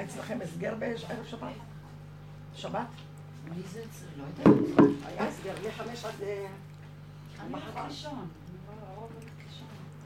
[0.00, 1.48] היה אצלכם הסגר בערב שבת?
[2.54, 2.86] שבת?
[3.44, 3.82] מי זה?
[4.16, 4.86] לא יודעת.
[5.06, 6.22] היה הסגר מחמש עד...
[6.22, 6.46] אה,
[7.40, 8.28] אני הולכת לישון.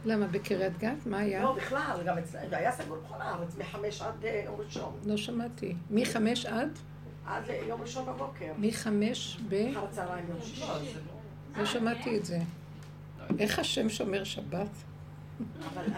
[0.05, 1.07] למה, בקריית גת?
[1.07, 1.43] מה היה?
[1.43, 4.99] לא, בכלל, גם אצלנו, זה היה סגור בכל הארץ, מחמש עד אה, יום ראשון.
[5.07, 5.75] לא שמעתי.
[5.91, 6.79] מחמש עד?
[7.27, 8.53] עד יום ראשון בבוקר.
[8.59, 9.55] מחמש ב...
[9.55, 10.65] אחר הצהריים יום שישי.
[11.57, 12.39] לא שמעתי את זה.
[13.39, 14.71] איך השם שומר שבת?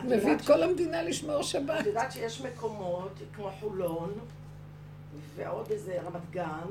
[0.05, 1.81] מביא את כל המדינה לשמור שבת.
[1.81, 4.13] את יודעת שיש מקומות כמו חולון
[5.37, 6.67] ועוד איזה רמת גן,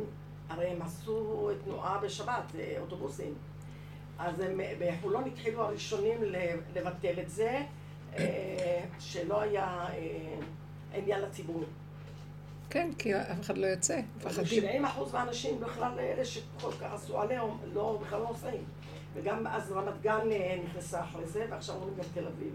[0.50, 3.34] הרי הם עשו תנועה בשבת, אה, אוטובוסים.
[4.20, 6.18] אז הם, בחולון התחילו הראשונים
[6.76, 7.62] לבטל את זה,
[8.18, 10.40] אה, שלא היה אה,
[10.94, 11.64] עניין לציבור.
[12.70, 14.46] כן, כי אף אחד לא יוצא, מפחדים.
[14.46, 18.64] 70 אחוז מהאנשים בכלל, אלה שכל כך עשו עליהם, לא, בכלל לא נוסעים.
[19.16, 22.54] וגם אז רמת גן אה, נכנסה אחרי זה, ועכשיו אומרים גם תל אביב.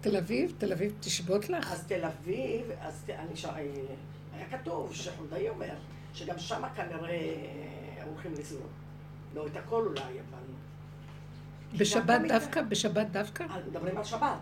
[0.00, 0.52] תל אביב?
[0.58, 1.72] תל אביב תשבות לך?
[1.72, 3.44] אז תל אביב, אז ת- אני ש...
[4.34, 5.74] היה כתוב שחולדאי אומר,
[6.14, 8.66] שגם שמה כנראה אה, הולכים לסיור.
[9.34, 10.42] לא את הכל אולי, אבל...
[11.78, 12.62] בשבת דווקא?
[12.62, 13.42] בשבת דווקא?
[13.50, 14.38] אה, מדברים על שבת.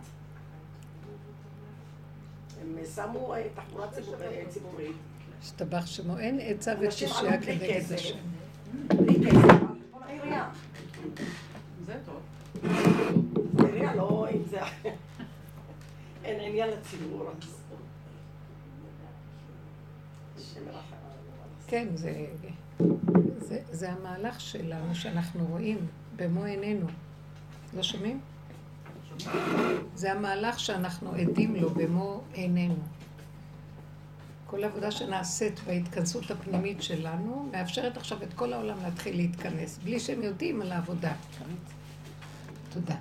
[2.61, 4.97] הם שמו אה, תחבורה ציבור- אה, ציבורית,
[5.43, 7.95] השתבח שמו, אין עצה ותשעה בלי כנגד כסף.
[7.95, 8.17] השם.
[8.89, 9.55] בלי כסף,
[10.01, 10.51] העירייה.
[11.87, 12.21] זה טוב.
[13.59, 14.61] העירייה לא, אם זה...
[16.25, 17.31] אין עניין לציבור.
[21.67, 22.27] כן, זה,
[23.39, 25.79] זה, זה המהלך שלנו שאנחנו רואים
[26.17, 26.87] במו עינינו.
[27.77, 28.21] לא שומעים?
[29.95, 32.75] זה המהלך שאנחנו עדים לו במו עינינו.
[34.51, 40.23] כל עבודה שנעשית בהתכנסות הפנימית שלנו, מאפשרת עכשיו את כל העולם להתחיל להתכנס, בלי שהם
[40.23, 41.13] יודעים על העבודה.
[42.73, 42.97] תודה.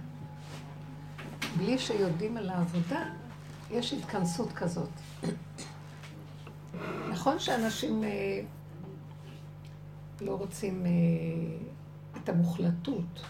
[1.58, 3.04] בלי שיודעים על העבודה,
[3.72, 4.90] יש התכנסות כזאת.
[7.10, 8.42] נכון שאנשים אה,
[10.22, 10.92] לא רוצים אה,
[12.24, 13.24] את המוחלטות,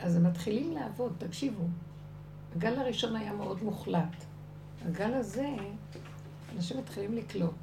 [0.00, 1.64] אז הם מתחילים לעבוד, תקשיבו.
[2.56, 4.24] הגל הראשון היה מאוד מוחלט.
[4.86, 5.48] הגל הזה,
[6.56, 7.54] אנשים מתחילים לקלוט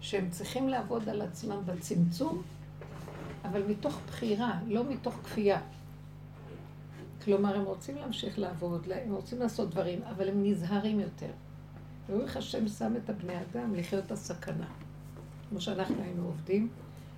[0.00, 2.42] שהם צריכים לעבוד על עצמם בצמצום,
[3.44, 5.60] אבל מתוך בחירה, לא מתוך כפייה.
[7.24, 11.30] כלומר, הם רוצים להמשיך לעבוד, הם רוצים לעשות דברים, אבל הם נזהרים יותר.
[12.08, 14.66] והוא איך השם שם את הבני אדם לחיות את הסכנה.
[15.48, 16.68] כמו שאנחנו היינו עובדים,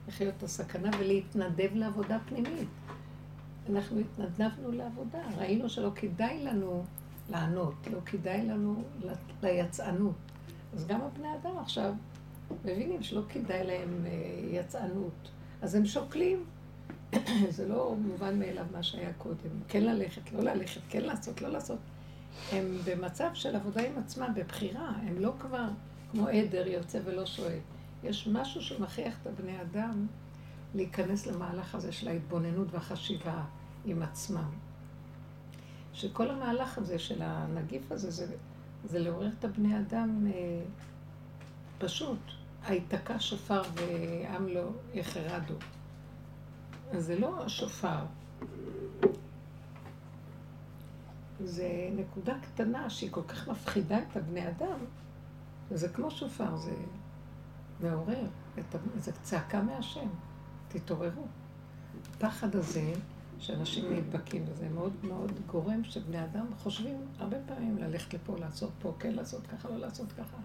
[0.08, 2.68] לחיות את הסכנה ולהתנדב לעבודה פנימית.
[3.70, 6.84] אנחנו התנדבנו לעבודה, ראינו שלא כדאי לנו
[7.30, 8.82] לענות, לא כדאי לנו
[9.42, 10.29] ליצאנות.
[10.75, 11.94] אז גם הבני אדם עכשיו
[12.64, 14.10] מבינים שלא כדאי להם אה,
[14.50, 15.31] יצאנות.
[15.62, 16.44] אז הם שוקלים.
[17.56, 19.50] זה לא מובן מאליו מה שהיה קודם.
[19.69, 21.78] כן ללכת, לא ללכת, כן לעשות, לא לעשות.
[22.53, 25.69] הם במצב של עבודה עם עצמם, בבחירה, הם לא כבר
[26.10, 27.59] כמו עדר יוצא ולא שואל.
[28.04, 30.06] יש משהו שמכריח את הבני אדם
[30.75, 33.42] להיכנס למהלך הזה של ההתבוננות והחשיבה
[33.84, 34.50] עם עצמם.
[35.92, 38.26] שכל המהלך הזה של הנגיף הזה, זה,
[38.84, 40.62] זה לעורר את הבני אדם אה,
[41.78, 42.18] פשוט.
[42.66, 45.54] היתקע שופר ועם לא יחרדו.
[46.92, 48.04] אז זה לא השופר,
[51.44, 54.78] זה נקודה קטנה שהיא כל כך מפחידה את הבני אדם,
[55.70, 56.74] זה כמו שופר, זה
[57.80, 58.26] מעורר,
[58.97, 60.08] זה צעקה מהשם,
[60.68, 61.26] תתעוררו.
[62.10, 62.92] הפחד הזה,
[63.40, 68.94] שאנשים נדבקים בזה, מאוד מאוד גורם שבני אדם חושבים הרבה פעמים ללכת לפה, לעשות פה,
[68.98, 70.36] כן לעשות ככה, לא לעשות ככה.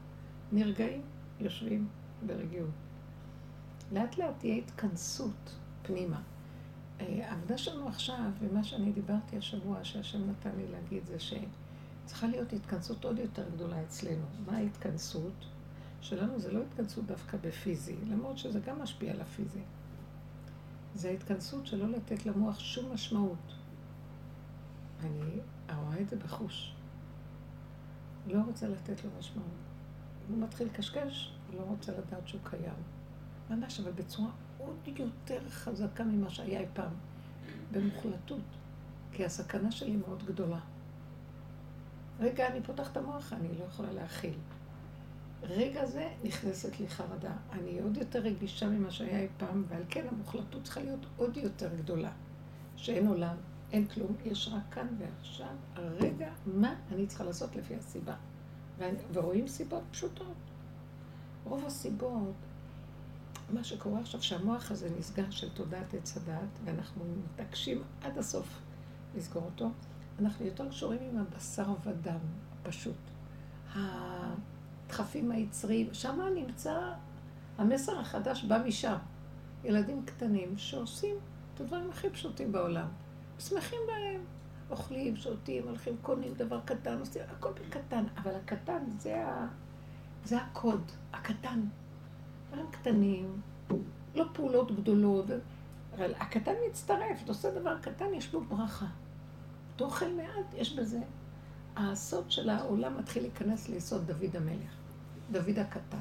[0.52, 1.02] נרגעים,
[1.40, 1.88] יושבים
[2.26, 2.70] ברגיעות.
[3.92, 6.22] לאט לאט תהיה התכנסות פנימה.
[7.02, 12.54] אה, העבודה שלנו עכשיו, ומה שאני דיברתי השבוע, שהשם נתן לי להגיד, זה שצריכה להיות
[12.54, 14.26] התכנסות עוד יותר גדולה אצלנו.
[14.46, 15.46] מה ההתכנסות?
[16.02, 19.62] שלנו זה לא התכנסות דווקא בפיזי, למרות שזה גם משפיע על הפיזי.
[20.96, 23.54] זה ההתכנסות שלא לתת למוח שום משמעות.
[25.00, 25.40] אני
[25.76, 26.76] רואה את זה בחוש.
[28.28, 29.50] לא רוצה לתת לו משמעות.
[30.30, 32.84] הוא מתחיל לקשקש, לא רוצה לדעת שהוא קיים.
[33.50, 36.94] ממש, אבל בצורה עוד יותר חזקה ממה שהיה אי פעם,
[37.72, 38.42] במוחלטות.
[39.12, 40.60] כי הסכנה שלי מאוד גדולה.
[42.20, 44.34] רגע, אני פותחת את המוח, אני לא יכולה להכיל.
[45.50, 47.34] רגע זה נכנסת לי חרדה.
[47.52, 51.76] אני עוד יותר רגישה ממה שהיה אי פעם, ועל כן המוחלטות צריכה להיות עוד יותר
[51.76, 52.12] גדולה.
[52.76, 53.36] שאין עולם,
[53.72, 58.16] אין כלום, יש רק כאן ועכשיו, הרגע, מה אני צריכה לעשות לפי הסיבה.
[58.78, 60.36] ואני, ורואים סיבות פשוטות.
[61.44, 62.36] רוב הסיבות,
[63.54, 68.60] מה שקורה עכשיו, שהמוח הזה נסגר של תודעת עץ הדת, ואנחנו מתעקשים עד הסוף
[69.16, 69.70] לסגור אותו,
[70.20, 72.20] אנחנו יותר קשורים עם הבשר ודם,
[72.64, 72.96] פשוט.
[74.86, 76.92] הדחפים היצריים, שם נמצא,
[77.58, 78.96] המסר החדש בא משם.
[79.64, 81.16] ילדים קטנים שעושים
[81.54, 82.88] את הדברים הכי פשוטים בעולם.
[83.40, 84.22] שמחים בהם.
[84.70, 88.04] אוכלים, שותים, הולכים, קונים דבר קטן, עושים, הכל בקטן.
[88.18, 89.48] אבל הקטן זה, ה...
[90.24, 91.62] זה הקוד, הקטן.
[92.50, 93.42] דברים קטנים,
[94.16, 95.26] לא פעולות גדולות,
[95.96, 98.86] אבל הקטן מצטרף, אתה עושה דבר קטן, יש בו ברכה.
[99.76, 101.00] אתה אוכל מעט, יש בזה.
[101.76, 104.72] הסוד של העולם מתחיל להיכנס ליסוד דוד המלך,
[105.32, 105.98] דוד הקטן.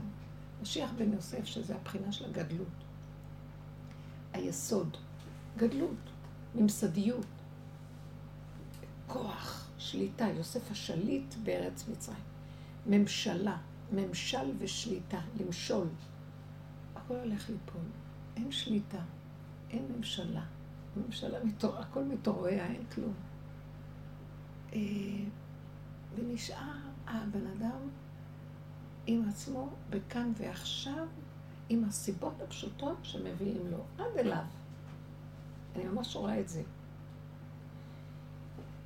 [0.63, 2.69] משיח בן יוסף, שזה הבחינה של הגדלות.
[4.33, 4.97] היסוד,
[5.57, 6.11] גדלות,
[6.55, 7.27] ממסדיות,
[9.07, 12.19] כוח, שליטה, יוסף השליט בארץ מצרים.
[12.87, 13.57] ממשלה,
[13.93, 15.87] ממשל ושליטה, למשול.
[16.95, 17.83] הכל הולך ליפול.
[18.37, 19.01] אין שליטה,
[19.71, 20.45] אין ממשלה.
[20.97, 21.77] ממשלה, מתור...
[21.77, 23.15] הכל מתעורר, אין כלום.
[26.17, 27.89] ונשאר הבן אדם
[29.07, 31.07] עם עצמו בכאן ועכשיו,
[31.69, 34.45] עם הסיבות הפשוטות שמביאים לו, עד אליו.
[35.77, 36.63] אני ממש רואה את זה.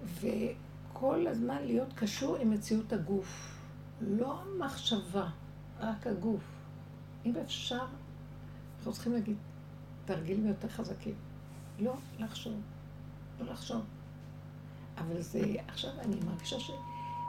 [0.05, 3.59] וכל הזמן להיות קשור עם מציאות הגוף.
[4.01, 5.29] לא המחשבה,
[5.81, 6.43] רק הגוף.
[7.27, 7.85] אם אפשר,
[8.79, 9.37] אנחנו צריכים להגיד
[10.05, 11.15] תרגילים יותר חזקים.
[11.79, 12.61] לא לחשוב,
[13.41, 13.83] לא לחשוב.
[14.99, 16.61] אבל זה, עכשיו אני מרגישה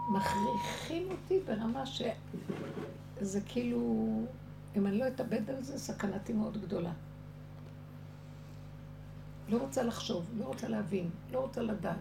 [0.09, 4.05] שמכריחים אותי ברמה שזה כאילו,
[4.75, 6.91] אם אני לא אתאבד על זה, סכנתי מאוד גדולה.
[9.49, 11.95] לא רוצה לחשוב, לא רוצה להבין, לא רוצה לדעת.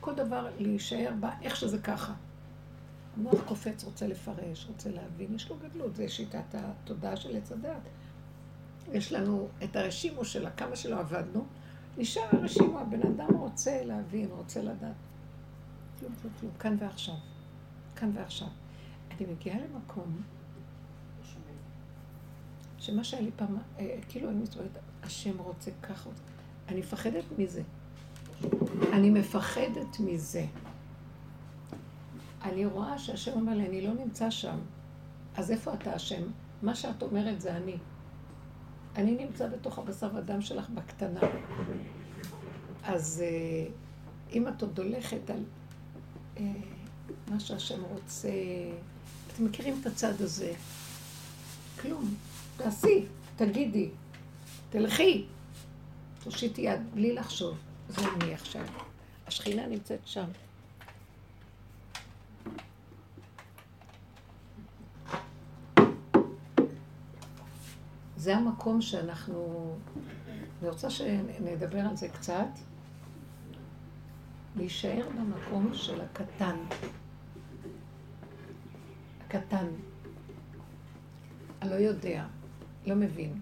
[0.00, 2.14] כל דבר להישאר בה, איך שזה ככה.
[3.16, 7.80] המוח קופץ, רוצה לפרש, רוצה להבין, יש לו גדלות, זה שיטת התודעה של עץ הדת.
[8.92, 11.44] יש לנו את הרשימו שלה, כמה שלא עבדנו,
[11.98, 14.94] נשאר הרשימו, הבן אדם רוצה להבין, רוצה לדעת.
[16.04, 17.14] כלום, כלום, כלום, כאן ועכשיו.
[17.96, 18.48] כאן ועכשיו.
[19.10, 20.22] אני מגיעה למקום
[22.78, 24.72] שמה שהיה לי פעם, אה, כאילו אני מתרואית,
[25.02, 26.10] השם רוצה ככה,
[26.68, 27.62] אני מפחדת מזה.
[28.92, 30.46] אני מפחדת מזה.
[32.42, 34.58] אני רואה שהשם אומר לי, אני לא נמצא שם.
[35.36, 36.22] אז איפה אתה השם?
[36.62, 37.76] מה שאת אומרת זה אני.
[38.96, 41.20] אני נמצא בתוך הבשר ודם שלך בקטנה.
[42.84, 43.70] אז אה,
[44.32, 45.44] אם את עוד הולכת על
[47.30, 48.28] מה שהשם רוצה,
[49.26, 50.52] אתם מכירים את הצד הזה?
[51.80, 52.14] כלום.
[52.56, 53.90] תעשי, תגידי,
[54.70, 55.24] תלכי,
[56.24, 57.58] תושיטי יד, בלי לחשוב.
[57.88, 58.64] זה אני עכשיו.
[59.26, 60.24] השכינה נמצאת שם.
[68.16, 69.74] זה המקום שאנחנו...
[70.62, 72.46] אני רוצה שנדבר על זה קצת.
[74.56, 76.56] להישאר במקום של הקטן.
[79.26, 79.66] הקטן.
[81.60, 82.26] הלא יודע,
[82.86, 83.40] לא מבין.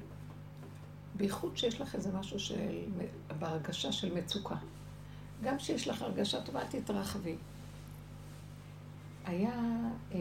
[1.16, 2.78] בייחוד שיש לך איזה משהו של,
[3.38, 4.56] בהרגשה של מצוקה.
[5.42, 7.36] גם כשיש לך הרגשה טובה, תתרחבי.
[9.24, 9.54] היה,
[10.12, 10.18] אה,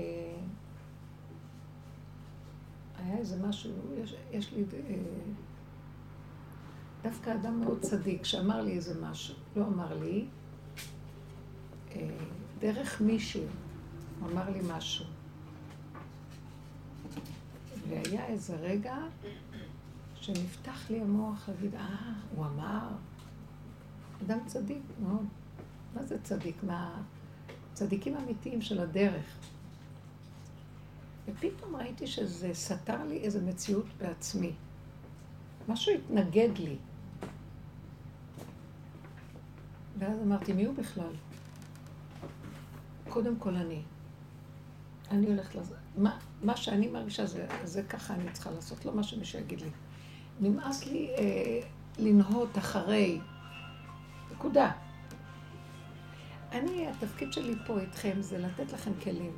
[2.98, 3.72] היה איזה משהו,
[4.04, 4.96] יש, יש לי אה,
[7.04, 10.26] דווקא אדם מאוד צדיק שאמר לי איזה משהו, לא אמר לי,
[12.62, 13.44] דרך מישהו,
[14.20, 15.06] הוא אמר לי משהו.
[17.90, 18.96] והיה איזה רגע
[20.16, 22.88] שנפתח לי המוח להגיד, אה, הוא אמר,
[24.26, 25.26] אדם צדיק מאוד.
[25.96, 26.64] מה זה צדיק?
[26.64, 27.02] מה...
[27.74, 29.38] צדיקים אמיתיים של הדרך.
[31.28, 34.52] ופתאום ראיתי שזה סתר לי איזו מציאות בעצמי.
[35.68, 36.76] משהו התנגד לי.
[40.00, 41.14] ואז אמרתי, מי הוא בכלל?
[43.12, 43.82] קודם כל אני.
[45.12, 45.76] אני הולכת לזה.
[45.98, 49.70] מה, מה שאני מרגישה זה, זה ככה אני צריכה לעשות, לא מה שמישהו יגיד לי.
[50.40, 51.60] נמאס לי אה,
[52.00, 53.20] לנהות אחרי.
[54.32, 54.72] נקודה.
[56.52, 59.38] אני, התפקיד שלי פה איתכם זה לתת לכם כלים.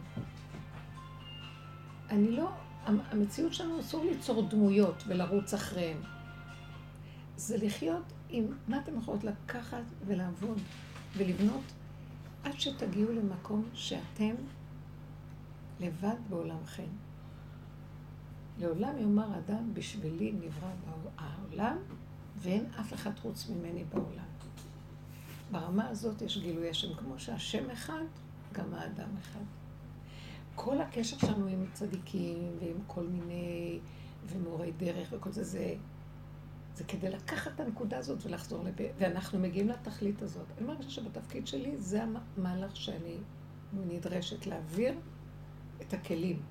[2.10, 2.50] אני לא,
[2.86, 5.98] המציאות שלנו אסור ליצור דמויות ולרוץ אחריהן.
[7.38, 10.58] זה לחיות עם מה אתם יכולות לקחת ולעבוד
[11.18, 11.64] ולבנות
[12.44, 14.36] עד שתגיעו למקום שאתם
[15.80, 16.88] לבד בעולמכם.
[18.60, 20.72] לעולם יאמר אדם, בשבילי נברא
[21.18, 21.78] העולם,
[22.38, 24.26] ואין אף אחד חוץ ממני בעולם.
[25.52, 28.04] ברמה הזאת יש גילוי השם, כמו שהשם אחד,
[28.54, 29.44] גם האדם אחד.
[30.56, 33.80] כל הקשר שלנו עם צדיקים ועם כל מיני,
[34.28, 35.76] ומורי דרך וכל זה, זה,
[36.76, 38.74] זה כדי לקחת את הנקודה הזאת ולחזור לב...
[38.98, 40.46] ואנחנו מגיעים לתכלית הזאת.
[40.58, 43.18] אני מרגישה שבתפקיד שלי זה המהלך שאני
[43.74, 44.96] נדרשת להעביר
[45.82, 46.42] את הכלים.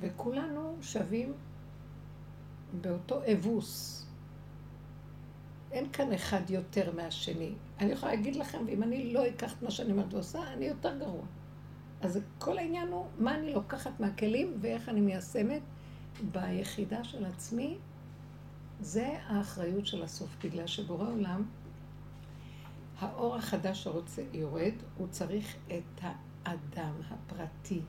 [0.00, 1.32] וכולנו שווים
[2.80, 4.06] באותו אבוס.
[5.72, 7.52] אין כאן אחד יותר מהשני.
[7.78, 10.98] אני יכולה להגיד לכם, ואם אני לא אקח את מה שאני אומרת ועושה, אני יותר
[10.98, 11.22] גרוע.
[12.00, 15.62] אז כל העניין הוא מה אני לוקחת מהכלים ואיך אני מיישמת
[16.32, 17.76] ביחידה של עצמי.
[18.80, 21.42] זה האחריות של הסוף, בגלל שבורא עולם,
[22.98, 26.04] האור החדש שרוצה יורד, הוא צריך את
[26.44, 27.80] האדם הפרטי.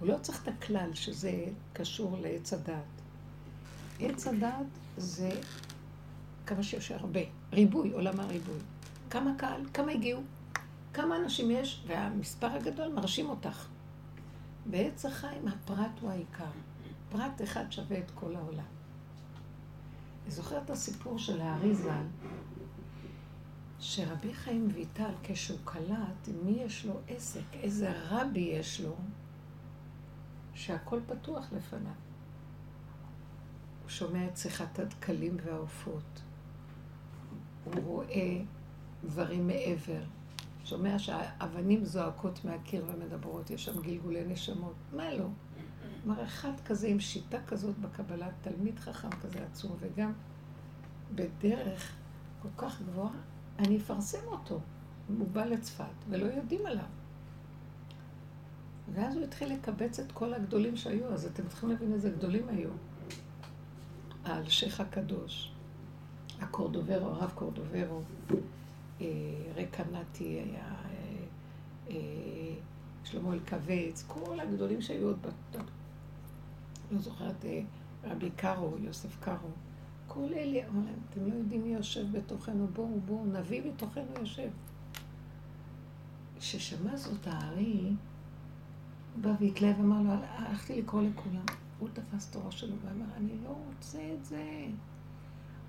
[0.00, 2.82] הוא לא צריך את הכלל שזה קשור לעץ הדת.
[4.00, 5.30] עץ הדת זה
[6.46, 7.20] כמה שיש הרבה,
[7.52, 8.58] ריבוי, עולם הריבוי.
[9.10, 10.20] כמה קהל, כמה הגיעו,
[10.92, 13.68] כמה אנשים יש, והמספר הגדול מרשים אותך.
[14.70, 16.50] בעץ החיים הפרט הוא העיקר.
[17.08, 18.64] פרט אחד שווה את כל העולם.
[20.24, 22.06] אני זוכרת את הסיפור של הארי ז"ל,
[23.78, 28.96] שרבי חיים ויטל, כשהוא קלט, מי יש לו עסק, איזה רבי יש לו,
[30.54, 31.92] שהכל פתוח לפניו.
[33.82, 36.22] הוא שומע את שיחת הדקלים והעופות.
[37.64, 38.40] הוא רואה
[39.04, 40.02] דברים מעבר.
[40.68, 44.74] שומע שהאבנים זועקות מהקיר ומדברות, יש שם גלגולי נשמות.
[44.92, 45.26] מה לא?
[46.02, 50.12] כלומר, אחד כזה עם שיטה כזאת בקבלה, תלמיד חכם כזה עצום, וגם
[51.14, 51.96] בדרך
[52.42, 53.12] כל כך גבוהה,
[53.58, 54.60] אני אפרסם אותו.
[55.18, 56.84] הוא בא לצפת, ולא יודעים עליו.
[58.92, 62.70] ואז הוא התחיל לקבץ את כל הגדולים שהיו, אז אתם צריכים להבין איזה גדולים היו.
[64.24, 65.52] האלשיך הקדוש,
[66.40, 68.02] הקורדוברו, הרב קורדוברו,
[69.00, 69.06] אה,
[69.56, 71.24] רקנתי היה, אה,
[71.90, 72.54] אה,
[73.04, 75.26] שלמה אלקבץ, כל הגדולים שהיו עוד.
[76.90, 77.44] לא זוכרת,
[78.04, 79.48] רבי קארו, יוסף קארו.
[80.06, 80.60] כל אלה,
[81.10, 84.48] אתם לא יודעים מי יושב בתוכנו, בואו, בואו, נביא בתוכנו יושב.
[86.38, 87.92] כששמע זאת הארי,
[89.20, 91.44] בא והתלהב, אמר לו, הלכתי לקרוא לכולם.
[91.78, 94.66] הוא תפס הראש שלו ואמר, אני לא רוצה את זה.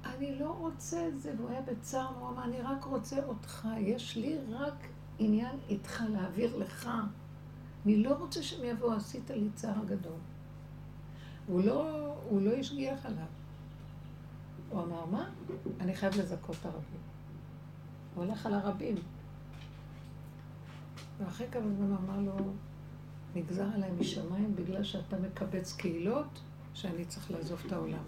[0.05, 1.33] אני לא רוצה את זה.
[1.37, 3.67] והוא היה בצער, אמר, אני רק רוצה אותך.
[3.77, 4.87] יש לי רק
[5.19, 6.89] עניין איתך להעביר לך.
[7.85, 10.17] אני לא רוצה שהם יבואו, עשית לי צער גדול.
[11.47, 13.25] הוא לא, הוא לא השגיח עליו.
[14.69, 15.29] הוא אמר, מה?
[15.79, 16.99] אני חייב לזכות את הרבים.
[18.15, 18.95] הוא הולך על הרבים.
[21.19, 22.35] ואחרי כמה זמן אמר לו,
[23.35, 26.41] נגזר עליי משמיים בגלל שאתה מקבץ קהילות,
[26.73, 28.03] שאני צריך לעזוב את העולם.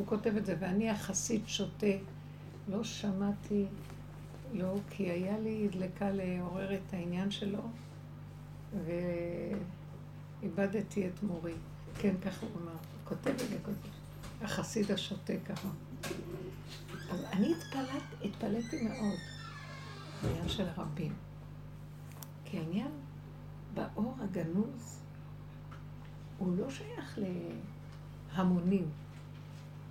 [0.00, 1.86] הוא כותב את זה, ואני החסיד שותה.
[2.68, 3.66] לא שמעתי,
[4.52, 7.62] לא, כי היה לי דלקה לעורר את העניין שלו,
[10.42, 11.52] ואיבדתי את מורי.
[11.98, 12.76] כן, ככה הוא אמר.
[13.04, 13.88] כותב את זה, כותב.
[14.42, 15.68] החסיד השותה ככה.
[17.10, 19.18] אז אני התפלט, התפלאתי מאוד
[20.22, 21.12] בעניין של הרבים.
[22.44, 22.92] כי העניין
[23.74, 25.00] באור הגנוז
[26.38, 27.18] הוא לא שייך
[28.36, 28.90] להמונים, הוא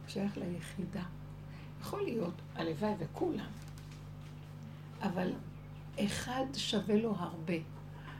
[0.09, 1.03] שייך ליחידה.
[1.81, 3.49] יכול להיות, הלוואי וכולם,
[5.01, 5.31] אבל
[5.99, 7.53] אחד שווה לו הרבה.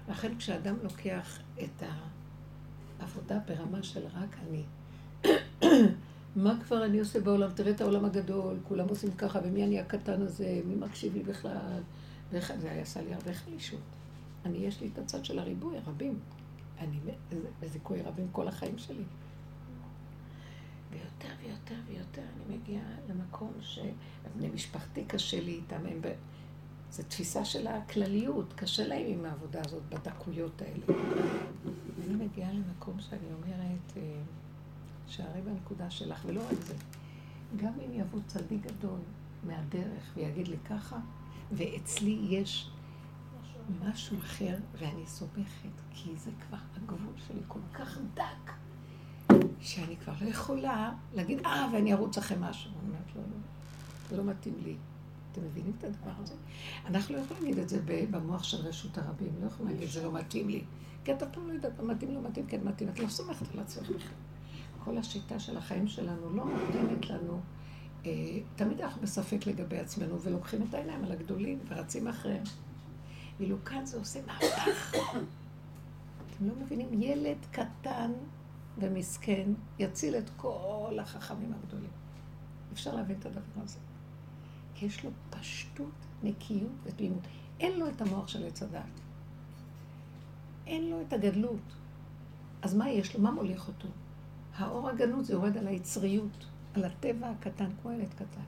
[0.10, 1.84] לכן כשאדם לוקח את
[3.00, 4.63] העבודה ברמה של רק אני,
[6.36, 7.51] מה כבר אני עושה בעולם?
[7.51, 11.81] תראה את העולם הגדול, כולם עושים ככה, ומי אני הקטן הזה, מי מקשיב לי בכלל?
[12.31, 13.79] זה עשה לי הרבה חלישות.
[14.46, 16.19] אני, יש לי את הצד של הריבוי, הרבים.
[16.79, 17.00] אני
[17.60, 19.03] בזיכוי רבים כל החיים שלי.
[20.91, 26.08] ויותר ויותר ויותר אני מגיעה למקום שבני משפחתי קשה לי איתם, הם ב...
[26.91, 31.00] זו תפיסה של הכלליות, קשה להם עם העבודה הזאת, בדקויות האלה.
[32.05, 34.22] אני מגיעה למקום שאני אומרת, אה,
[35.08, 36.74] שערי בנקודה שלך, ולא רק זה,
[37.55, 39.00] גם אם יבוא צדיק גדול
[39.43, 40.98] מהדרך ויגיד לי ככה,
[41.51, 42.69] ואצלי יש
[43.81, 48.51] משהו אחר, ואני סומכת, כי זה כבר הגבול שלי כל כך דק,
[49.62, 52.72] שאני כבר לא יכולה להגיד, אה, ואני ארוץ אחרי משהו.
[52.72, 53.38] אני אומרת, לא, לא,
[54.10, 54.75] זה לא מתאים לי.
[55.32, 56.34] אתם מבינים את הדבר הזה?
[56.86, 57.80] אנחנו לא יכולים להגיד את זה
[58.12, 60.63] במוח של רשות הרבים, לא יכולים להגיד, זה לא מתאים לי.
[61.04, 63.89] כי אתה פעם לא יודעת, מתאים, לא מתאים, כן מתאים, את לא סומכת על עצמך
[63.89, 64.18] בכלל.
[64.84, 67.39] כל השיטה של החיים שלנו לא נותנת לנו,
[68.06, 72.44] אה, תמיד אנחנו בספק לגבי עצמנו, ולוקחים את העיניים על הגדולים ורצים אחריהם.
[73.39, 74.96] ואילו כאן זה עושה מהפך.
[74.96, 77.01] אתם לא מבינים?
[77.01, 78.12] ילד קטן
[78.77, 81.89] ומסכן יציל את כל החכמים הגדולים.
[82.73, 83.79] אפשר להבין את הדבר הזה.
[84.75, 85.91] כי יש לו פשטות,
[86.23, 87.23] נקיות ותמימות.
[87.59, 88.83] אין לו את המוח של עץ הדת.
[90.67, 91.61] אין לו את הגדלות.
[92.61, 93.21] אז מה יש לו?
[93.21, 93.88] מה מוליך אותו?
[94.55, 98.41] האור הגנות זה יורד על היצריות, על הטבע הקטן, כמו ילד קטן.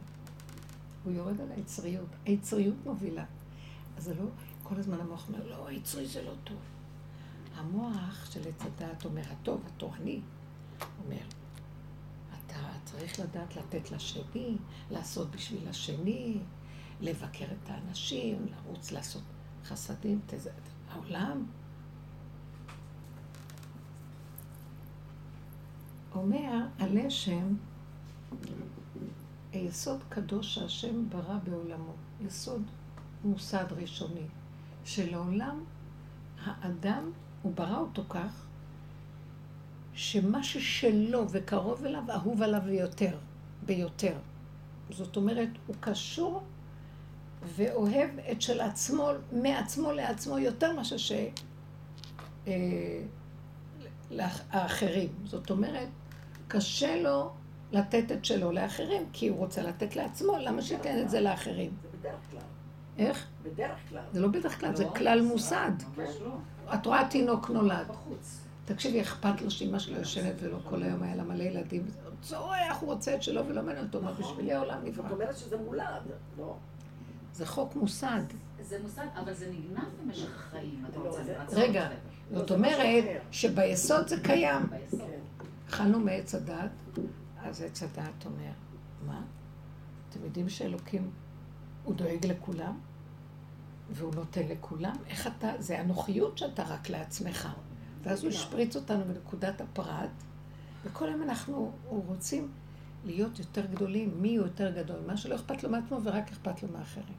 [1.03, 2.09] הוא יורד על היצריות.
[2.25, 3.25] היצריות מובילה.
[3.97, 4.25] אז זה לא,
[4.63, 6.57] כל הזמן המוח אומר, לא, היצרי זה לא טוב.
[7.55, 10.21] המוח של עץ הדעת אומר, הטוב, התורני,
[11.05, 11.23] אומר,
[12.29, 14.57] אתה צריך לדעת לתת לשני,
[14.91, 16.37] לעשות בשביל השני,
[17.01, 19.23] לבקר את האנשים, לרוץ לעשות
[19.65, 20.51] חסדים, תזה,
[20.89, 21.45] העולם
[26.15, 27.55] אומר הלשם,
[29.53, 32.61] יסוד קדוש שהשם ברא בעולמו, יסוד
[33.23, 34.27] מוסד ראשוני,
[34.85, 35.63] שלעולם
[36.45, 38.45] האדם, הוא ברא אותו כך,
[39.93, 43.17] שמה ששלו וקרוב אליו, אהוב עליו ביותר,
[43.65, 44.17] ביותר.
[44.89, 46.43] זאת אומרת, הוא קשור
[47.55, 51.11] ואוהב את של עצמו, מעצמו לעצמו, יותר מאשר ש...
[52.47, 53.01] אה,
[54.11, 55.09] לאחרים.
[55.23, 55.87] זאת אומרת,
[56.47, 57.31] קשה לו
[57.71, 61.71] לתת את שלו לאחרים, כי הוא רוצה לתת לעצמו, למה שייתן את זה לאחרים?
[61.81, 62.39] זה בדרך כלל.
[62.97, 63.27] איך?
[63.43, 64.01] בדרך כלל.
[64.11, 65.71] זה לא בדרך כלל, זה לא, כלל מוסד.
[65.97, 66.35] ממש לא.
[66.73, 67.87] את רואה תינוק נולד.
[67.87, 68.41] בחוץ.
[68.65, 71.81] תקשיבי, אכפת לו שאימא שלו יושבת ולא כל היום היה לה מלא ילדים.
[71.81, 75.03] הוא צורח, הוא רוצה את שלו ולא מעניין אותו, מה בשבילי העולם נברא.
[75.03, 76.01] זאת אומרת שזה מולד,
[76.37, 76.55] לא?
[77.33, 78.21] זה חוק מוסד.
[78.61, 80.85] זה מוסד, אבל זה נגנב במשך החיים.
[80.89, 81.17] אתה לא,
[81.51, 81.85] רגע.
[81.85, 81.91] את.
[82.31, 83.03] לא, זאת אומרת.
[83.31, 84.67] שביסוד זה קיים.
[84.91, 84.97] כן.
[85.69, 86.71] אכלנו מעץ הדת,
[87.43, 88.51] אז עץ הדת אומר,
[89.07, 89.21] מה?
[90.09, 91.09] אתם יודעים שאלוקים,
[91.83, 92.79] הוא דואג לכולם?
[93.91, 94.95] והוא נותן לכולם?
[95.07, 97.49] איך אתה, זה אנוכיות שאתה רק לעצמך.
[98.03, 100.09] ואז הוא השפריץ אותנו בנקודת הפרט,
[100.83, 102.51] וכל היום אנחנו רוצים
[103.05, 106.69] להיות יותר גדולים, מי הוא יותר גדול, מה שלא אכפת לו מעצמו ורק אכפת לו
[106.69, 107.17] מאחרים.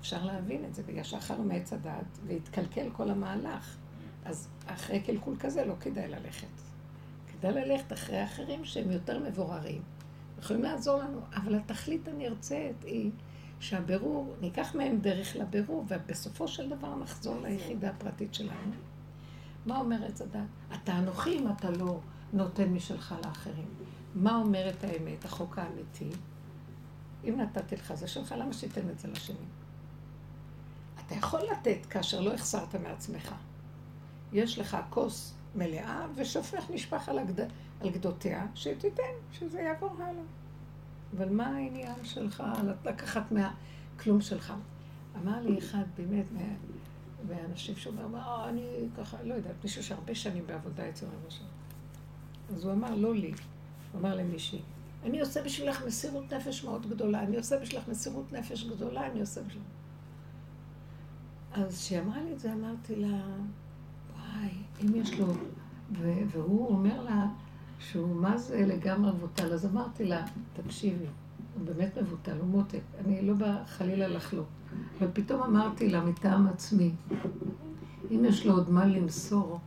[0.00, 3.76] אפשר להבין את זה, בגלל שאכלנו מעץ הדת והתקלקל כל המהלך.
[4.24, 6.46] אז אחרי קלקול כזה לא כדאי ללכת.
[7.26, 9.82] כדאי ללכת אחרי אחרים שהם יותר מבוררים.
[10.38, 13.10] יכולים לעזור לנו, אבל התכלית הנרצית היא
[13.62, 18.72] שהבירור, ניקח מהם דרך לבירור, ובסופו של דבר נחזור ליחידה הפרטית שלנו.
[19.66, 20.40] מה אומר עץ הדת?
[20.74, 22.00] אתה אנוכי אם אתה לא
[22.32, 23.68] נותן משלך לאחרים.
[24.14, 26.10] מה אומרת האמת, החוק האמיתי?
[27.24, 29.36] אם נתתי לך, זה שלך, למה שתיתן את זה לשני?
[31.06, 33.34] אתה יכול לתת כאשר לא החסרת מעצמך.
[34.32, 37.40] יש לך כוס מלאה ושופך נשפך על, הגד...
[37.80, 40.41] על גדותיה, שתיתן, שזה יעבור הלאה.
[41.16, 42.42] אבל מה העניין שלך
[42.84, 44.52] לקחת מהכלום שלך?
[45.22, 46.40] אמר לי אחד באמת מה...
[47.28, 48.62] מהאנשים שאומר, אה, אני
[48.98, 51.46] ככה, לא יודעת, מישהו שהרבה שנים בעבודה אצל שלו.
[52.54, 53.32] אז הוא אמר, לא לי,
[53.92, 54.60] הוא אמר למישהי,
[55.04, 59.42] אני עושה בשבילך מסירות נפש מאוד גדולה, אני עושה בשבילך מסירות נפש גדולה, אני עושה
[59.42, 59.66] בשבילך.
[61.52, 63.20] אז כשהיא אמרה לי את זה, אמרתי לה,
[64.16, 64.50] וואי,
[64.82, 65.26] אם יש לו...
[66.30, 67.26] והוא אומר לה
[67.90, 69.52] שהוא מה זה לגמרי מבוטל.
[69.52, 71.04] אז אמרתי לה, תקשיבי,
[71.54, 72.80] הוא באמת מבוטל, הוא מותק.
[73.04, 74.46] אני לא באה חלילה לחלוק.
[74.98, 76.90] אבל פתאום אמרתי לה מטעם עצמי,
[78.10, 79.60] אם יש לו עוד מה למסור,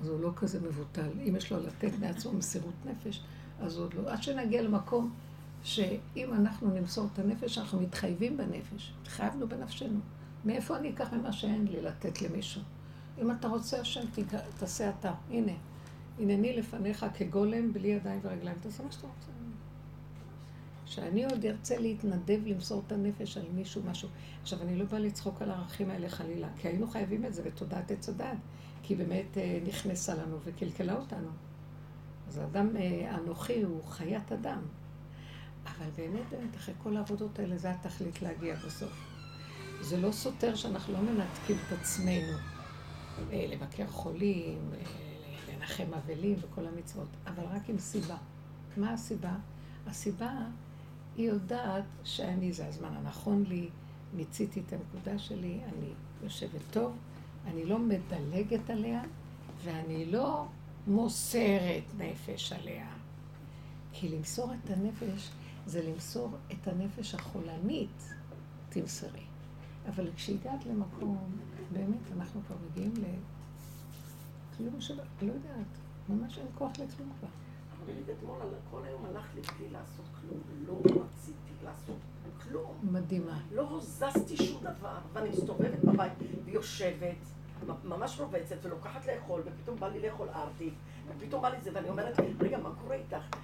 [0.00, 1.08] אז הוא לא כזה מבוטל.
[1.28, 3.22] אם יש לו לתת מעצמו מסירות נפש,
[3.60, 4.10] אז עוד לא.
[4.10, 5.10] עד שנגיע למקום
[5.62, 8.92] שאם אנחנו נמסור את הנפש, אנחנו מתחייבים בנפש.
[9.02, 9.98] התחייבנו בנפשנו.
[10.44, 12.62] מאיפה אני אקח ממה שאין לי לתת למישהו?
[13.22, 14.00] אם אתה רוצה השם,
[14.58, 15.12] תעשה אתה.
[15.30, 15.52] הנה,
[16.18, 18.56] הנני לפניך כגולם בלי ידיים ורגליים.
[18.60, 19.30] תעשה מה שאתה רוצה.
[20.86, 24.08] שאני עוד ארצה להתנדב למסור את הנפש על מישהו, משהו.
[24.42, 27.90] עכשיו, אני לא באה לצחוק על הערכים האלה חלילה, כי היינו חייבים את זה בתודעת
[27.90, 28.36] עץ הדת,
[28.82, 31.28] כי באמת אה, נכנסה לנו וקלקלה אותנו.
[32.28, 34.62] אז האדם אה, אנוכי הוא חיית אדם.
[35.64, 38.92] אבל באמת, באמת, אחרי כל העבודות האלה, זה התכלית להגיע בסוף.
[39.80, 42.36] זה לא סותר שאנחנו לא מנתקים את עצמנו
[43.32, 44.58] אה, לבקר חולים,
[45.66, 48.16] לנחם אבלים וכל המצוות, אבל רק עם סיבה.
[48.76, 49.36] מה הסיבה?
[49.86, 50.32] הסיבה,
[51.16, 53.68] היא יודעת שאני, זה הזמן הנכון לי,
[54.14, 56.96] מיציתי את הנקודה שלי, אני יושבת טוב,
[57.46, 59.02] אני לא מדלגת עליה,
[59.64, 60.46] ואני לא
[60.86, 62.88] מוסרת נפש עליה.
[63.92, 65.30] כי למסור את הנפש
[65.66, 68.12] זה למסור את הנפש החולנית,
[68.68, 69.24] תמסרי.
[69.88, 71.18] אבל כשהגעת למקום,
[71.72, 72.94] באמת, אנחנו כבר מגיעים
[74.60, 74.94] לכלום של...
[75.22, 75.66] לא יודעת,
[76.08, 77.28] ממש אין כוח לכלום כבר.
[77.84, 78.38] אבל אני אתמול
[78.70, 80.40] כל היום הלכתי בלי לעשות כלום.
[80.66, 81.96] לא רציתי לעשות
[82.42, 82.74] כלום.
[82.82, 83.40] מדהימה.
[83.52, 86.12] לא הוזזתי שום דבר, ואני מסתובבת בבית
[86.44, 87.16] ויושבת,
[87.84, 90.74] ממש רובצת ולוקחת לאכול, ופתאום בא לי לאכול ארטיק,
[91.08, 93.36] ופתאום בא לי זה, ואני אומרת, רגע, מה קורה איתך?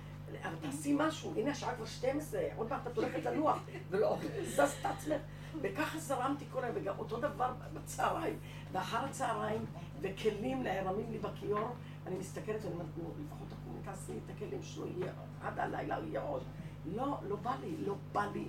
[0.43, 3.59] אבל תעשי משהו, הנה השעה כבר 12, עוד מעט את הולכת לנוח,
[3.91, 5.21] ולא זזת את עצמך.
[5.63, 8.39] וככה זרמתי כל היום, וגם אותו דבר בצהריים,
[8.73, 9.65] ואחר הצהריים,
[10.03, 11.69] וכלים נערמים לי בכיור,
[12.07, 15.13] אני מסתכלת ואני אומרת, נו, לפחות תקומי, תעשי את הכלים שלו, יהיה
[15.43, 16.43] עד הלילה, יהיה עוד.
[16.87, 18.45] לא, לא בא לי, לא בא לי.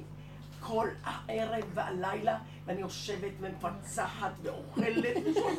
[0.59, 5.15] כל הערב והלילה, ואני יושבת ומפצחת ואוכלת.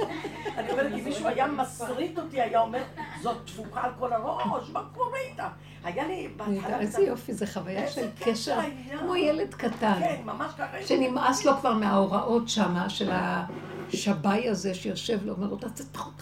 [0.58, 2.82] אני אומרת, אם מישהו היה מסריט אותי, היה אומר,
[3.22, 5.48] זאת תפוקה על כל הראש, מה קורה איתה?
[5.84, 6.80] היה לי בהתחלה...
[6.80, 8.58] איזה יופי, זה חוויה של קשר.
[8.98, 10.82] כמו ילד קטן, כן, ממש ככה.
[10.86, 13.10] שנמאס לו כבר מההוראות שמה, של
[13.88, 16.20] השבאי הזה שיושב לו, אומר לו, תעשה תחת.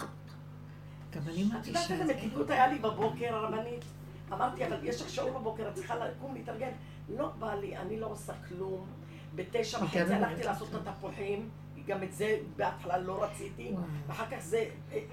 [1.10, 2.14] גם אני את יודעת מרגישה איזה את זה.
[2.14, 3.84] מתיקות היה לי בבוקר, הרבנית?
[4.32, 6.70] אמרתי, אבל יש לך שיעור בבוקר, את צריכה לקום להתארגן.
[7.08, 8.86] לא בא לי, אני לא עושה כלום.
[9.34, 10.44] בתשע כן, וחצי הלכתי.
[10.44, 11.48] לעשות את התפוחים,
[11.86, 13.74] גם את זה בהתחלה לא רציתי.
[14.06, 14.64] ואחר כך זה,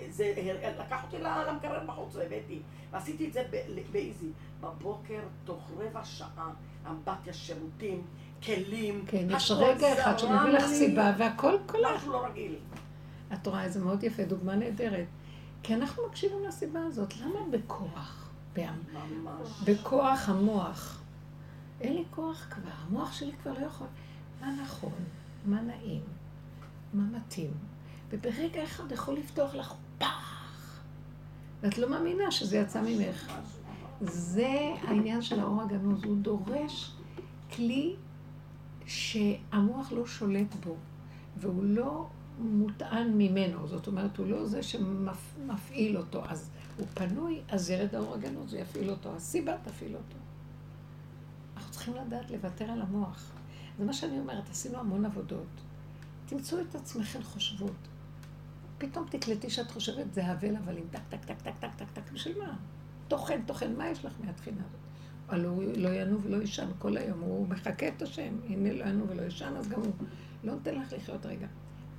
[0.10, 0.34] זה
[0.80, 2.60] לקח אותי למקרר בחוץ והבאתי,
[2.92, 3.44] ועשיתי את זה
[3.92, 4.30] באיזי.
[4.62, 6.52] בבוקר, תוך רבע שעה,
[6.88, 8.06] אמבטיה שירותים,
[8.44, 10.66] כלים, כן, יש רגע אחד שמביא לך.
[10.68, 11.90] סיבה והכל קולח.
[11.96, 12.56] משהו לא רגיל.
[13.34, 15.06] את רואה, זה מאוד יפה, דוגמה נהדרת.
[15.64, 17.18] כי אנחנו מקשיבים לסיבה הזאת.
[17.18, 18.30] למה בכוח?
[18.58, 19.62] ממש.
[19.66, 21.02] בכוח המוח.
[21.82, 23.88] אין לי כוח כבר, המוח שלי כבר לא יכול.
[24.42, 25.04] מה נכון?
[25.46, 26.02] מה נעים?
[26.94, 27.52] מה מתאים?
[28.10, 30.82] וברגע אחד יכול לפתוח לך פח!
[31.62, 33.32] ואת לא מאמינה שזה יצא ממך.
[34.02, 36.92] זה העניין של האור הגנוז, הוא דורש
[37.56, 37.96] כלי
[38.90, 40.76] שהמוח לא שולט בו,
[41.38, 42.08] והוא לא
[42.40, 48.14] מוטען ממנו, זאת אומרת, הוא לא זה שמפעיל אותו, אז הוא פנוי, אז ירד האור
[48.14, 50.18] הגנוז, יפעיל אותו, הסיבה תפעיל אותו.
[51.58, 53.32] אנחנו צריכים לדעת לוותר על המוח.
[53.80, 55.62] זה מה שאני אומרת, עשינו המון עבודות.
[56.26, 57.88] תמצאו את עצמכם חושבות.
[58.78, 62.40] פתאום תקלטי שאת חושבת זה הבל הבלים, טק, טק, טק, טק, טק, טק, טק, בשביל
[62.40, 62.58] מה?
[63.08, 64.89] תוכן, תוכן, מה יש לך מהתחינה הזאת?
[65.30, 69.08] הלוא הוא לא ינום ולא יישן כל היום, הוא מחכה את השם, הנה לא ינום
[69.10, 69.94] ולא יישן, אז גם הוא
[70.44, 71.48] לא נותן לך לחיות רגע.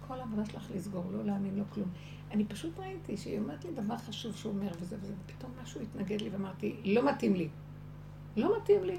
[0.09, 1.89] כל העבודה שלך לסגור, לא להאמין, לא כלום.
[2.31, 6.21] אני פשוט ראיתי שהיא אומרת לי דבר חשוב שהוא אומר וזה וזה, ופתאום משהו התנגד
[6.21, 7.49] לי ואמרתי, לא מתאים לי.
[8.37, 8.99] לא מתאים לי.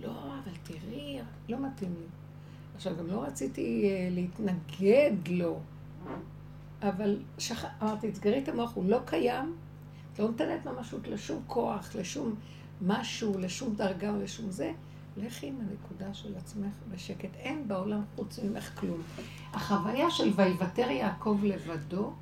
[0.00, 2.06] לא, אבל תראי, לא מתאים לי.
[2.74, 5.60] עכשיו, גם לא רציתי אה, להתנגד לו,
[6.82, 7.64] אבל שכ...
[7.82, 9.56] אמרתי, תסגרי את המוח, הוא לא קיים,
[10.18, 12.34] לא נותנת ממשות לשום כוח, לשום
[12.86, 14.72] משהו, לשום דרגה או לשום זה.
[15.16, 17.34] לכי עם הנקודה של עצמך בשקט.
[17.34, 19.00] אין בעולם חוץ ממך כלום.
[19.52, 22.12] החוויה של ויוותר יעקב לבדו,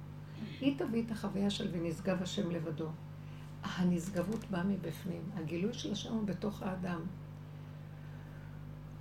[0.61, 2.89] היא תביא את החוויה של ונשגב השם לבדו.
[3.63, 5.23] הנשגבות באה מבפנים.
[5.37, 7.01] הגילוי של השם הוא בתוך האדם.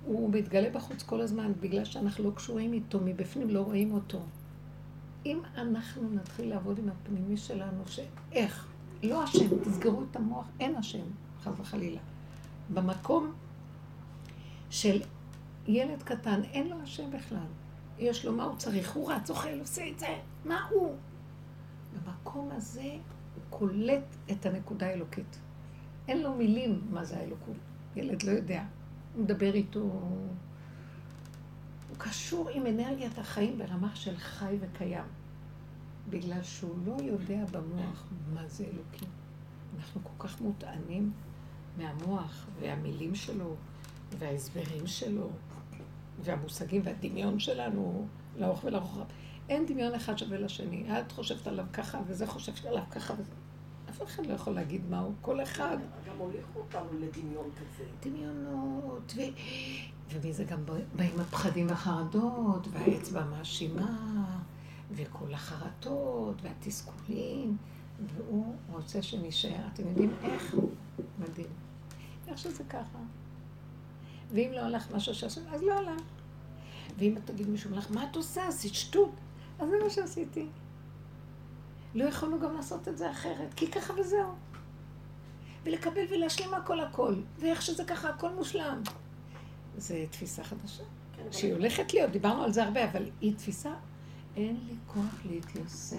[0.04, 4.20] הוא מתגלה בחוץ כל הזמן, בגלל שאנחנו לא קשורים איתו, מבפנים לא רואים אותו.
[5.26, 8.66] אם אנחנו נתחיל לעבוד עם הפנימי שלנו, שאיך?
[9.02, 11.04] לא השם, תסגרו את המוח, אין השם,
[11.42, 12.00] חס וחלילה.
[12.74, 13.32] במקום
[14.70, 15.02] של
[15.66, 17.46] ילד קטן, אין לו השם בכלל.
[17.98, 20.96] יש לו מה הוא צריך, הוא רץ, אוכל, עושה את זה, מה הוא?
[21.94, 22.82] במקום הזה
[23.34, 25.38] הוא קולט את הנקודה האלוקית.
[26.08, 27.56] אין לו מילים מה זה האלוקות.
[27.96, 28.64] ילד לא יודע.
[29.14, 30.28] הוא מדבר איתו, הוא
[31.98, 35.04] קשור עם אנרגיית החיים ברמה של חי וקיים.
[36.10, 39.08] בגלל שהוא לא יודע במוח מה זה אלוקים.
[39.78, 41.12] אנחנו כל כך מוטענים
[41.80, 43.54] מהמוח והמילים שלו
[44.18, 45.30] וההסברים שלו
[46.22, 48.06] והמושגים והדמיון שלנו
[48.38, 49.04] לאורך ולרוחב.
[49.48, 51.00] אין דמיון אחד שווה לשני.
[51.00, 53.32] את חושבת עליו ככה וזה חושבת עליו ככה וזה.
[53.90, 55.12] אף אחד לא יכול להגיד מהו.
[55.20, 55.76] כל אחד
[56.08, 57.84] גם הוליכו אותנו לדמיון כזה.
[58.02, 59.20] דמיונות, ו...
[60.10, 60.58] ומזה גם
[60.96, 64.24] באים הפחדים והחרדות, והאצבע המאשימה,
[64.90, 67.56] וכל החרטות, והתסכולים,
[68.06, 69.66] והוא רוצה שנשאר.
[69.74, 70.56] אתם יודעים איך?
[71.18, 71.69] מדהים.
[72.30, 72.98] איך שזה ככה.
[74.32, 76.02] ואם לא הלך משהו שעשו, אז לא הלך.
[76.98, 78.48] ואם את תגיד מישהו לך, מה את עושה?
[78.48, 79.14] עשית שטות.
[79.58, 80.46] אז זה מה שעשיתי.
[81.94, 84.34] לא יכולנו גם לעשות את זה אחרת, כי ככה וזהו.
[85.64, 88.82] ולקבל ולהשלים הכל הכל, ואיך שזה ככה, הכל מושלם.
[89.78, 90.82] זו תפיסה חדשה,
[91.16, 93.72] כן, שהיא הולכת להיות, דיברנו על זה הרבה, אבל היא תפיסה,
[94.36, 95.96] אין לי כוח להתייסר.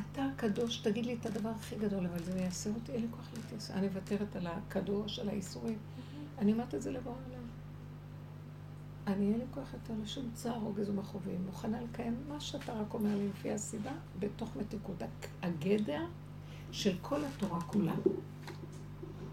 [0.00, 3.28] אתה קדוש, תגיד לי את הדבר הכי גדול, אבל זה יעשה אותי, אין לי כוח
[3.36, 3.74] להתייסר.
[3.74, 5.78] אני מוותרת על הקדוש, על האיסורים.
[6.38, 7.46] אני אומרת את זה לבוא עולם.
[9.06, 11.46] אני אין לי כוח יותר לשום צער, רוגז ומכאובים.
[11.46, 15.02] מוכנה לקיים מה שאתה רק אומר לי לפי הסיבה, בתוך מתיקות
[15.42, 16.04] הגדר
[16.72, 17.94] של כל התורה כולה.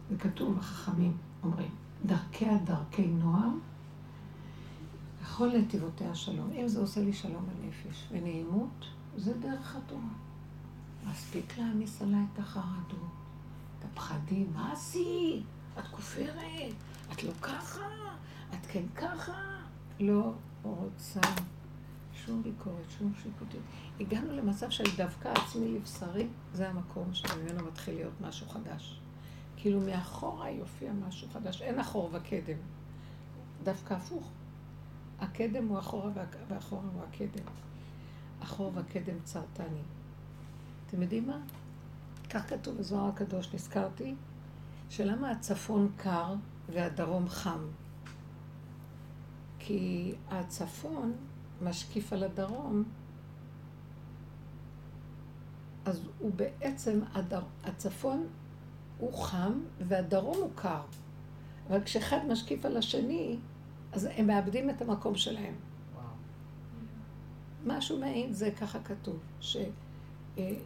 [0.09, 1.69] זה כתוב בחכמים, אומרים,
[2.05, 3.59] דרכיה דרכי נועם,
[5.21, 6.51] וכל נתיבותיה שלום.
[6.51, 8.85] אם זה עושה לי שלום בנפש ונעימות,
[9.17, 10.13] זה דרך התורה.
[11.11, 13.11] מספיק להעמיס עליי את החרדות,
[13.79, 14.51] את הפחדים.
[14.53, 15.43] מה עשית?
[15.79, 16.73] את כופרת?
[17.11, 17.87] את לא ככה?
[18.53, 19.59] את כן ככה?
[19.99, 21.21] לא רוצה
[22.13, 23.61] שום ביקורת, שום שיפוטית.
[23.99, 28.99] הגענו למצב של דווקא עצמי לבשרי, זה המקום שממנו מתחיל להיות משהו חדש.
[29.57, 32.57] כאילו מאחורה יופיע משהו חדש, אין אחור וקדם.
[33.63, 34.29] דווקא הפוך.
[35.19, 36.11] הקדם הוא אחורה
[36.47, 37.45] ואחורה הוא הקדם.
[38.39, 39.81] אחור והקדם צרתני.
[40.93, 41.39] אתם יודעים מה?
[42.29, 44.15] כך כתוב בזוהר הקדוש, נזכרתי,
[44.89, 46.35] שלמה הצפון קר
[46.69, 47.59] והדרום חם?
[49.59, 51.13] כי הצפון
[51.61, 52.83] משקיף על הדרום,
[55.85, 58.27] אז הוא בעצם, הדר, הצפון
[58.97, 60.81] הוא חם והדרום הוא קר.
[61.69, 63.37] אבל כשאחד משקיף על השני,
[63.91, 65.55] אז הם מאבדים את המקום שלהם.
[67.65, 69.57] משהו מעין זה ככה כתוב, ש...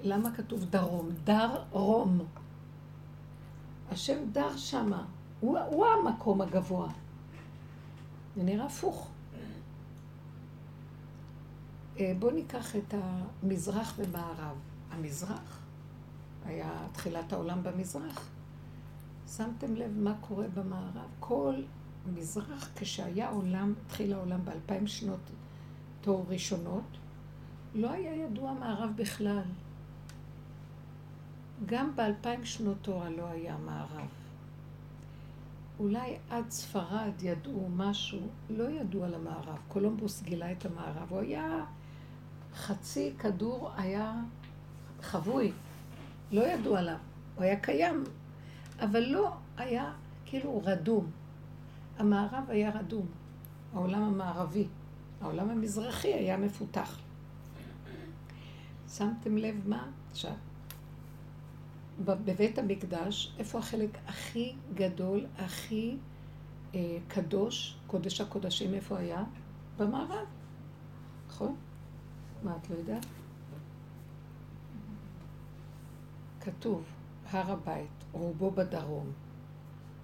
[0.03, 1.09] למה כתוב דרום?
[1.23, 2.19] דר רום.
[3.91, 5.05] השם דר שמה,
[5.39, 6.89] הוא, הוא המקום הגבוה.
[8.35, 9.09] זה נראה הפוך.
[11.99, 14.55] אה, בואו ניקח את המזרח ומערב.
[14.91, 15.59] המזרח
[16.45, 18.29] היה תחילת העולם במזרח.
[19.35, 21.07] שמתם לב מה קורה במערב?
[21.19, 21.55] כל
[22.13, 25.19] מזרח, כשהיה עולם, התחיל העולם באלפיים שנות
[26.01, 26.96] תור ראשונות,
[27.77, 29.43] לא היה ידוע מערב בכלל.
[31.65, 34.07] גם באלפיים שנות תורה לא היה מערב.
[35.79, 39.57] אולי עד ספרד ידעו משהו, לא ידעו על המערב.
[39.67, 41.07] קולומבוס גילה את המערב.
[41.09, 41.65] הוא היה,
[42.53, 44.13] חצי כדור היה
[45.01, 45.51] חבוי,
[46.31, 46.97] לא ידעו עליו.
[47.35, 48.03] הוא היה קיים,
[48.79, 49.93] אבל לא היה
[50.25, 51.11] כאילו רדום.
[51.97, 53.05] המערב היה רדום,
[53.73, 54.67] העולם המערבי.
[55.21, 57.06] העולם המזרחי היה מפותח.
[58.97, 59.89] שמתם לב מה?
[60.11, 60.33] עכשיו,
[62.05, 65.97] בבית המקדש, איפה החלק הכי גדול, הכי
[66.75, 69.23] אה, קדוש, קודש הקודשים, איפה היה?
[69.77, 70.27] במערב,
[71.27, 71.55] נכון?
[72.43, 73.05] מה, את לא יודעת?
[76.41, 76.83] כתוב,
[77.31, 79.11] הר הבית, רובו בדרום,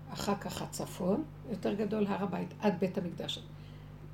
[0.09, 3.43] אחר כך הצפון, יותר גדול הר הבית, עד בית המקדש.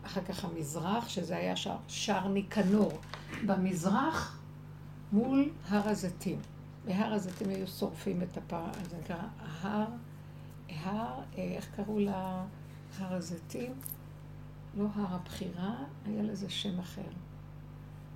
[0.05, 2.91] אחר כך המזרח, שזה היה שער, שער ניקנור.
[3.45, 4.38] במזרח,
[5.11, 6.39] מול הר הזיתים.
[6.85, 8.65] בהר הזיתים היו שורפים את הפר...
[8.89, 9.17] זה נקרא
[9.61, 9.85] הר,
[10.69, 12.45] הר, אה, איך קראו לה?
[12.97, 13.73] הר הזיתים?
[14.77, 17.01] לא הר הבחירה, היה לזה שם אחר.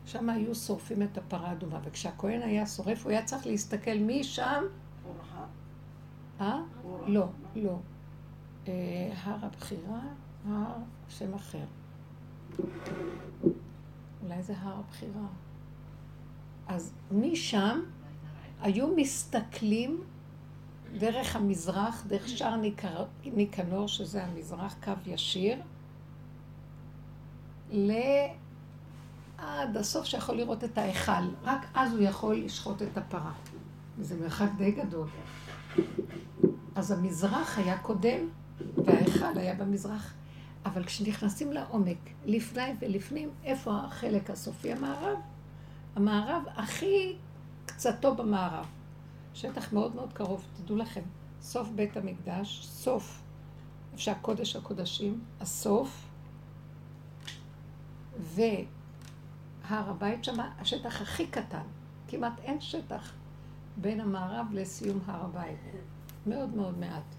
[0.06, 4.64] שם היו שורפים את הפרה האדומה, וכשהכהן היה שורף, הוא היה צריך להסתכל משם...
[6.42, 6.62] אה?
[7.08, 7.78] לא, לא.
[8.68, 10.02] אה, הר הבחירה,
[10.48, 10.76] הר
[11.10, 11.66] שם אחר.
[14.24, 15.28] אולי זה הר הבחירה.
[16.68, 17.80] אז משם
[18.62, 20.04] היו מסתכלים
[20.98, 22.56] דרך המזרח, דרך שער
[23.26, 25.58] ניקנור, שזה המזרח, קו ישיר,
[29.38, 31.12] עד הסוף שיכול לראות את ההיכל.
[31.44, 33.32] רק אז הוא יכול לשחוט את הפרה.
[34.00, 35.08] זה מרחק די גדול.
[36.76, 38.30] אז המזרח היה קודם,
[38.86, 40.14] וההיכל היה במזרח.
[40.66, 45.18] אבל כשנכנסים לעומק, לפני ולפנים, איפה החלק הסופי המערב?
[45.96, 47.16] המערב הכי
[47.66, 48.66] קצתו במערב.
[49.34, 51.02] שטח מאוד מאוד קרוב, תדעו לכם.
[51.42, 53.22] סוף בית המקדש, סוף,
[53.92, 56.10] איפה שהקודש הקודשים, הסוף,
[58.20, 58.46] והר
[59.70, 61.64] הבית שם, השטח הכי קטן.
[62.08, 63.14] כמעט אין שטח
[63.78, 65.58] בין המערב לסיום הר הבית.
[66.28, 67.16] מאוד מאוד מעט.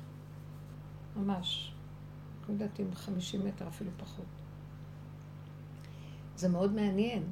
[1.17, 1.73] ממש.
[2.49, 4.27] לא יודעת אם 50 מטר, אפילו פחות.
[6.37, 7.23] זה מאוד מעניין.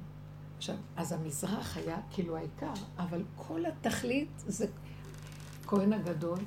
[0.63, 4.67] עכשיו, אז המזרח היה כאילו העיקר, אבל כל התכלית זה
[5.67, 6.39] כהן הגדול,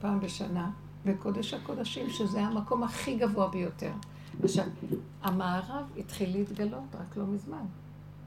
[0.00, 0.70] פעם בשנה,
[1.04, 3.92] וקודש הקודשים, שזה המקום הכי גבוה ביותר.
[4.42, 4.64] עכשיו,
[5.22, 7.64] המערב התחיל להתגלות רק לא מזמן.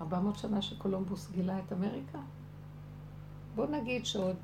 [0.02, 2.20] 400 שנה שקולומבוס גילה את אמריקה.
[3.56, 4.38] בוא נגיד שעוד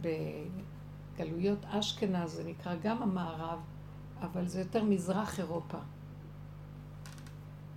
[0.00, 3.58] בגלויות אשכנז, זה נקרא גם המערב,
[4.20, 5.78] אבל זה יותר מזרח אירופה.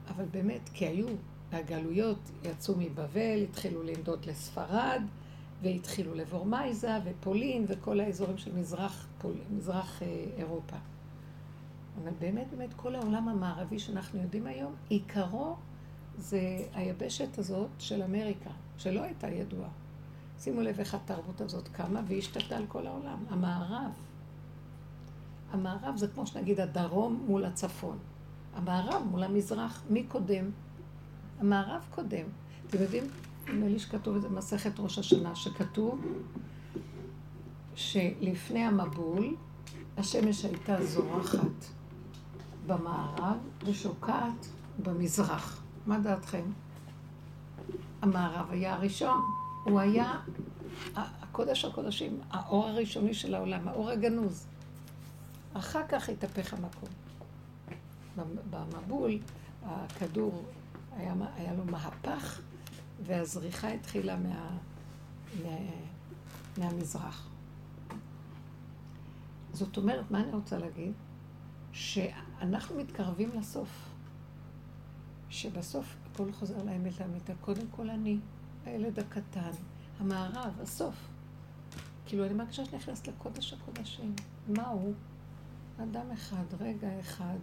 [0.10, 1.08] אבל באמת, כי היו,
[1.52, 5.02] הגלויות יצאו מבבל, התחילו לנדוד לספרד,
[5.62, 10.76] והתחילו לבורמייזה ופולין וכל האזורים של מזרח, פול, מזרח אה, אירופה.
[12.04, 15.56] אבל באמת, באמת, כל העולם המערבי שאנחנו יודעים היום, עיקרו
[16.18, 16.42] זה
[16.74, 19.70] היבשת הזאת של אמריקה, שלא הייתה ידועה.
[20.40, 23.18] שימו לב איך התרבות הזאת קמה והשתתה על כל העולם.
[23.30, 23.92] המערב
[25.52, 27.98] המערב זה כמו שנגיד הדרום מול הצפון.
[28.56, 30.52] המערב מול המזרח, מי קודם?
[31.40, 32.26] המערב קודם.
[32.68, 33.04] אתם יודעים,
[33.48, 36.02] נדמה לי שכתוב את זה במסכת ראש השנה, שכתוב
[37.76, 39.36] שלפני המבול
[39.98, 41.66] השמש הייתה זורחת
[42.68, 44.48] במערב ושוקעת
[44.84, 45.64] במזרח.
[45.86, 46.44] מה דעתכם?
[48.02, 49.22] המערב היה הראשון,
[49.64, 50.20] הוא היה
[50.96, 54.48] הקודש הקודשים, האור הראשוני של העולם, האור הגנוז.
[55.54, 56.90] אחר כך התהפך המקום.
[58.50, 59.18] במבול,
[59.66, 60.44] הכדור,
[61.00, 62.42] היה, היה לו מהפך,
[63.04, 64.58] והזריחה התחילה מה,
[65.44, 65.58] מה,
[66.58, 67.30] מהמזרח.
[69.54, 70.94] זאת אומרת, מה אני רוצה להגיד?
[71.72, 73.90] שאנחנו מתקרבים לסוף.
[75.30, 77.34] שבסוף הכל חוזר לאמת לאמיתה.
[77.42, 78.20] קודם כל אני,
[78.66, 79.52] הילד הקטן,
[80.00, 80.96] המערב, הסוף.
[82.06, 84.16] כאילו, אני מרגישה שאני נכנסת לקודש הקודשים.
[84.48, 84.94] מה הוא?
[85.84, 87.38] אדם אחד, רגע אחד,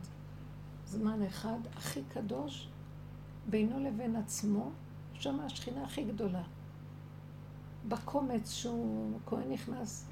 [0.86, 2.68] זמן אחד, הכי קדוש,
[3.50, 4.70] בינו לבין עצמו,
[5.14, 6.42] שם השכינה הכי גדולה.
[7.88, 10.06] בקומץ שהוא, כהן נכנס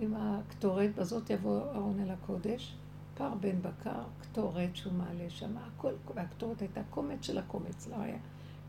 [0.00, 2.74] עם הקטורת, בזאת יבוא ארון אל הקודש,
[3.14, 8.18] פר בן בקר, קטורת שהוא מעלה שם, הכל, והקטורת הייתה קומץ של הקומץ, לא היה.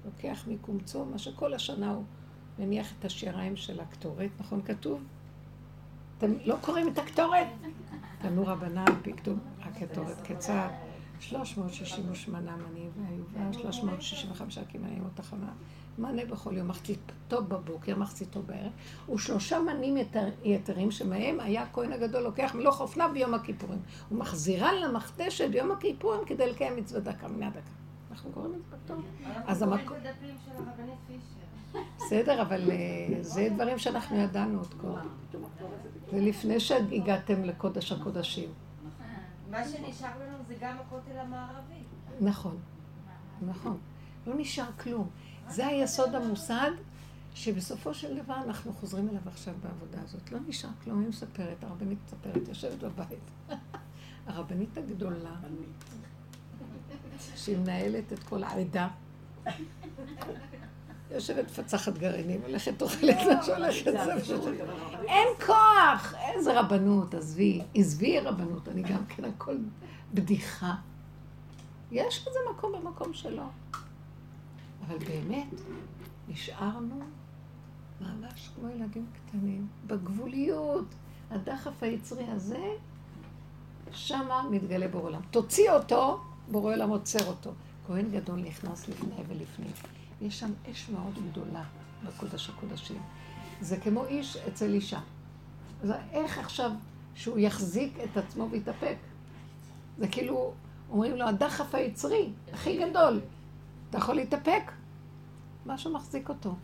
[0.05, 2.03] לוקח מקומצו, מה שכל השנה הוא
[2.59, 5.03] מניח את השיריים של הקטורת, נכון כתוב?
[6.17, 7.47] אתם לא קוראים את הקטורת?
[8.21, 10.67] תנו רבנן, פיקדום, הקטורת כיצד?
[11.19, 15.52] 368 מנים והיובה, 365 כמאים תחנה.
[15.97, 18.71] מנה בכל יום, מחציתו בבוקר, מחציתו בערב,
[19.13, 23.80] ושלושה מנים יתר, יתרים שמהם היה הכהן הגדול לוקח מלוך אופנה ביום הכיפורים.
[24.10, 27.60] הוא מחזירה למכתש של יום הכיפורים כדי לקיים מצוות דקה, מנה דקה.
[28.12, 29.06] אנחנו קוראים את זה בטוב.
[29.47, 29.97] אז המקום...
[31.97, 32.78] בסדר, אבל אה,
[33.21, 35.08] זה דברים שאנחנו ידענו עוד קודם.
[36.12, 38.49] זה לפני שהגעתם לקודש הקודשים.
[39.53, 41.83] מה שנשאר לנו זה גם הכותל המערבי.
[42.21, 42.57] נכון,
[43.41, 43.77] נכון.
[44.27, 45.09] לא נשאר כלום.
[45.49, 46.71] זה היסוד המוסד
[47.35, 50.31] שבסופו של דבר אנחנו חוזרים אליו עכשיו בעבודה הזאת.
[50.31, 53.49] לא נשאר כלום, היא מספרת, הרבנית מספרת, יושבת בבית.
[54.27, 55.35] הרבנית הגדולה,
[57.35, 58.87] שהיא מנהלת את כל העדה,
[61.13, 63.93] יושבת מפצחת גרעינים, הולכת אוכלת מה שהולכת
[65.08, 66.13] אין כוח!
[66.34, 67.62] איזה רבנות, עזבי.
[67.76, 69.58] עזבי רבנות, אני גם כן הכל
[70.13, 70.76] בדיחה.
[71.91, 73.43] יש לזה מקום במקום שלו.
[74.88, 75.47] אבל באמת,
[76.28, 76.99] נשארנו
[78.02, 80.86] ממש כמו ילדים קטנים, בגבוליות.
[81.32, 82.67] הדחף היצרי הזה,
[83.91, 85.21] שמה מתגלה בורא עולם.
[85.32, 86.21] תוציא אותו,
[86.52, 87.52] בורא עולם עוצר אותו.
[87.88, 89.71] כהן גדול נכנס לפני ולפנים.
[90.21, 91.63] יש שם אש מאוד גדולה
[92.08, 93.02] בקודש הקודשים.
[93.62, 94.99] זה כמו איש אצל אישה.
[95.84, 96.71] אז איך עכשיו
[97.15, 98.95] שהוא יחזיק את עצמו ויתאפק?
[99.97, 100.54] זה כאילו,
[100.89, 103.21] אומרים לו, הדחף היצרי, הכי גדול.
[103.89, 104.71] אתה יכול להתאפק?
[105.65, 106.56] משהו מחזיק אותו.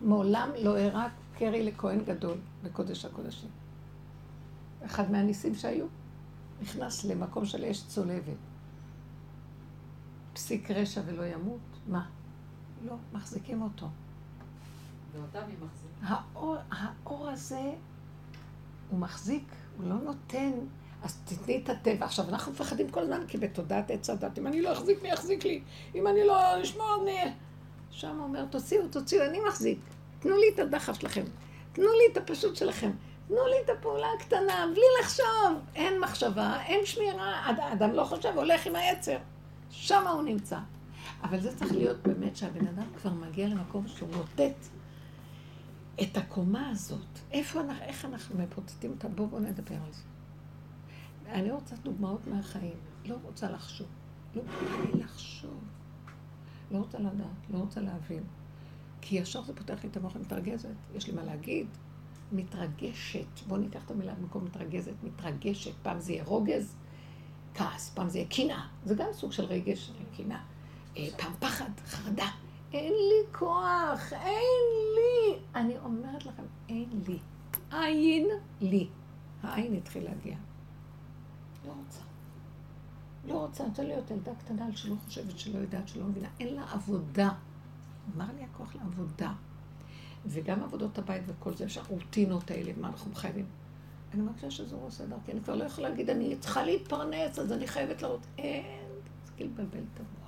[0.00, 3.48] מעולם לא הראה קרי לכהן גדול בקודש הקודשים.
[4.84, 5.86] אחד מהניסים שהיו,
[6.62, 8.36] נכנס למקום של אש צולבת.
[10.32, 12.06] פסיק רשע ולא ימות, מה?
[12.86, 13.86] לא, מחזיקים אותו.
[15.12, 16.14] ואותם היא מחזיקה.
[16.34, 17.72] האור, האור הזה,
[18.90, 19.44] הוא מחזיק,
[19.76, 20.50] הוא לא נותן,
[21.02, 22.06] אז תתני את הטבע.
[22.06, 25.44] עכשיו, אנחנו מפחדים כל הזמן, כי בתודעת עץ הדת, אם אני לא אחזיק, מי יחזיק
[25.44, 25.62] לי?
[25.94, 27.32] אם אני לא אשמור, אני...
[27.90, 29.78] שם אומר, תוציאו, תוציאו, אני מחזיק.
[30.18, 31.24] תנו לי את הדחף שלכם.
[31.72, 32.90] תנו לי את הפשוט שלכם.
[33.28, 35.60] תנו לי את הפעולה הקטנה, בלי לחשוב.
[35.74, 37.50] אין מחשבה, אין שמירה.
[37.72, 39.16] אדם לא חושב, הולך עם היצר.
[39.70, 40.58] שם הוא נמצא.
[41.22, 44.66] אבל זה צריך להיות באמת שהבן אדם כבר מגיע למקום שהוא נוטט
[46.02, 47.18] את הקומה הזאת.
[47.30, 49.08] איפה אנחנו, איך אנחנו מפוצצים אותה?
[49.08, 50.02] בואו בוא נדבר על זה.
[51.32, 52.76] אני רוצה דוגמאות מהחיים.
[53.04, 53.86] לא רוצה לחשוב.
[54.34, 54.42] לא
[54.84, 55.60] לי לחשוב.
[56.70, 58.22] לא רוצה לדעת, לא רוצה להבין.
[59.00, 60.68] כי ישר זה פותח לי את המוח, מתרגזת.
[60.94, 61.66] יש לי מה להגיד.
[62.32, 63.40] מתרגשת.
[63.46, 64.92] בואו ניקח את המילה במקום מתרגזת.
[65.02, 65.72] מתרגשת.
[65.82, 66.74] פעם זה יהיה רוגז,
[67.54, 68.66] כעס, פעם זה יהיה קנאה.
[68.84, 70.40] זה גם סוג של רגש, קנאה.
[70.96, 72.28] אה, פעם פחד, חרדה.
[72.72, 75.38] אין לי כוח, אין לי.
[75.54, 77.18] אני אומרת לכם, אין לי.
[77.70, 78.28] עין
[78.60, 78.88] לי.
[79.42, 80.36] העין התחיל להגיע.
[81.66, 82.00] לא רוצה.
[83.24, 86.28] לא רוצה, רוצה להיות ילדה קטנה שלא חושבת, שלא יודעת, שלא מבינה.
[86.40, 87.30] אין לה עבודה.
[88.16, 89.32] אמר לי הכוח לעבודה.
[90.26, 93.46] וגם עבודות הבית וכל זה, שהרוטינות האלה, מה אנחנו חייבים.
[94.14, 97.52] אני מרגישה שזה לא עושה דרכי, אני כבר לא יכולה להגיד, אני צריכה להתפרנס, אז
[97.52, 98.26] אני חייבת לראות.
[98.38, 98.64] אין,
[99.24, 100.27] תתחיל לבלבל את המוח.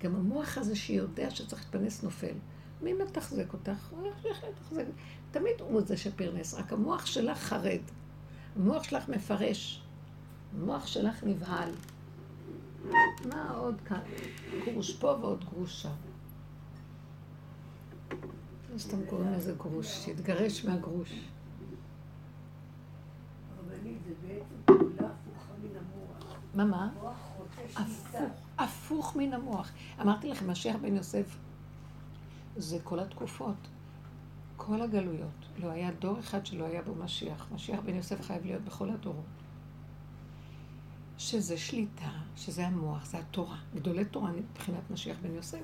[0.00, 2.34] גם המוח הזה שיודע שצריך להתפרנס נופל.
[2.82, 3.90] מי מתחזק אותך?
[3.90, 4.84] הוא איך לתחזק.
[5.30, 7.80] תמיד הוא זה שפרנס, רק המוח שלך חרד.
[8.56, 9.82] המוח שלך מפרש.
[10.54, 11.70] המוח שלך נבהל.
[13.24, 14.00] מה עוד כאן?
[14.64, 15.88] גרוש פה ועוד גרוש שם.
[18.72, 21.28] לא סתם קוראים לזה גרוש, שיתגרש מהגרוש.
[26.54, 26.90] מה, מה?
[28.58, 29.72] הפוך, מן המוח.
[30.00, 31.36] אמרתי לכם, משיח בן יוסף
[32.56, 33.68] זה כל התקופות,
[34.56, 35.46] כל הגלויות.
[35.58, 37.46] לא היה דור אחד שלא היה בו משיח.
[37.54, 39.24] משיח בן יוסף חייב להיות בכל הדורות.
[41.18, 43.58] שזה שליטה, שזה המוח, זה התורה.
[43.74, 45.62] גדולי תורה מבחינת משיח בן יוסף.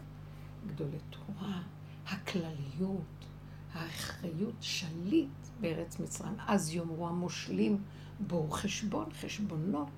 [0.66, 1.62] גדולי תורה,
[2.06, 3.24] הכלליות,
[3.72, 5.28] האחריות, שליט
[5.60, 6.34] בארץ מצרים.
[6.46, 7.82] אז יאמרו המושלים,
[8.20, 9.88] בואו חשבון, חשבונות,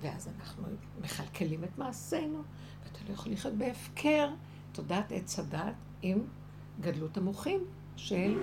[0.00, 0.62] ואז אנחנו
[1.00, 2.42] מכלכלים את מעשינו,
[2.84, 4.28] ואתה לא יכול לחיות בהפקר.
[4.72, 6.18] תודעת עץ הדת עם
[6.80, 7.64] גדלות המוחים
[7.96, 8.42] של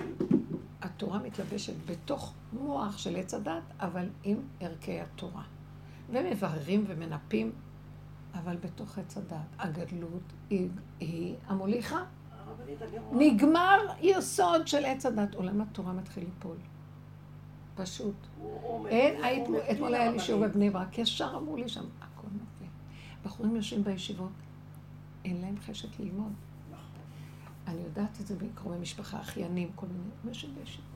[0.81, 5.43] התורה מתלבשת בתוך מוח של עץ הדת, אבל עם ערכי התורה.
[6.11, 7.51] ומבררים ומנפים,
[8.33, 9.37] אבל בתוך עץ הדת.
[9.59, 12.03] הגדלות היא, היא המוליכה.
[13.11, 15.35] נגמר יסוד של עץ הדת.
[15.35, 16.57] עולם התורה מתחיל ליפול.
[17.77, 18.15] פשוט.
[18.87, 19.21] אין,
[19.71, 22.71] אתמול היה לי שיעור בבני ברק, ישר אמרו לי שם, הכל נופל.
[23.25, 24.31] בחורים יושבים בישיבות,
[25.25, 26.33] אין להם חשק ללמוד.
[27.67, 30.87] אני יודעת את זה מקרובי משפחה, אחיינים, כל מיני, יושבים בישיבות.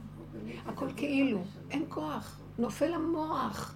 [0.65, 3.75] הכל כאילו, אין כוח, נופל המוח.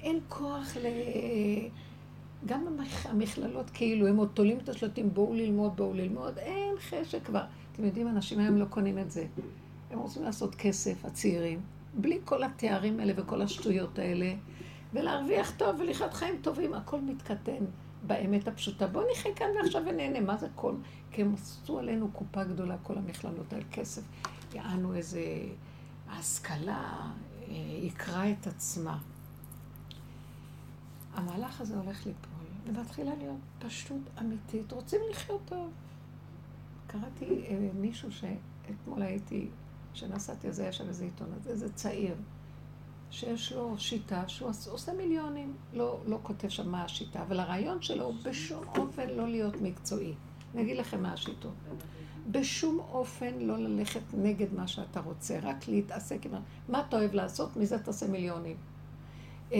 [0.00, 0.86] אין כוח ל...
[2.46, 2.66] גם
[3.04, 7.44] המכללות כאילו, הם עוד תולים את השלטים, בואו ללמוד, בואו ללמוד, אין חשק כבר.
[7.72, 9.26] אתם יודעים, אנשים היום לא קונים את זה.
[9.90, 11.60] הם רוצים לעשות כסף, הצעירים,
[11.94, 14.34] בלי כל התארים האלה וכל השטויות האלה,
[14.92, 17.64] ולהרוויח טוב ולחיות חיים טובים, הכל מתקטן
[18.06, 18.86] באמת הפשוטה.
[18.86, 20.74] בואו נחיה כאן ועכשיו ונהנה, מה זה כל?
[21.10, 24.02] כי הם עשו עלינו קופה גדולה, כל המכללות האלה, כסף.
[24.54, 25.22] יענו איזה
[26.10, 27.10] השכלה,
[27.48, 28.98] אה, יקרה את עצמה.
[31.14, 34.72] המהלך הזה הולך ליפול, ומתחילה להיות פשוט אמיתית.
[34.72, 35.70] רוצים לחיות טוב.
[36.86, 39.48] קראתי אה, מישהו שאתמול הייתי,
[39.94, 42.14] כשנסעתי, אז היה שם איזה עיתון, אז איזה צעיר,
[43.10, 45.54] שיש לו שיטה שהוא עושה מיליונים.
[45.72, 50.14] לא, לא כותב שם מה השיטה, אבל הרעיון שלו הוא בשום אופן לא להיות מקצועי.
[50.54, 51.54] אני אגיד לכם מה השיטות.
[52.30, 56.32] בשום אופן לא ללכת נגד מה שאתה רוצה, רק להתעסק עם
[56.68, 58.56] מה אתה אוהב לעשות, מזה תעשה מיליונים.
[59.52, 59.58] אה,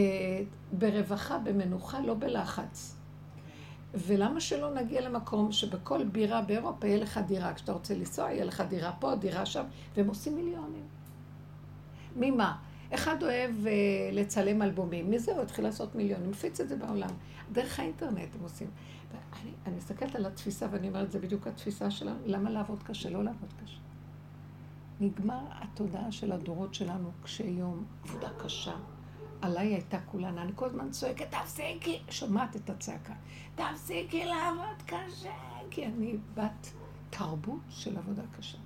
[0.73, 2.97] ברווחה, במנוחה, לא בלחץ.
[3.95, 8.63] ולמה שלא נגיע למקום שבכל בירה באירופה יהיה לך דירה, כשאתה רוצה לנסוע, יהיה לך
[8.69, 9.65] דירה פה, דירה שם,
[9.97, 10.87] והם עושים מיליונים.
[12.17, 12.57] ממה?
[12.95, 13.73] אחד אוהב אה,
[14.13, 17.11] לצלם אלבומים, מזה הוא התחיל לעשות מיליונים, מפיץ את זה בעולם.
[17.53, 18.71] דרך האינטרנט הם עושים.
[19.43, 23.11] אני, אני מסתכלת על התפיסה ואני אומרת, זה בדיוק התפיסה שלנו, למה לעבוד קשה?
[23.11, 23.79] לא לעבוד קשה.
[25.01, 28.75] נגמר התודעה של הדורות שלנו קשי יום, עבודה קשה.
[29.43, 33.13] עליי הייתה כולנה, אני כל הזמן צועקת, תפסיקי, שומעת את הצעקה,
[33.55, 35.35] תפסיקי לעבוד קשה,
[35.71, 36.73] כי אני בת
[37.11, 38.59] תרבות של עבודה קשה.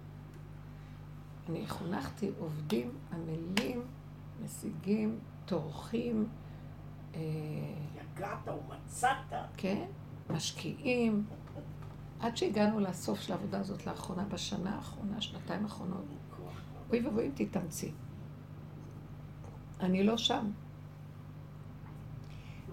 [1.49, 3.83] אני חונכתי עובדים, עמלים,
[4.45, 6.29] משיגים, טורחים.
[7.14, 7.20] אה,
[8.16, 9.33] יגעת ומצאת.
[9.57, 9.85] כן,
[10.31, 11.27] משקיעים.
[12.20, 16.05] עד שהגענו לסוף של העבודה הזאת לאחרונה, בשנה האחרונה, שנתיים האחרונות.
[16.91, 17.93] אוי ואבוי אם תתאמצי.
[19.81, 20.51] אני לא שם.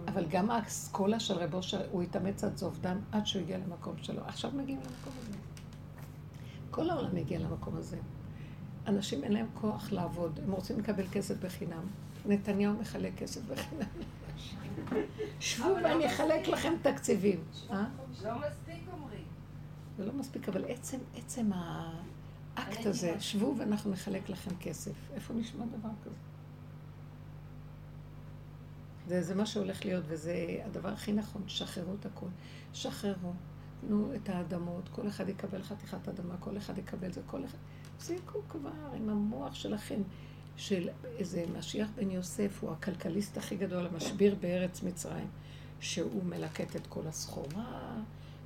[0.07, 1.59] אבל גם האסכולה של רבו,
[1.91, 4.21] הוא התאמץ עד זוב דם, עד שהוא הגיע למקום שלו.
[4.25, 5.37] עכשיו מגיעים למקום הזה.
[6.71, 7.97] כל העולם מגיע למקום הזה.
[8.87, 11.83] אנשים אין להם כוח לעבוד, הם רוצים לקבל כסף בחינם.
[12.25, 13.87] נתניהו מחלק כסף בחינם.
[15.39, 17.43] שבו ואני לא אחלק לכם תקציבים.
[17.71, 17.85] אה?
[18.23, 19.23] לא מספיק אומרים.
[19.97, 21.49] זה לא מספיק, אבל עצם, עצם
[22.55, 24.91] האקט הזה, שבו ואנחנו נחלק לכם כסף.
[25.13, 26.15] איפה נשמע דבר כזה?
[29.07, 32.29] זה, זה מה שהולך להיות, וזה הדבר הכי נכון, שחררו את הכול.
[32.73, 33.33] שחררו,
[33.81, 37.57] תנו את האדמות, כל אחד יקבל חתיכת אדמה, כל אחד יקבל זה, כל אחד...
[37.97, 40.01] תפסיקו כבר עם המוח שלכם,
[40.57, 45.27] של איזה משיח בן יוסף, הוא הכלכליסט הכי גדול, המשביר בארץ מצרים,
[45.79, 47.95] שהוא מלקט את כל הסחורה,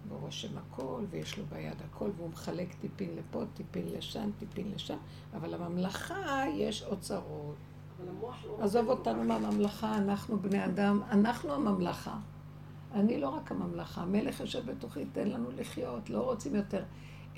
[0.08, 4.98] והוא רושם הכל, ויש לו ביד הכל, והוא מחלק טיפין לפה, טיפין לשם, טיפין לשם,
[5.34, 7.56] אבל לממלכה יש אוצרות.
[8.60, 12.18] עזוב אותנו מהממלכה, אנחנו בני אדם, אנחנו הממלכה.
[12.94, 16.84] אני לא רק הממלכה, המלך יושב בתוכי, תן לנו לחיות, לא רוצים יותר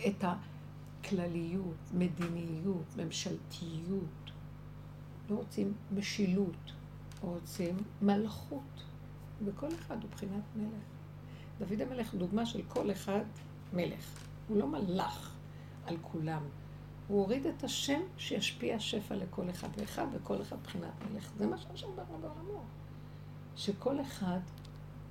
[0.07, 4.32] את הכלליות, מדיניות, ממשלתיות.
[5.30, 6.72] לא רוצים משילות,
[7.22, 8.84] רוצים מלכות.
[9.45, 10.84] וכל אחד הוא בחינת מלך.
[11.60, 13.24] דוד המלך דוגמה של כל אחד
[13.74, 14.24] מלך.
[14.47, 15.36] הוא לא מלך
[15.86, 16.41] על כולם.
[17.10, 21.32] הוא הוריד את השם שישפיע שפע לכל אחד ואחד, וכל אחד מבחינת מלך.
[21.38, 22.64] זה מה שהשם ברא בעולמו.
[23.55, 24.39] שכל אחד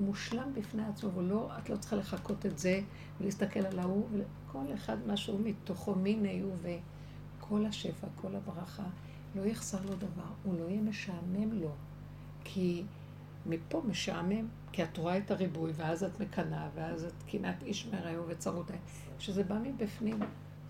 [0.01, 2.81] מושלם בפני עצמו, ולא, את לא צריכה לחכות את זה
[3.21, 4.09] ולהסתכל על ההוא,
[4.53, 8.87] כל אחד משהו מתוכו מיני הוא וכל השפע, כל הברכה,
[9.35, 11.71] לא יחסר לו דבר, הוא לא יהיה משעמם לו.
[12.45, 12.85] כי
[13.47, 18.25] מפה משעמם, כי את רואה את הריבוי, ואז את מקנאה, ואז את קנאת איש מרעהו
[18.29, 18.71] וצרות.
[19.19, 20.21] כשזה בא מבפנים,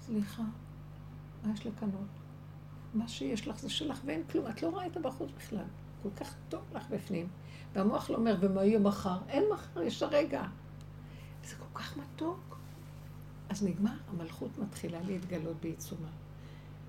[0.00, 0.42] סליחה,
[1.44, 2.08] מה יש לקנות?
[2.94, 5.64] מה שיש לך זה שלך ואין כלום, את לא רואה את הבחוץ בכלל.
[6.02, 7.28] כל כך טוב לך בפנים.
[7.72, 9.18] והמוח לא אומר, ומה יהיה מחר?
[9.28, 10.42] אין מחר, יש הרגע.
[11.44, 12.58] זה כל כך מתוק.
[13.48, 16.08] אז נגמר, המלכות מתחילה להתגלות בעיצומה.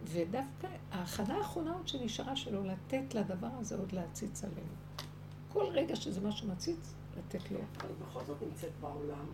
[0.04, 4.74] ודווקא ההכנה האחרונה עוד שנשארה שלו, לתת לדבר הזה עוד להציץ עלינו.
[5.54, 7.60] כל רגע שזה משהו מציץ, לתת לו.
[7.78, 9.26] אבל בכל זאת נמצאת בעולם.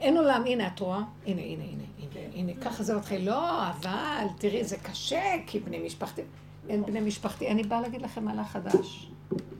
[0.00, 0.98] אין עולם, הנה את רואה?
[1.26, 2.30] הנה, הנה, הנה, הנה, כן.
[2.34, 3.26] הנה, ככה זה מתחיל.
[3.26, 6.22] לא, אבל, תראי, זה קשה, כי בני משפחתי...
[6.68, 7.48] אין בני משפחתי.
[7.48, 9.10] אני באה להגיד לכם מהלך חדש.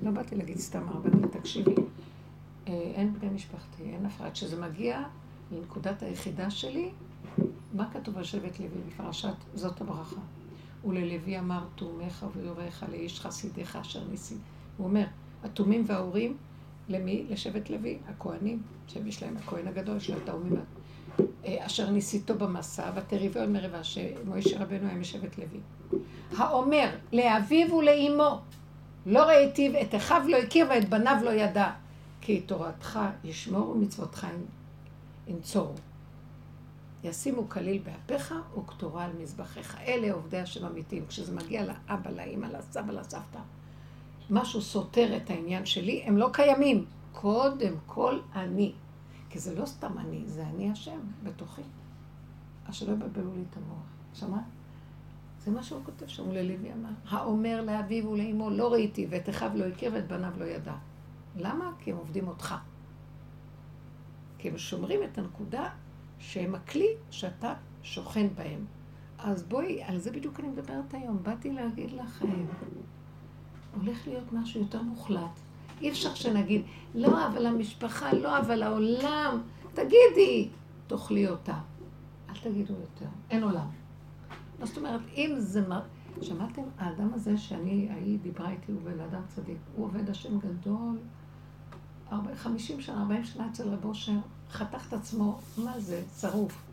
[0.02, 1.74] לא באתי להגיד סתם הרבנים, תקשיבי.
[2.68, 4.30] אה, אין בני משפחתי, אין אף אחד.
[4.32, 5.02] כשזה מגיע
[5.52, 6.90] לנקודת היחידה שלי,
[7.72, 10.20] מה כתוב על שבט לוי בפרשת זאת הברכה?
[10.84, 14.34] וללוי אמר תומך ויוריך לאיש חסידיך אשר ניסי.
[14.76, 15.04] הוא אומר,
[15.44, 16.36] התומים וההורים,
[16.88, 17.26] למי?
[17.30, 20.56] לשבט לוי, הכהנים, שיש להם הכהן הגדול, יש את האומים,
[21.44, 25.60] אה, אשר ניסיתו במסע, ותריבו על מרבה, שמוישה רבנו היה משבט לוי.
[26.36, 28.40] האומר, לאביו ולאמו,
[29.06, 31.70] לא ראיתיו, את אחיו לא הכיר ואת בניו לא ידע,
[32.20, 34.26] כי תורתך ישמור ומצוותך
[35.26, 35.74] ינצורו.
[37.04, 39.78] ישימו כליל באפיך וקטורה על מזבחיך.
[39.86, 41.06] אלה עובדי השם אמיתיים.
[41.06, 43.38] כשזה מגיע לאבא, לאמא, לסבא, לסבתא,
[44.30, 46.84] משהו סותר את העניין שלי, הם לא קיימים.
[47.12, 48.72] קודם כל אני.
[49.30, 51.62] כי זה לא סתם אני, זה אני השם בתוכי.
[52.66, 53.84] אז שלא יבלבלו לי את המוח.
[54.14, 54.44] שמעת?
[55.44, 56.88] זה מה שהוא כותב שם, ללוי אמר.
[57.08, 60.74] האומר לאביו ולאמו לא ראיתי, ואת אחיו לא הכיר ואת בניו לא ידע.
[61.36, 61.72] למה?
[61.78, 62.54] כי הם עובדים אותך.
[64.38, 65.68] כי הם שומרים את הנקודה
[66.18, 68.64] שהם הכלי שאתה שוכן בהם.
[69.18, 71.22] אז בואי, על זה בדיוק אני מדברת היום.
[71.22, 72.46] באתי להגיד לכם,
[73.80, 75.40] הולך להיות משהו יותר מוחלט.
[75.80, 76.62] אי אפשר שנגיד,
[76.94, 79.42] לא, אבל המשפחה, לא, אבל העולם.
[79.74, 80.48] תגידי,
[80.86, 81.58] תאכלי אותה.
[82.28, 83.66] אל תגידו יותר, אין עולם.
[84.58, 85.68] מה זאת אומרת, אם זה...
[85.68, 85.80] מה...
[86.22, 89.58] שמעתם, האדם הזה שאני, ההיא דיברה איתי, הוא בן אדם צדיק.
[89.76, 90.98] הוא עובד השם גדול,
[92.12, 94.18] 40, 50 שנה, 40 שנה אצל רב אושר,
[94.50, 96.02] חתך את עצמו, מה זה?
[96.20, 96.64] שרוף.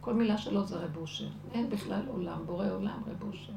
[0.00, 1.28] כל מילה שלו זה רב אושר.
[1.52, 3.52] אין בכלל עולם, בורא עולם, רב אושר.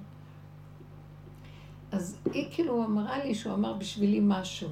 [1.94, 4.70] אז היא כאילו אמרה לי שהוא אמר בשבילי משהו.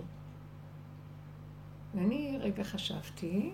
[1.95, 3.51] ואני רגע חשבתי,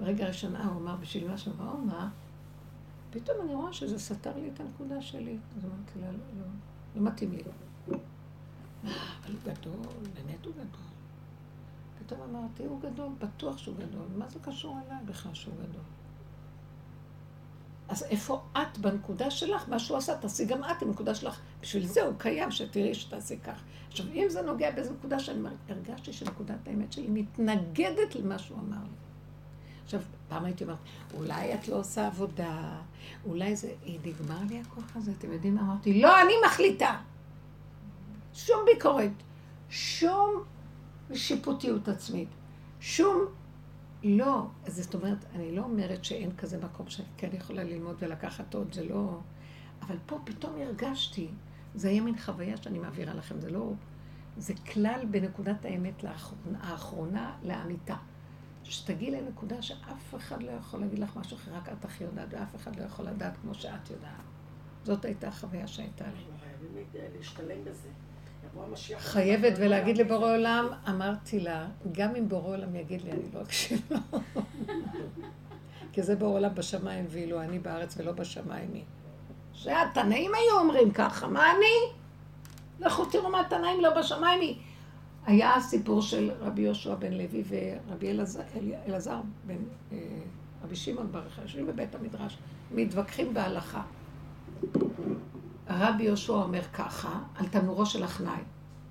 [0.00, 2.06] ברגע הראשונה הוא אמר בשבילי משהו, והוא אמר,
[3.10, 5.38] פתאום אני רואה שזה סתר לי את הנקודה שלי.
[5.56, 6.46] אז אמרתי לה, לא, לא,
[6.96, 7.42] לא מתאים לי.
[7.88, 7.96] אבל
[9.32, 10.84] הוא גדול, באמת הוא גדול.
[11.98, 14.06] פתאום אמרתי, הוא גדול, בטוח שהוא גדול.
[14.16, 15.84] מה זה קשור אליי בכלל שהוא גדול?
[17.94, 19.68] אז איפה את בנקודה שלך?
[19.68, 21.40] מה שהוא עשה, תעשי גם את עם הנקודה שלך.
[21.60, 23.62] בשביל זה הוא קיים, שתראי שתעשי כך.
[23.88, 28.76] עכשיו, אם זה נוגע באיזו נקודה שאני הרגשתי שנקודת האמת שלי מתנגדת למה שהוא אמר
[28.76, 28.96] לי.
[29.84, 30.78] עכשיו, פעם הייתי אומרת,
[31.14, 32.80] אולי את לא עושה עבודה,
[33.26, 33.72] אולי זה...
[33.84, 36.00] היא נגמר לי הכוח הזה, אתם יודעים מה אמרתי?
[36.00, 36.98] לא, אני מחליטה.
[38.34, 39.12] שום ביקורת,
[39.70, 40.42] שום
[41.14, 42.28] שיפוטיות עצמית,
[42.80, 43.24] שום...
[44.04, 48.74] לא, זאת אומרת, אני לא אומרת שאין כזה מקום שאני כן יכולה ללמוד ולקחת עוד,
[48.74, 49.18] זה לא...
[49.82, 51.28] אבל פה פתאום הרגשתי,
[51.74, 53.72] זה היה מין חוויה שאני מעבירה לכם, זה לא...
[54.36, 57.96] זה כלל בנקודת האמת לאחרונה, האחרונה לאמיתה.
[58.64, 62.56] שתגיעי לנקודה שאף אחד לא יכול להגיד לך משהו אחר, רק את הכי יודעת, ואף
[62.56, 64.20] אחד לא יכול לדעת כמו שאת יודעת.
[64.84, 66.10] זאת הייתה החוויה שהייתה לי.
[66.10, 66.84] אנחנו חייבים
[67.16, 67.88] להשתלם בזה.
[68.98, 73.80] חייבת ולהגיד לבורא עולם, אמרתי לה, גם אם בורא עולם יגיד לי, אני לא אקשיב
[73.90, 73.98] לו.
[75.92, 78.82] כי זה בורא עולם בשמיים, ואילו אני בארץ ולא בשמיים היא.
[79.52, 81.92] שהתנאים היו אומרים ככה, מה אני?
[82.80, 84.56] לכו תראו מה התנאים לא בשמיים היא.
[85.26, 88.10] היה הסיפור של רבי יהושע בן לוי ורבי
[88.86, 89.56] אלעזר, בן
[89.92, 89.98] אה,
[90.64, 92.38] רבי שמעון בר יוחאי, יושבים בבית המדרש,
[92.74, 93.82] מתווכחים בהלכה.
[95.68, 98.40] רבי יהושע אומר ככה, על תנורו של החנאי,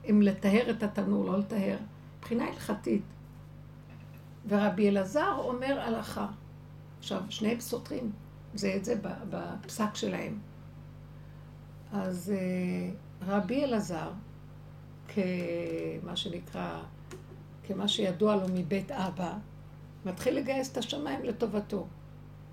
[0.10, 1.78] אם לטהר את התנור, לא לטהר,
[2.18, 3.04] מבחינה הלכתית.
[4.48, 6.28] ורבי אלעזר אומר הלכה.
[7.00, 8.12] עכשיו, שניהם סותרים
[8.54, 8.96] זה את זה
[9.30, 10.40] בפסק שלהם.
[11.92, 12.90] אז אה,
[13.28, 14.12] רבי אלעזר,
[15.08, 16.80] כמה שנקרא,
[17.64, 19.34] כמה שידוע לו מבית אבא,
[20.06, 21.88] מתחיל לגייס את השמיים לטובתו.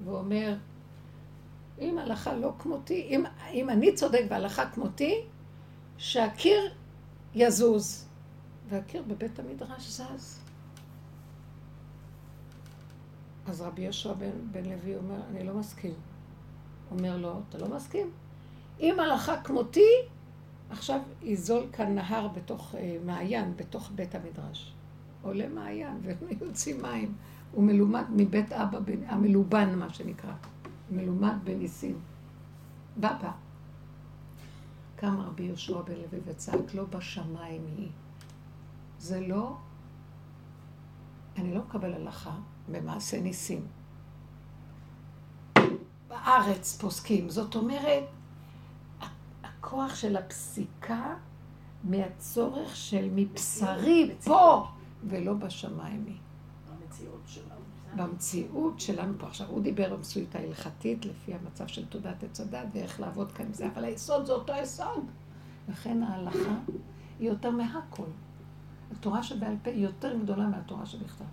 [0.05, 0.57] ואומר,
[1.81, 5.15] אם הלכה לא כמותי, אם, אם אני צודק והלכה כמותי,
[5.99, 6.73] שהקיר
[7.35, 8.07] יזוז.
[8.69, 10.41] והקיר בבית המדרש זז.
[13.47, 15.95] אז רבי יהושע בן, בן לוי אומר, אני לא מסכים.
[16.91, 18.11] אומר לו, אתה לא מסכים?
[18.81, 19.91] אם הלכה כמותי,
[20.71, 24.73] עכשיו יזול כאן נהר בתוך אה, מעיין, בתוך בית המדרש.
[25.23, 27.15] עולה מעיין ויוצאים מים.
[27.53, 30.33] הוא מלומד מבית אבא, המלובן מה שנקרא.
[30.91, 32.01] מלומד בניסים.
[32.97, 33.33] בבא.
[34.97, 37.91] קם רבי יהושע בן לוי וצעק, לא בשמיים היא.
[38.99, 39.57] זה לא,
[41.37, 42.37] אני לא מקבל הלכה
[42.69, 43.67] במעשה ניסים.
[46.09, 47.31] בארץ פוסקים.
[47.31, 48.05] זאת אומרת,
[49.43, 51.15] הכוח של הפסיקה
[51.85, 54.67] מהצורך של מבשרי פה,
[55.05, 56.19] ולא בשמיים היא.
[56.71, 57.50] המציאות שלנו.
[57.97, 59.27] במציאות שלנו פה.
[59.27, 63.53] עכשיו, הוא דיבר במציאות ההלכתית, לפי המצב של תעודת עץ הדת, ואיך לעבוד כאן עם
[63.53, 65.11] זה, אבל היסוד זה אותו יסוד.
[65.69, 66.55] לכן ההלכה
[67.19, 68.07] היא יותר מהכל.
[68.93, 71.25] התורה שבעל פה היא יותר גדולה מהתורה שבכתב.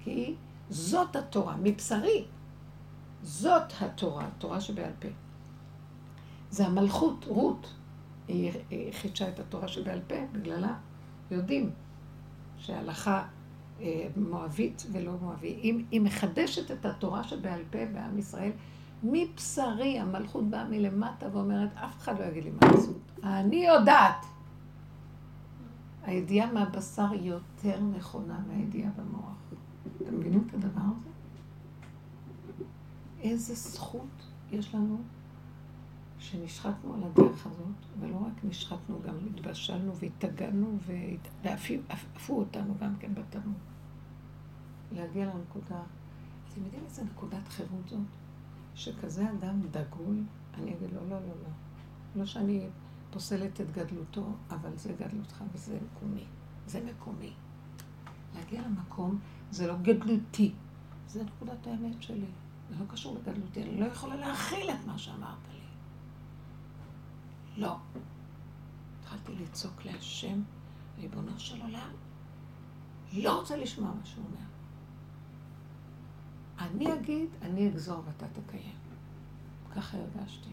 [0.00, 0.34] כי
[0.70, 2.24] זאת התורה, מבשרי.
[3.22, 5.08] זאת התורה, התורה שבעל פה.
[6.50, 7.74] זה המלכות, רות.
[8.28, 8.52] היא
[8.92, 10.74] חידשה את התורה שבעל פה, בגללה
[11.30, 11.70] יודעים
[12.58, 13.26] שההלכה
[14.16, 15.48] מואבית ולא מואבי.
[15.48, 18.50] היא, היא מחדשת את התורה שבעל פה בעם ישראל.
[19.02, 22.98] מבשרי המלכות באה מלמטה ואומרת, אף אחד לא יגיד לי מה לעשות.
[23.22, 24.26] אני יודעת.
[26.02, 29.36] הידיעה מהבשר היא יותר נכונה מהידיעה במוח.
[30.02, 31.08] אתם מבינים את הדבר הזה?
[33.22, 34.98] איזה זכות יש לנו
[36.18, 40.78] שנשחטנו על הדרך הזאת, ולא רק נשחטנו, גם התבשלנו והתאגדנו
[41.42, 43.54] ועפו אותנו גם כן בתנור.
[44.92, 45.80] להגיע לנקודה,
[46.52, 48.00] אתם יודעים איזה נקודת חירות זאת?
[48.74, 50.22] שכזה אדם דגול,
[50.54, 51.50] אני אגיד לו, לא, לא, לא.
[52.16, 52.68] לא שאני
[53.10, 56.24] פוסלת את גדלותו, אבל זה גדלותך וזה מקומי.
[56.66, 57.32] זה מקומי.
[58.34, 59.18] להגיע למקום
[59.50, 60.52] זה לא גדלותי,
[61.06, 62.26] זה נקודת האמת שלי.
[62.70, 65.47] זה לא קשור לגדלותי, אני לא יכולה להכיל את מה שאמרת.
[67.58, 67.76] לא.
[69.00, 70.42] התחלתי לצעוק להשם,
[70.98, 71.90] ריבונו של עולם,
[73.12, 74.46] לא רוצה לשמוע מה שהוא אומר.
[76.58, 78.76] אני אגיד, אני אגזור ואתה תקיים.
[79.76, 80.50] ככה הרגשתי.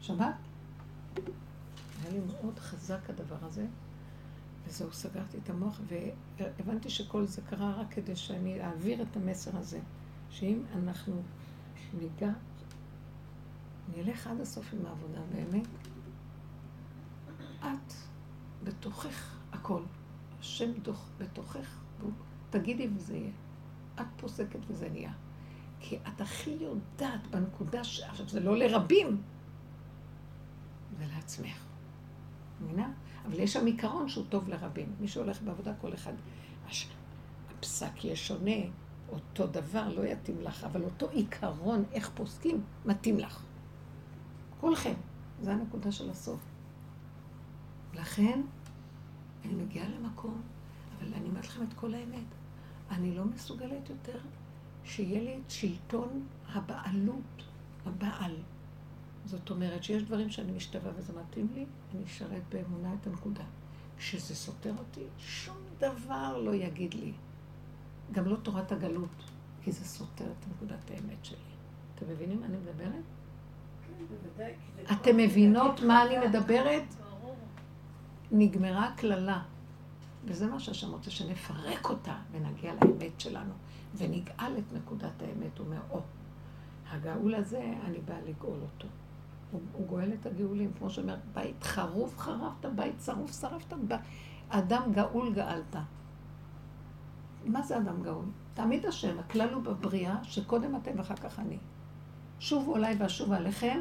[0.00, 0.34] שמעת?
[2.02, 3.66] היה לי מאוד חזק הדבר הזה,
[4.66, 5.80] וזהו, סגרתי את המוח,
[6.38, 9.80] והבנתי שכל זה קרה רק כדי שאני אעביר את המסר הזה,
[10.30, 11.22] שאם אנחנו
[12.00, 12.32] ניגע,
[13.96, 15.66] נלך עד הסוף עם העבודה, באמת,
[17.60, 17.92] את
[18.64, 19.82] בתוכך הכל.
[20.40, 20.70] השם
[21.18, 21.80] בתוכך,
[22.50, 23.30] תגידי וזה יהיה.
[24.00, 25.12] את פוסקת וזה נהיה.
[25.80, 28.00] כי את הכי יודעת בנקודה ש...
[28.00, 29.22] עכשיו, זה לא לרבים,
[30.98, 31.64] זה לעצמך.
[32.60, 32.92] מבינה?
[33.26, 34.92] אבל יש שם עיקרון שהוא טוב לרבים.
[35.00, 36.12] מי שהולך בעבודה, כל אחד...
[36.68, 36.88] הש...
[37.50, 38.60] הפסק יהיה שונה,
[39.08, 43.42] אותו דבר לא יתאים לך, אבל אותו עיקרון, איך פוסקים, מתאים לך.
[44.60, 44.94] כולכם.
[45.42, 46.40] זו הנקודה של הסוף.
[47.94, 48.40] לכן,
[49.44, 50.42] אני מגיעה למקום,
[50.98, 52.24] אבל אני אומרת לכם את כל האמת.
[52.90, 54.18] אני לא מסוגלת יותר
[54.84, 57.44] שיהיה לי את שלטון הבעלות,
[57.86, 58.34] הבעל.
[59.24, 63.44] זאת אומרת שיש דברים שאני משתווה וזה מתאים לי, אני אשרת באמונה את הנקודה.
[63.98, 67.12] כשזה סותר אותי, שום דבר לא יגיד לי.
[68.12, 69.24] גם לא תורת הגלות,
[69.62, 71.36] כי זה סותר את נקודת האמת שלי.
[71.94, 73.04] אתם מבינים מה אני מדברת?
[74.92, 76.82] אתם מבינות מה אני מדברת?
[78.32, 79.42] נגמרה קללה.
[80.24, 83.52] וזה מה שהשם רוצה, שנפרק אותה ונגיע לאמת שלנו,
[83.96, 85.58] ונגאל את נקודת האמת.
[85.58, 86.00] הוא אומר, או,
[86.90, 88.88] הגאול הזה, אני באה לגאול אותו.
[89.52, 93.72] הוא, הוא גואל את הגאולים, כמו שאומר, בית חרוב חרבת, בית שרוף שרפת,
[94.48, 95.76] אדם גאול גאלת.
[97.44, 98.24] מה זה אדם גאול?
[98.54, 101.58] תמיד השם, הכלל הוא בבריאה, שקודם אתם ואחר כך אני.
[102.40, 103.80] שובו אליי ואשוב עליכם,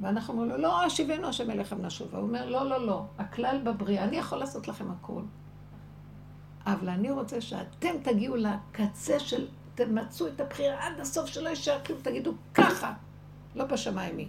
[0.00, 2.18] ואנחנו אומרים לו, לא, השיבנו השם אליכם נשובה.
[2.18, 5.22] הוא אומר, לא, לא, לא, הכלל בבריאה, אני יכול לעשות לכם הכל.
[6.66, 11.98] אבל אני רוצה שאתם תגיעו לקצה של, תמצאו את הבחירה עד הסוף, שלא יישאר כלום,
[12.02, 12.94] תגידו ככה,
[13.54, 14.28] לא בשמיים מי.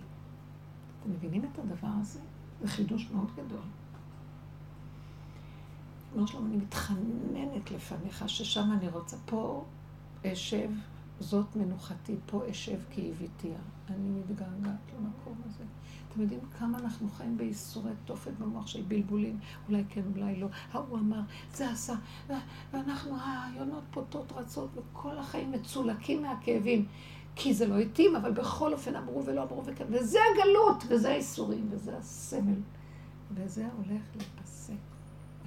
[1.01, 2.19] אתם מבינים את הדבר הזה?
[2.61, 3.61] זה חידוש מאוד גדול.
[6.15, 9.65] אומר שלום, אני מתחננת לפניך, ששם אני רוצה, פה
[10.25, 10.69] אשב,
[11.19, 13.57] זאת מנוחתי, פה אשב כי הביתיה.
[13.89, 15.63] אני מתגעגעת למקום הזה.
[16.11, 19.39] אתם יודעים כמה אנחנו חיים בייסורי תופת במוח של בלבולים?
[19.69, 20.47] אולי כן, אולי לא.
[20.71, 21.19] ההוא אמר,
[21.53, 21.95] זה עשה,
[22.73, 26.85] ואנחנו, היונות פוטות רצות, וכל החיים מצולקים מהכאבים.
[27.35, 29.85] כי זה לא התאים, אבל בכל אופן אמרו ולא אמרו וכן.
[29.89, 32.59] וזה הגלות, וזה האיסורים, וזה הסמל.
[33.31, 34.73] וזה הולך להיפסק.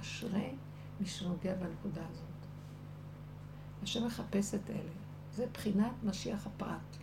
[0.01, 0.55] אשרי
[0.99, 2.25] מי שנוגע בנקודה הזאת.
[3.83, 4.91] השם מחפש את אלה.
[5.35, 7.00] זה בחינת משיח הפרט.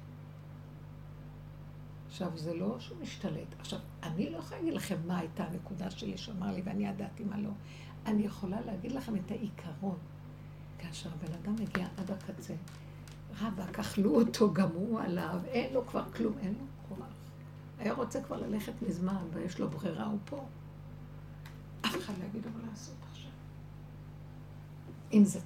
[2.19, 3.55] עכשיו, זה לא שהוא משתלט.
[3.59, 7.39] עכשיו, אני לא יכולה להגיד לכם מה הייתה הנקודה שלי שאמר לי, ואני ידעתי מה
[7.39, 7.51] לא.
[8.07, 9.99] אני יכולה להגיד לכם את העיקרון.
[10.79, 12.55] כאשר הבן אדם מגיע עד הקצה,
[13.41, 17.07] רבאק, אכלו אותו, גמרו עליו, אין לו כבר כלום, אין לו כוח.
[17.79, 20.47] היה רוצה כבר ללכת מזמן, ויש לו ברירה, הוא פה.
[21.81, 23.31] אף אחד לא יגיד לו מה לעשות עכשיו.
[25.13, 25.41] אם זה...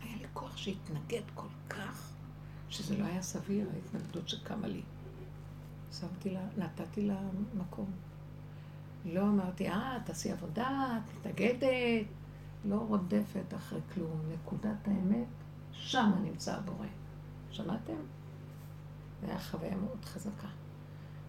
[0.00, 2.12] היה לי כוח שהתנגד כל כך,
[2.68, 4.82] שזה לא היה סביר, ההתנגדות שקמה לי.
[6.00, 7.20] שמתי לה, נתתי לה
[7.54, 7.90] מקום.
[9.04, 12.06] לא אמרתי, אה, תעשי עבודה, את מתנגדת,
[12.64, 14.20] לא רודפת אחרי כלום.
[14.32, 15.26] נקודת האמת,
[15.72, 16.86] שם נמצא הבורא.
[17.50, 17.96] שמעתם?
[19.20, 20.48] זו הייתה חוויה מאוד חזקה.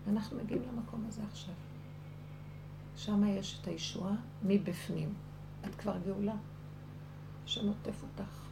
[0.06, 1.54] ואנחנו מגיעים למקום הזה עכשיו.
[2.96, 5.14] שם יש את הישועה מבפנים.
[5.66, 6.36] את כבר גאולה.
[7.46, 8.50] שנוטף אותך.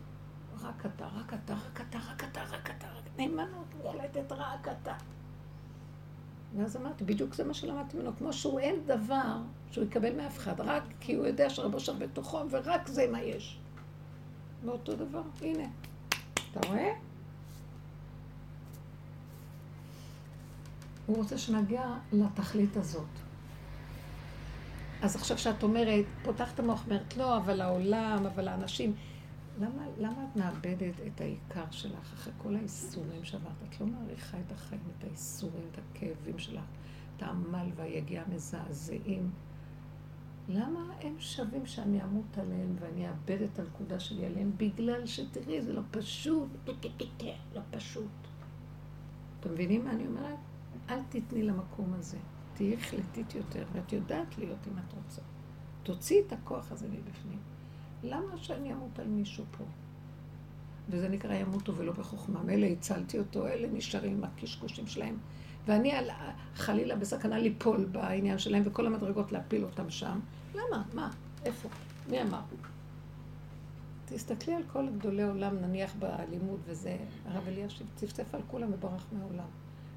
[0.62, 4.96] רק אתה, רק אתה, רק אתה, רק אתה, רק אתה, רק נאמנות מוחלטת, רק אתה.
[6.58, 9.38] ואז אמרתי, בדיוק זה מה שלמדתי ממנו, כמו שהוא אין דבר
[9.72, 13.60] שהוא יקבל מאף אחד, רק כי הוא יודע שרבו שם בתוכו, ורק זה מה יש.
[14.66, 15.68] ואותו דבר, הנה.
[16.52, 16.94] אתה רואה?
[21.06, 23.08] הוא רוצה שנגיע לתכלית הזאת.
[25.02, 28.96] אז עכשיו שאת אומרת, פותחת המוח, אומרת, לא, אבל העולם, אבל האנשים,
[29.62, 33.54] למה, למה את מאבדת את העיקר שלך אחרי כל האיסורים שעברת?
[33.70, 36.64] את לא מעריכה את החיים, את האיסורים, את הכאבים שלך,
[37.18, 39.32] את העמל והיגיעה המזעזעים.
[40.50, 44.52] למה הם שווים שאני אמות עליהם ואני אאבד את הנקודה שלי עליהם?
[44.58, 46.50] בגלל שתראי, זה לא פשוט,
[47.56, 48.12] לא פשוט.
[49.40, 50.40] אתם מבינים מה אני אומרת?
[50.90, 52.18] אל תתני למקום הזה.
[52.54, 55.22] תהיי החלטית יותר, ואת יודעת להיות אם את רוצה.
[55.84, 57.40] תוציאי את הכוח הזה מבפנים.
[58.04, 59.64] למה שאני אמות על מישהו פה?
[60.90, 62.42] וזה נקרא ימותו ולא בחוכמה.
[62.44, 65.18] מילא הצלתי אותו, אלה נשארים עם הקשקושים שלהם.
[65.66, 66.10] ואני על,
[66.56, 70.20] חלילה בסכנה ליפול בעניין שלהם, וכל המדרגות להפיל אותם שם.
[70.56, 70.84] למה?
[70.94, 71.12] מה?
[71.46, 71.70] איפה?
[72.10, 72.42] מי אמר?
[74.06, 79.48] תסתכלי על כל גדולי עולם, נניח בלימוד וזה, הרב אלישיב צפצף על כולם וברח מהעולם.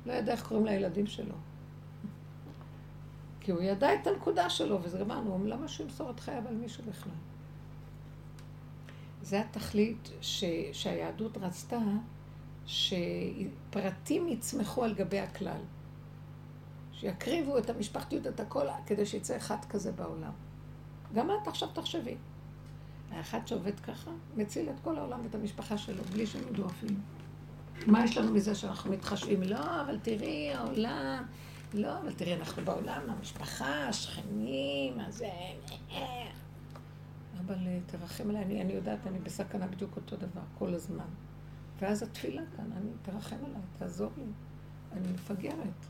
[0.06, 1.34] לא ידע איך קוראים לילדים שלו.
[3.40, 6.84] כי הוא ידע את הנקודה שלו, וזה גמרנו, למה שהוא ימסור את חייו על מישהו
[6.88, 7.12] בכלל?
[9.24, 11.78] זה התכלית ש, שהיהדות רצתה,
[12.66, 15.60] שפרטים יצמחו על גבי הכלל.
[16.92, 20.32] שיקריבו את המשפחתיות, את הכל, כדי שיצא אחד כזה בעולם.
[21.14, 22.16] גם את עכשיו תחשבי.
[23.10, 26.96] האחד שעובד ככה, מציל את כל העולם ואת המשפחה שלו, בלי שהם ידעו אפילו.
[27.86, 29.42] מה יש לנו מזה שאנחנו מתחשבים?
[29.42, 31.24] לא, אבל תראי, העולם...
[31.74, 35.30] לא, אבל תראי, אנחנו בעולם, המשפחה, השכנים, הזה...
[37.46, 41.04] אבל אה, תרחם עליי, אני, אני יודעת, אני בסכנה בדיוק אותו דבר, כל הזמן.
[41.78, 44.24] ואז התפילה כאן, אני, תרחם עליי, תעזור לי.
[44.92, 45.86] אני מפגרת.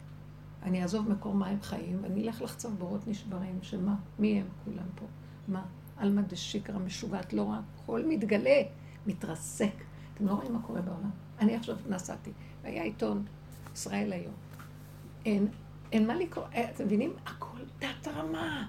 [0.62, 3.94] אני אעזוב מקור מים חיים, ואני אלך לחצוב בורות נשברים, שמה?
[4.18, 5.06] מי הם כולם פה?
[5.48, 5.64] מה?
[5.96, 8.62] עלמא דשיקרא משוגעת, לא רק, הכל מתגלה,
[9.06, 9.74] מתרסק.
[10.14, 11.10] אתם לא רואים מה קורה בעולם?
[11.38, 12.30] אני עכשיו נסעתי,
[12.62, 13.24] והיה עיתון
[13.74, 14.34] ישראל היום.
[15.26, 15.48] אין,
[15.92, 17.12] אין מה לקרוא, אה, אתם מבינים?
[17.26, 18.66] הכל תת רמה.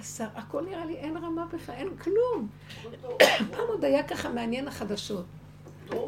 [0.00, 2.48] השר, הכל נראה לי, אין רמה בכלל, אין כלום.
[3.52, 5.24] פעם עוד היה ככה מעניין החדשות.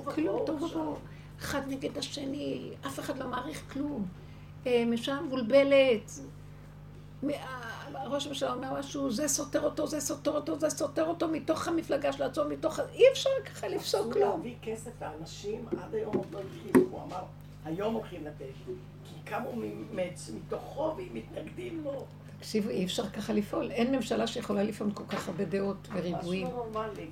[0.05, 0.99] כלום, טוב וברור.
[1.38, 4.07] אחד נגד השני, אף אחד לא מעריך כלום.
[4.66, 6.11] אה, ממשלה מבולבלת.
[8.07, 12.12] ראש הממשלה אומר משהו, זה סותר אותו, זה סותר אותו, זה סותר אותו מתוך המפלגה
[12.12, 12.80] של עצמו, מתוך...
[12.93, 14.24] אי אפשר ככה לפסוק כלום.
[14.24, 17.22] אסור להביא כסף לאנשים, עד היום עוד לא התחילו, הוא אמר,
[17.64, 18.45] היום הולכים לתת.
[19.05, 19.53] כי קמו
[20.34, 22.05] מתוכו והם מתנגדים לו.
[22.41, 23.70] תקשיבו, אי אפשר ככה לפעול.
[23.70, 26.47] אין ממשלה שיכולה לפעול כל כך הרבה דעות וריבועים.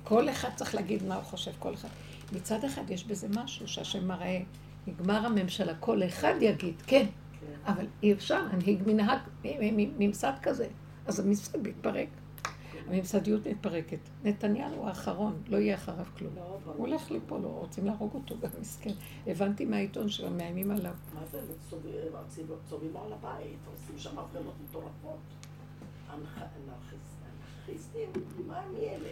[0.03, 1.87] כל אחד צריך להגיד מה הוא חושב, כל אחד.
[2.33, 4.41] מצד אחד יש בזה משהו שהשם מראה,
[4.87, 7.05] נגמר הממשלה, כל אחד יגיד, כן,
[7.39, 7.71] כן.
[7.71, 8.41] אבל אי אפשר
[8.85, 9.19] מנהג,
[9.73, 10.67] ממסד כזה.
[11.05, 12.07] אז הממסד מתפרק.
[12.89, 13.99] הממסדיות מתפרקת.
[14.23, 16.35] נתניהו הוא האחרון, לא יהיה אחריו כלום.
[16.35, 18.93] לא, הוא הולך ליפול, לא רוצים להרוג אותו גם מסכן.
[19.27, 20.93] הבנתי מהעיתון מאיימים עליו.
[21.13, 21.39] מה זה,
[22.69, 25.17] צובעים על הבית, עושים שם הפגנות מטורפות.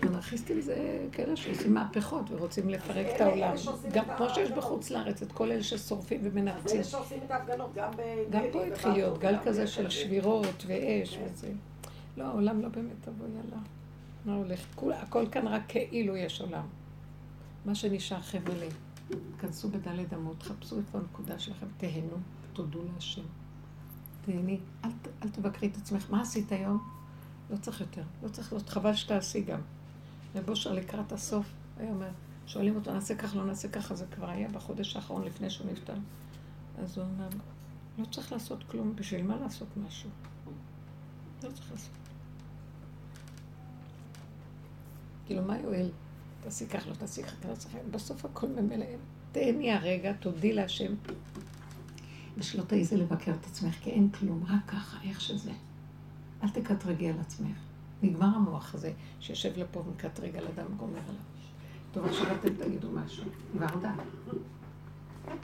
[0.03, 0.61] אנרכיסטים?
[0.61, 3.53] זה כאלה שעושים מהפכות ורוצים לפרק את העולם.
[3.93, 6.81] גם כמו שיש בחוץ לארץ, את כל אלה ששורפים ומנפצים.
[8.29, 11.23] גם פה התחיל להיות גל כזה של שבירות ואש כן.
[11.33, 11.47] וזה.
[12.17, 13.61] לא, העולם לא באמת תבוא, יאללה.
[14.25, 14.65] מה הולך?
[14.75, 16.67] כול, הכל כאן רק כאילו יש עולם.
[17.65, 18.69] מה שנשאר חבלי.
[19.39, 22.17] כנסו בדלת אמות, חפשו את הנקודה שלכם, תהנו,
[22.53, 23.21] תודו להשם.
[24.25, 24.89] תהני, אל,
[25.23, 26.11] אל תבקרי את עצמך.
[26.11, 26.89] מה עשית היום?
[27.49, 29.59] לא צריך יותר, לא צריך להיות, חבל שתעשי גם.
[30.35, 32.09] רב אושר לקראת הסוף, היה אומר,
[32.45, 35.95] שואלים אותו, נעשה ככה, לא נעשה ככה, זה כבר היה בחודש האחרון לפני שהוא נפטר.
[36.77, 37.29] אז הוא אומר,
[37.97, 40.09] לא צריך לעשות כלום, בשביל מה לעשות משהו?
[41.43, 42.06] לא צריך לעשות.
[45.27, 45.89] כאילו, מה יועיל?
[46.43, 47.53] תעשי כך, לא תעשי כך, לא.
[47.91, 48.85] בסוף הכל ממילא.
[49.31, 50.93] תהני הרגע, תודי להשם.
[52.37, 55.51] ושלא תעיזי לבקר את עצמך, כי אין כלום, רק ככה, איך שזה.
[56.43, 57.57] אל תקטרגי על עצמך.
[58.03, 61.21] נגמר המוח הזה שיושב לפה ומקטרג על אדם גומר עליו.
[61.91, 63.23] טוב, עכשיו אתם תגידו משהו.
[63.57, 63.95] ורדה,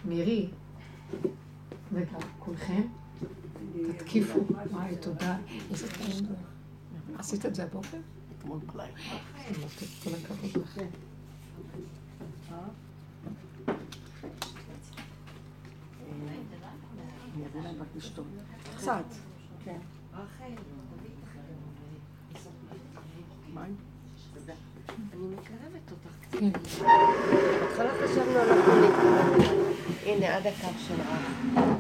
[0.05, 0.49] מירי,
[1.93, 2.81] רגע, כולכם,
[3.97, 4.39] תתקיפו.
[4.71, 5.37] וואי, תודה.
[7.17, 7.97] עשית את זה הבוקר?
[8.43, 8.93] אתמול בלילה.
[10.03, 10.77] כל הכבוד לך.
[17.35, 18.25] אני אביא להם רק לשתות.
[18.77, 19.03] קצת.
[19.65, 19.79] כן.
[23.53, 23.75] מים?
[25.13, 26.37] אני מקרבת אותך קצת.
[26.39, 26.51] כן.
[26.51, 29.63] בהתחלה חשבנו על הפוליטיקה.
[30.05, 31.79] הנה, עד הקו של רב.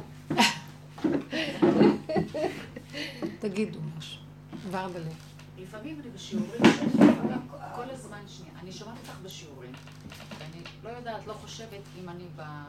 [3.39, 4.21] תגידו משהו.
[4.71, 5.32] ורדלה.
[5.57, 6.61] לפעמים אני בשיעורים,
[7.75, 9.71] כל הזמן שנייה, אני שומעת אותך בשיעורים,
[10.39, 12.63] ואני לא יודעת, לא חושבת אם אני ב-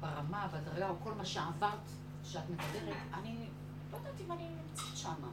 [0.00, 1.72] ברמה, בדרגה, או כל מה שעברת,
[2.24, 3.36] שאת מדברת, אני
[3.92, 5.28] לא יודעת אם אני נמצאת שמה.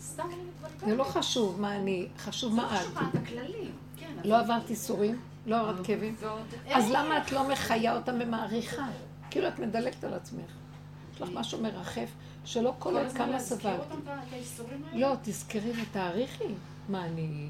[0.00, 0.80] סתם אני מתבלבלת.
[0.88, 2.80] זה לא חשוב מה אני, חשוב מה זה את.
[2.86, 3.72] לא שומעת, הכללים.
[3.96, 5.20] כן, לא עברת ייסורים?
[5.46, 6.16] לא עברת כאבים?
[6.70, 6.90] אז?
[6.90, 8.86] למה את לא מחיה אותם ומעריכה?
[9.30, 10.50] כאילו את מדלגת על עצמך.
[11.14, 12.08] יש לך משהו מרחף
[12.44, 13.70] שלא כל כל עוד הזמן כמה להזכיר.
[13.76, 14.98] אותם את האיסורים האלה?
[15.08, 16.44] לא, תזכרי ותעריכי.
[16.88, 17.48] מה אני...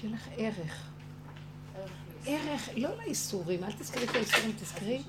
[0.00, 0.86] שיהיה לך ערך.
[2.26, 5.02] ערך, לא לאיסורים, אל תזכרי את האיסורים, תזכרי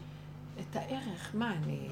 [0.59, 1.32] את הערך.
[1.34, 1.88] מה אני...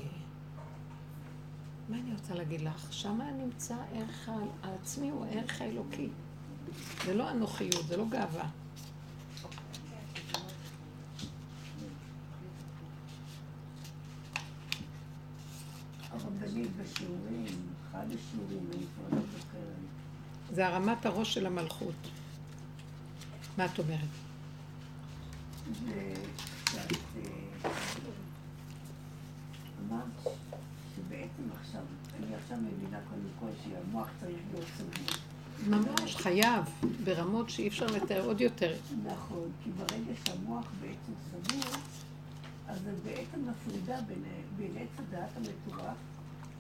[1.90, 2.94] מה אני רוצה להגיד לך?
[2.94, 4.34] שמה נמצא הערך ה-
[4.68, 6.10] העצמי, הוא הערך האלוקי.
[7.06, 8.46] זה לא אנוכיות, זה לא גאווה.
[16.42, 17.46] הרבנית בשיעורים,
[17.90, 20.54] אחד השיעורים, אני כבר לא זוכרת.
[20.54, 21.96] זה הרמת הראש של המלכות.
[23.58, 24.00] מה את אומרת?
[25.86, 26.14] זה
[26.72, 27.72] שאת אה,
[29.90, 30.36] אמרת
[30.96, 31.82] שבעצם עכשיו,
[32.20, 35.18] אני עכשיו מבינה קודם כל שהמוח צריך להיות סגור.
[35.68, 36.64] ממש חייב,
[37.04, 38.76] ברמות שאי אפשר לתאר עוד יותר.
[39.06, 41.74] נכון, כי ברגע שהמוח בעצם סגור,
[42.68, 44.00] אז את בעצם מפרידה
[44.58, 45.98] בין עץ הדעת המטורף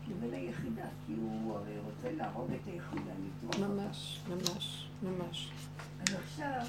[0.10, 3.60] לבין היחידה, כי הוא הרי רוצה להרוג את היחידה, ניתוח.
[3.60, 5.51] ממש, ממש, ממש.
[6.01, 6.66] אז עכשיו,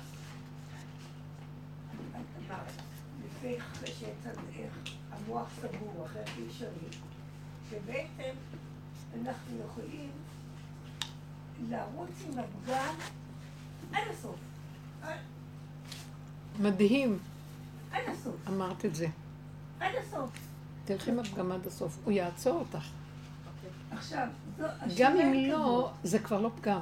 [3.24, 3.57] לפי
[5.11, 6.88] המוח סגור, אחרי אי אפשרי,
[7.70, 8.34] שבעצם
[9.20, 10.11] אנחנו יכולים
[11.68, 12.95] לרוץ עם הפגם
[13.93, 14.36] עד הסוף.
[16.59, 17.18] מדהים,
[17.93, 18.34] עד הסוף.
[18.49, 19.07] אמרת את זה.
[19.80, 20.30] עד הסוף.
[20.84, 22.99] תלכי עם הפגם עד הסוף, הוא יעצור אותך.
[23.91, 24.28] עכשיו,
[24.59, 24.64] זו...
[24.99, 26.80] גם אם לא, זה כבר לא פגם.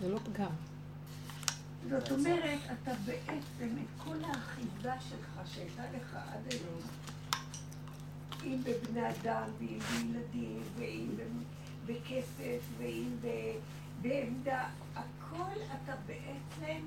[0.00, 0.50] זה לא פגם.
[1.90, 6.80] זאת אומרת, אתה בעצם את כל האחיזה שלך שהייתה לך עד היום,
[8.44, 11.08] אם בבני אדם, ואם בילדים, ואם
[11.86, 13.10] בכסף, ואם
[14.02, 14.64] בעמדה,
[14.94, 16.80] הכל אתה בעצם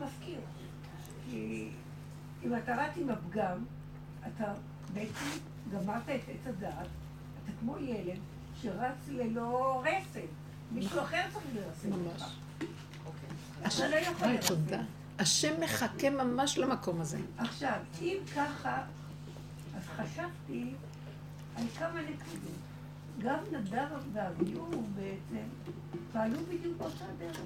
[0.00, 0.40] מפקיר.
[1.24, 1.70] כי
[2.44, 3.64] אם אתה רץ עם הפגם,
[4.26, 4.52] אתה
[4.94, 5.38] בעצם
[5.72, 6.86] גמרת את עץ הדעת,
[7.48, 8.18] אתה כמו ילד
[8.62, 10.26] שרץ ללא רסן.
[10.72, 12.24] מישהו אחר צריך לרסן אותך.
[13.60, 13.80] ממש.
[13.80, 14.84] אתה לא יכול לרסן.
[15.18, 17.18] השם מחכה ממש למקום הזה.
[17.38, 18.82] עכשיו, אם ככה,
[19.76, 20.74] אז חשבתי
[21.56, 22.58] על כמה נקודות.
[23.18, 25.46] גם נדב ואביהו בעצם
[26.12, 27.40] פעלו בדיוק באותה דרך.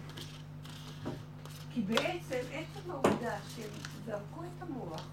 [1.70, 3.70] כי בעצם עצם העובדה שהם
[4.06, 5.06] זרקו את המוח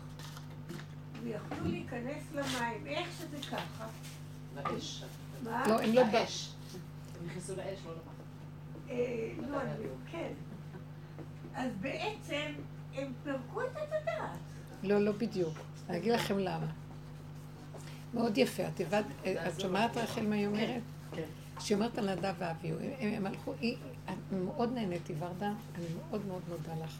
[1.23, 3.87] ויכלו להיכנס למים, איך שזה ככה,
[4.63, 5.03] באש.
[5.45, 6.11] לא, הם לא בא.
[6.11, 6.51] באש.
[7.21, 8.01] הם נכנסו לאש, לא למה.
[8.89, 9.71] אה, לא, אני-
[10.11, 10.31] כן.
[11.55, 12.51] אז בעצם
[12.95, 13.67] הם פירקו את
[14.01, 14.37] הדעת.
[14.83, 15.53] לא, לא בדיוק.
[15.89, 16.67] אני אגיד לכם למה.
[18.13, 18.67] מאוד יפה.
[18.67, 20.81] את הבנת, את שומעת רחל מה היא אומרת?
[21.11, 21.23] כן.
[21.59, 22.77] שהיא אומרת על נדב ואביהו.
[22.99, 23.77] הם, הלכו, היא,
[24.31, 26.91] מאוד נהניתי, ורדה, אני מאוד מאוד מודה לך.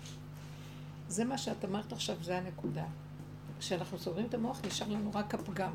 [1.10, 2.86] זה מה שאת אמרת עכשיו, זה הנקודה.
[3.60, 5.72] כשאנחנו סוגרים את המוח, נשאר לנו רק הפגם.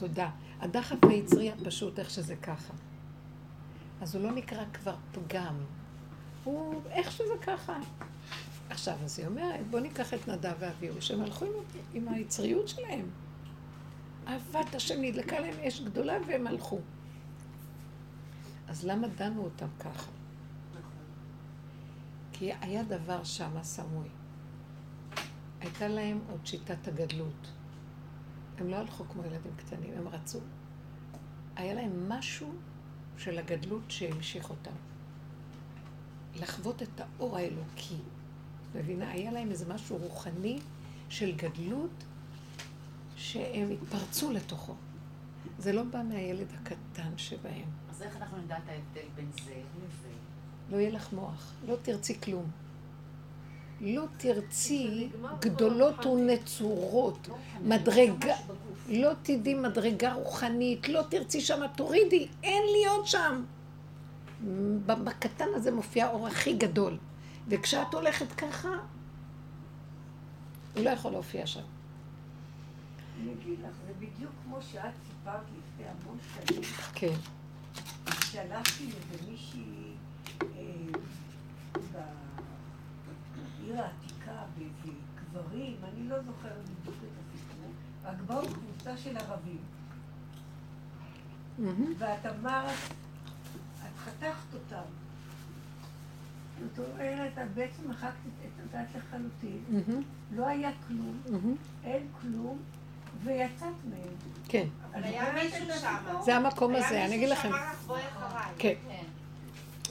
[0.00, 0.30] תודה.
[0.60, 2.74] הדחף היצרי הפשוט, איך שזה ככה.
[4.00, 5.54] אז הוא לא נקרא כבר פגם.
[6.44, 7.78] הוא איך שזה ככה.
[8.70, 11.52] עכשיו, אז היא אומרת, בואו ניקח את נדב ואביהו, שהם הלכו עם,
[11.94, 13.06] עם היצריות שלהם.
[14.28, 16.78] אהבת השם נדלקה להם אש גדולה והם הלכו.
[18.68, 20.10] אז למה דנו אותם ככה?
[22.32, 24.08] כי היה דבר שם סמוי.
[25.60, 27.59] הייתה להם עוד שיטת הגדלות.
[28.60, 30.38] הם לא הלכו כמו ילדים קטנים, הם רצו.
[31.56, 32.52] היה להם משהו
[33.18, 34.74] של הגדלות שהמשיך אותם.
[36.34, 37.96] לחוות את האור האלוקי.
[38.74, 39.10] מבינה?
[39.10, 40.58] היה להם איזה משהו רוחני
[41.08, 42.04] של גדלות
[43.16, 44.74] שהם התפרצו לתוכו.
[45.58, 47.70] זה לא בא מהילד הקטן שבהם.
[47.90, 50.10] אז איך אנחנו נדע את ההבדל בין זה לזה?
[50.70, 52.50] לא יהיה לך מוח, לא תרצי כלום.
[53.80, 55.08] לא תרצי
[55.40, 57.28] גדולות ונצורות,
[57.62, 58.36] מדרגה.
[58.88, 63.44] לא תדעי מדרגה רוחנית, לא תרצי שם, תורידי, אין להיות שם.
[64.86, 66.98] בקטן הזה מופיע האור הכי גדול.
[67.48, 68.68] וכשאת הולכת ככה,
[70.74, 71.60] הוא לא יכול להופיע שם.
[73.22, 76.62] אני אגיד לך, זה בדיוק כמו שאת סיפרת לפני המון שנים,
[76.94, 77.14] כן.
[78.24, 79.92] שהלכתי לאיזה מישהי
[80.42, 81.00] אה,
[83.70, 87.70] בעיר העתיקה, באיזה קברים, אני לא זוכרת בדיוק את הסיפור,
[88.04, 89.60] רק באו קבוצה של ערבים.
[91.98, 92.78] ואת אמרת,
[93.82, 94.82] את חתכת אותם.
[96.60, 98.12] זאת אומרת, את בעצם מחקת
[98.44, 99.64] את הדת לחלוטין.
[100.32, 101.20] לא היה כלום.
[101.84, 102.58] אין כלום,
[103.24, 104.14] ויצאת מהם.
[104.48, 104.66] כן.
[104.92, 105.96] אבל היה מישהו שם.
[106.22, 107.52] זה המקום הזה, אני אגיד לכם.
[107.52, 108.52] היה מישהו שאמר לך בואי אחריי.
[108.58, 108.74] כן.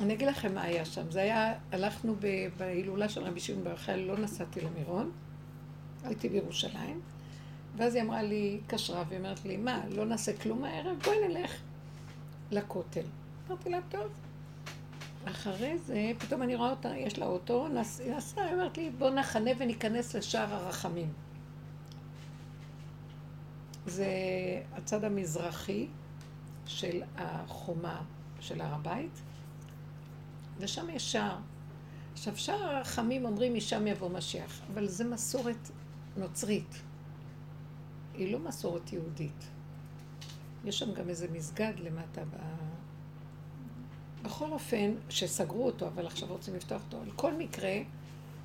[0.02, 1.12] אני אגיד לכם מה היה שם.
[1.12, 2.16] זה היה, הלכנו
[2.58, 5.12] בהילולה של רבי שמעון בר יוחאי, לא נסעתי למירון,
[6.04, 7.02] הייתי בירושלים,
[7.78, 10.97] ואז היא אמרה לי, התקשרה, והיא אומרת לי, מה, לא נעשה כלום הערב?
[11.04, 11.52] בואי נלך
[12.52, 13.06] לכותל.
[13.47, 14.08] אמרתי לה, טוב.
[15.26, 19.10] אחרי זה, פתאום אני רואה אותה, יש לה אוטו, היא נסעה, היא אומרת לי, בוא
[19.10, 21.14] נחנה וניכנס לשער הרחמים.
[23.86, 24.08] זה
[24.76, 25.88] הצד המזרחי
[26.66, 28.02] של החומה
[28.39, 29.22] של הר הבית,
[30.60, 31.38] ושם יש שער.
[32.14, 35.70] עכשיו, שער הרחמים אומרים משם יבוא משיח, אבל זה מסורת
[36.18, 36.82] נוצרית.
[38.14, 39.47] היא לא מסורת יהודית.
[40.66, 42.36] יש שם גם איזה מסגד למטה ב...
[44.24, 47.01] בכל אופן, שסגרו אותו, אבל עכשיו רוצים לפתוח אותו.
[47.01, 47.74] על כל מקרה,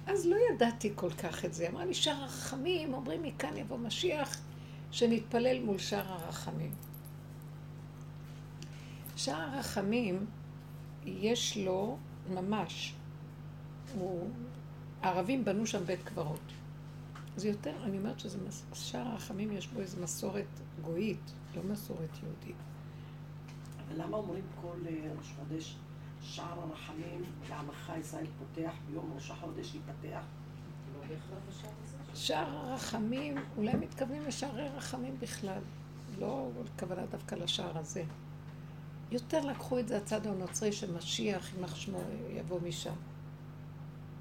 [0.07, 1.69] אז לא ידעתי כל כך את זה.
[1.69, 4.41] אמרה לי, שער הרחמים, אומרים מכאן יבוא משיח,
[4.91, 6.73] שנתפלל מול שער הרחמים.
[9.17, 10.27] שער הרחמים,
[11.07, 11.99] יש לו
[12.35, 12.95] ממש,
[13.95, 14.29] הוא,
[15.03, 16.41] הערבים בנו שם בית קברות.
[17.37, 20.47] זה יותר, אני אומרת שזה, מס- שער הרחמים יש בו איזו מסורת
[20.83, 22.57] גויית, לא מסורת יהודית.
[23.89, 25.77] אבל למה אומרים כל אה, ראש חודש
[26.23, 30.23] שער הרחמים לעמך ישראל פותח ביום ראש החודש ייפתח?
[30.95, 31.15] לא.
[32.15, 35.61] שער הרחמים, אולי מתכוונים לשערי רחמים בכלל,
[36.19, 36.49] לא
[36.79, 38.05] כוונה דווקא לשער הזה.
[39.11, 41.99] יותר לקחו את זה הצד הנוצרי שמשיח, יימח שמו,
[42.31, 42.95] יבוא משם.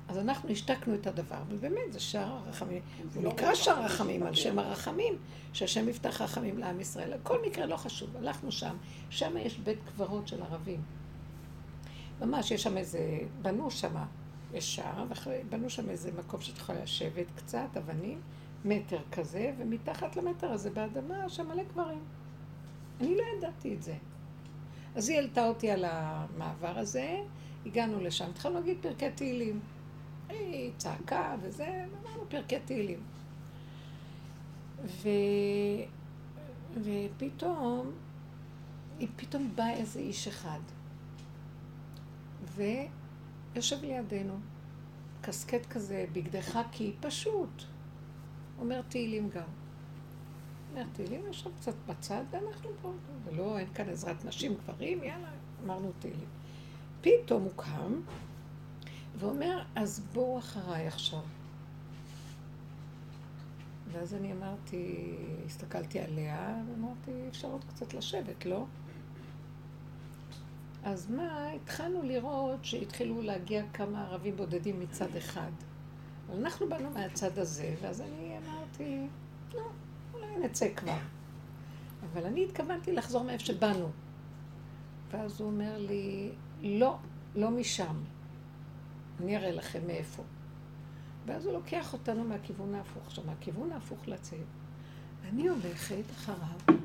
[0.07, 2.81] אז אנחנו השתקנו את הדבר, אבל באמת זה שער הרחמים.
[3.15, 4.35] הוא לא נקרא שער החודש רחמים על.
[4.35, 5.17] שם הרחמים,
[5.53, 7.13] שהשם יפתח רחמים לעם ישראל.
[7.23, 8.75] כל מקרה לא חשוב, הלכנו שם,
[9.09, 10.81] שם יש בית קברות של ערבים.
[12.21, 13.95] ממש, יש שם איזה, בנו שם,
[14.53, 18.21] יש שער, ובנו שם איזה מקום שאת יכולה לשבת קצת, אבנים,
[18.65, 22.03] מטר כזה, ומתחת למטר הזה באדמה, שם מלא קברים.
[23.01, 23.95] אני לא ידעתי את זה.
[24.95, 27.17] אז היא העלתה אותי על המעבר הזה,
[27.65, 29.59] הגענו לשם, התחלנו להגיד פרקי תהילים.
[30.29, 32.99] היא צעקה וזה, אמרנו פרקי תהילים.
[34.85, 35.09] ו...
[36.83, 37.91] ופתאום,
[38.99, 40.59] היא פתאום בא איזה איש אחד,
[42.55, 44.37] ויושב לידינו,
[45.21, 47.63] קסקט כזה, בגדי חכי, פשוט.
[48.59, 49.62] אומר תהילים גם.
[50.93, 52.91] תהילים, יושב קצת בצד, ואנחנו פה,
[53.25, 55.29] ולא, אין כאן עזרת נשים, גברים, יאללה,
[55.65, 56.29] אמרנו תהילים.
[57.01, 58.01] פתאום הוא קם,
[59.19, 61.19] ואומר, אז בואו אחריי עכשיו.
[63.91, 65.15] ואז אני אמרתי,
[65.45, 68.65] הסתכלתי עליה, ואמרתי, אפשר עוד קצת לשבת, לא?
[70.83, 75.51] אז מה, התחלנו לראות שהתחילו להגיע כמה ערבים בודדים מצד אחד.
[76.27, 79.07] אבל אנחנו באנו מהצד הזה, ואז אני אמרתי,
[79.53, 79.61] לא,
[80.43, 80.97] נצא כבר.
[82.11, 83.89] אבל אני התכוונתי לחזור מאיפה שבאנו.
[85.11, 86.29] ואז הוא אומר לי,
[86.61, 86.97] לא,
[87.35, 87.95] לא משם.
[89.21, 90.23] אני אראה לכם מאיפה.
[91.25, 93.03] ואז הוא לוקח אותנו מהכיוון ההפוך.
[93.07, 94.39] עכשיו, מהכיוון ההפוך לצאת.
[95.29, 96.77] אני הולכת אחריו,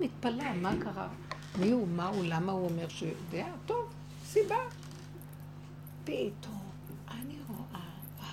[0.00, 1.08] מתפלאה, מה קרה?
[1.58, 3.46] מי הוא, מה הוא, למה הוא אומר שהוא יודע?
[3.66, 4.56] טוב, סיבה.
[6.04, 6.70] פתאום
[7.10, 7.80] אני רואה,
[8.18, 8.28] וואו,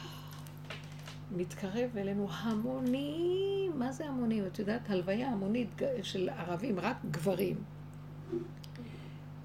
[1.36, 4.46] מתקרב אלינו המונים, מה זה המונים?
[4.46, 7.64] את יודעת, הלוויה המונית של ערבים, רק גברים.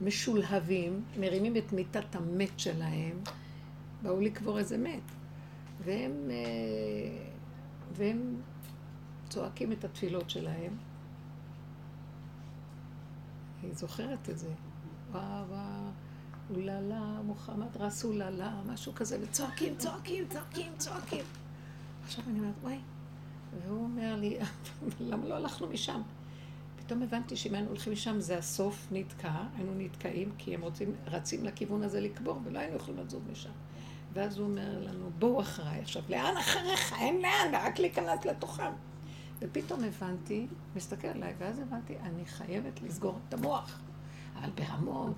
[0.00, 3.20] משולהבים, מרימים את מיטת המת שלהם,
[4.02, 5.02] באו לקבור איזה מת.
[5.84, 7.26] והם, אה,
[7.92, 8.36] והם
[9.28, 10.76] צועקים את התפילות שלהם.
[13.62, 14.52] היא זוכרת את זה.
[15.10, 15.90] וואו וואו,
[16.50, 21.24] אוללה, מוחמד רסוללה, משהו כזה, וצועקים, צועקים, צועקים, צועקים.
[22.10, 22.78] עכשיו אני אומרת, וואי,
[23.62, 24.38] והוא אומר לי,
[25.10, 26.02] למה לא הלכנו משם?
[26.76, 31.44] פתאום הבנתי שאם היינו הולכים משם זה הסוף נתקע, היינו נתקעים כי הם רוצים, רצים
[31.44, 33.50] לכיוון הזה לקבור ולא היינו יכולים לזוז משם.
[34.12, 35.80] ואז הוא אומר לנו, בואו אחריי.
[35.80, 36.92] עכשיו, לאן אחריך?
[37.00, 38.72] אין לאן, רק להיכנס לתוכם.
[39.38, 40.46] ופתאום הבנתי,
[40.76, 43.80] מסתכל עליי, ואז הבנתי, אני חייבת לסגור את המוח.
[44.38, 45.14] אבל ברמות,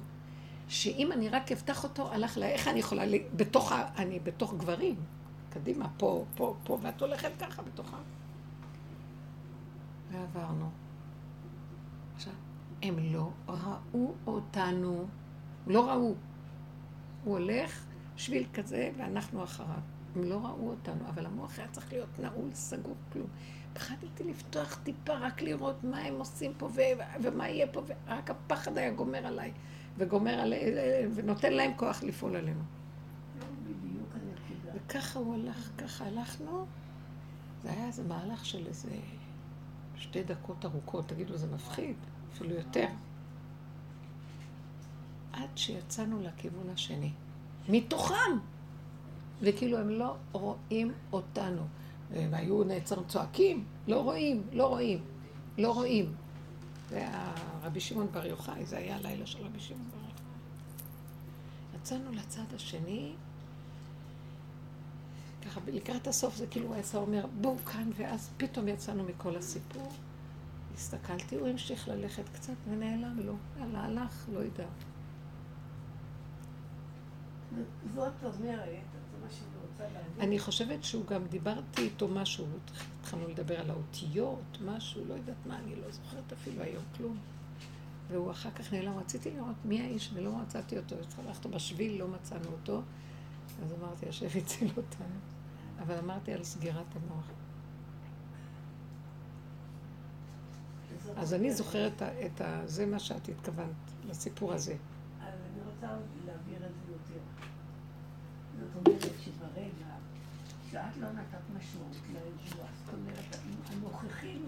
[0.68, 3.05] שאם אני רק אפתח אותו, הלך לה, איך אני יכולה,
[3.36, 4.97] בתוך, אני בתוך גברים,
[5.53, 7.96] קדימה, פה, פה, פה, ואת הולכת ככה בתוכה.
[10.12, 10.70] ועברנו.
[12.14, 12.32] עכשיו,
[12.82, 15.07] הם לא ראו אותנו,
[15.66, 16.14] לא ראו.
[17.24, 17.84] הוא הולך,
[18.16, 19.80] שביל כזה, ואנחנו אחריו.
[20.16, 23.26] הם לא ראו אותנו, אבל המוח היה צריך להיות נעול, סגור, כלום.
[23.72, 28.78] פחדתי לפתוח טיפה, רק לראות מה הם עושים פה, ו- ומה יהיה פה, ורק הפחד
[28.78, 29.53] היה גומר עליי,
[29.98, 30.61] וגומר עליי,
[31.14, 32.62] ונותן להם כוח לפעול עלינו.
[34.87, 36.66] וככה הוא הלך, ככה הלכנו.
[37.62, 38.91] זה היה איזה מהלך של איזה
[39.97, 41.97] שתי דקות ארוכות, תגידו, זה מפחיד,
[42.33, 42.87] אפילו יותר.
[45.33, 47.12] עד שיצאנו לכיוון השני.
[47.68, 48.39] מתוכם!
[49.41, 51.62] וכאילו הם לא רואים אותנו.
[52.14, 55.05] הם היו נעצרים צועקים, לא רואים, לא רואים,
[55.59, 56.14] לא רואים.
[56.89, 60.12] זה היה רבי שמעון בר יוחאי, זה היה הלילה של רבי שמעון בר יוחאי.
[61.76, 63.12] יצאנו לצד השני,
[65.45, 69.93] ככה לקראת הסוף זה כאילו הוא עשה אומר בואו כאן ואז פתאום יצאנו מכל הסיפור.
[70.74, 73.34] הסתכלתי, הוא המשיך ללכת קצת ונעלם לו.
[73.59, 74.66] יאללה, הלך, לא יודע.
[77.51, 78.12] זאת אומרת,
[78.93, 80.20] זה מה שאני רוצה להגיד.
[80.20, 82.47] אני חושבת שהוא גם דיברתי איתו משהו,
[83.01, 87.18] התחלנו לדבר על האותיות, משהו, לא יודעת מה, אני לא זוכרת אפילו היום כלום.
[88.09, 90.97] והוא אחר כך נעלם, רציתי לראות מי האיש ולא מצאתי אותו.
[91.18, 92.82] הלכנו בשביל, לא מצאנו אותו.
[93.62, 95.32] אז אמרתי, השם הציל אותנו.
[95.78, 97.30] אבל אמרתי על סגירת המוח.
[101.16, 102.66] אז אני זוכרת את ה-.
[102.66, 103.68] זה מה שאת התכוונת,
[104.08, 104.76] לסיפור הזה.
[105.20, 105.86] אז אני רוצה
[106.26, 107.20] להעביר את זה יותר.
[108.58, 109.92] זאת אומרת שברגע
[110.70, 113.36] שאת לא נתת משמעות לאירוע, זאת אומרת,
[113.70, 114.44] הנוכחים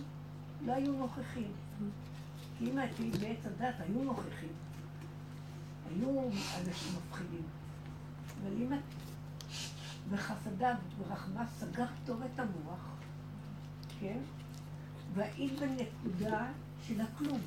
[0.66, 1.52] לא היו נוכחים.
[2.58, 4.52] כי אם הייתי בעץ הדת, היו נוכחים.
[5.88, 7.42] היו אנשים מפחידים.
[8.42, 8.78] אבל אם את
[10.10, 12.80] בחסדיו וברחמה סגרת טוב את המוח,
[14.00, 14.18] כן?
[15.14, 16.46] והיית בנקודה
[16.88, 17.40] של הכלום.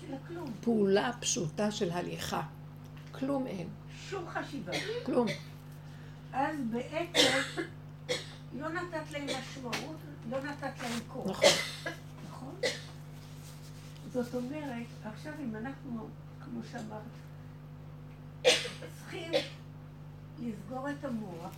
[0.00, 0.52] של הכלום.
[0.60, 2.42] פעולה פשוטה של הליכה.
[3.12, 3.68] כלום אין.
[4.08, 4.72] שום חשיבה.
[5.06, 5.26] כלום.
[6.32, 7.62] אז בעצם
[8.58, 9.96] לא נתת להם משמעות,
[10.30, 11.30] לא נתת להם כוח.
[11.30, 11.50] נכון.
[12.28, 12.54] נכון?
[14.12, 16.08] זאת אומרת, עכשיו אם אנחנו,
[16.44, 17.02] כמו שאמרת,
[18.98, 19.32] צריכים
[20.40, 21.56] לסגור את המוח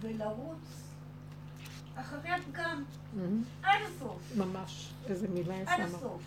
[0.00, 0.86] ולרוץ
[1.96, 2.84] אחרי הפגם,
[3.14, 3.42] מהמם.
[3.62, 4.92] עד הסוף, ממש.
[5.06, 5.94] איזה מילה עד יפה אמרת.
[5.94, 6.22] הסוף.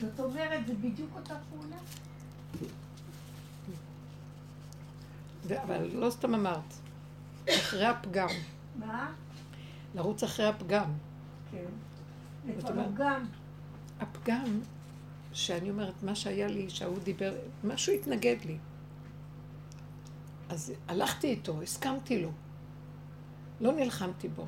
[0.00, 1.76] זאת אומרת, זה בדיוק אותה פעולה.
[5.62, 6.74] אבל לא סתם אמרת.
[7.58, 8.28] אחרי הפגם.
[8.76, 9.12] מה?
[9.94, 10.92] לרוץ אחרי הפגם.
[11.50, 11.64] כן.
[12.60, 13.22] זאת אומרת-.
[14.00, 14.60] הפגם,
[15.32, 17.34] שאני אומרת, מה שהיה לי, שההוא דיבר,
[17.64, 18.58] משהו התנגד לי.
[20.48, 22.30] אז הלכתי איתו, הסכמתי לו.
[23.60, 24.46] לא נלחמתי בו.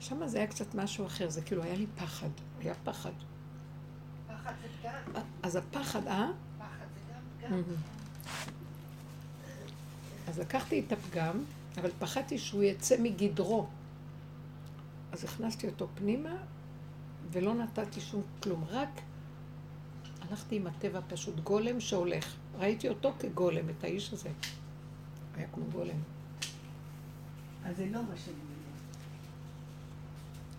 [0.00, 2.28] שם זה היה קצת משהו אחר, זה כאילו היה לי פחד,
[2.60, 3.10] היה פחד.
[4.26, 5.22] פחד זה פגם.
[5.42, 6.30] אז הפחד, אה?
[6.58, 7.50] פחד זה גם פגם.
[7.50, 7.76] מהמם.
[10.28, 11.44] אז לקחתי את הפגם,
[11.76, 13.66] אבל פחדתי שהוא יצא מגדרו.
[15.12, 16.36] אז הכנסתי אותו פנימה,
[17.32, 19.00] ולא נתתי שום כלום, רק
[20.20, 22.36] הלכתי עם הטבע פשוט, גולם שהולך.
[22.58, 24.30] ראיתי אותו כגולם, את האיש הזה.
[25.36, 25.98] היה כמו גולם.
[27.64, 28.54] אז זה לא מה שאני אומרת.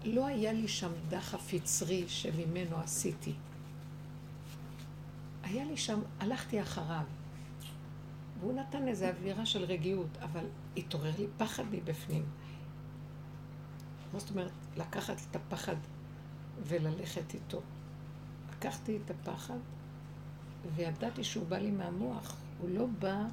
[0.05, 3.33] לא היה לי שם דחף יצרי שממנו עשיתי.
[5.43, 7.03] היה לי שם, הלכתי אחריו.
[8.39, 10.45] והוא נתן איזו אווירה של רגיעות, אבל
[10.77, 12.25] התעורר לי פחד מבפנים.
[14.13, 14.51] מה זאת אומרת?
[14.77, 15.75] לקחת את הפחד
[16.63, 17.61] וללכת איתו.
[18.51, 19.57] לקחתי את הפחד
[20.75, 22.35] וידעתי שהוא בא לי מהמוח.
[22.61, 23.23] הוא לא בא...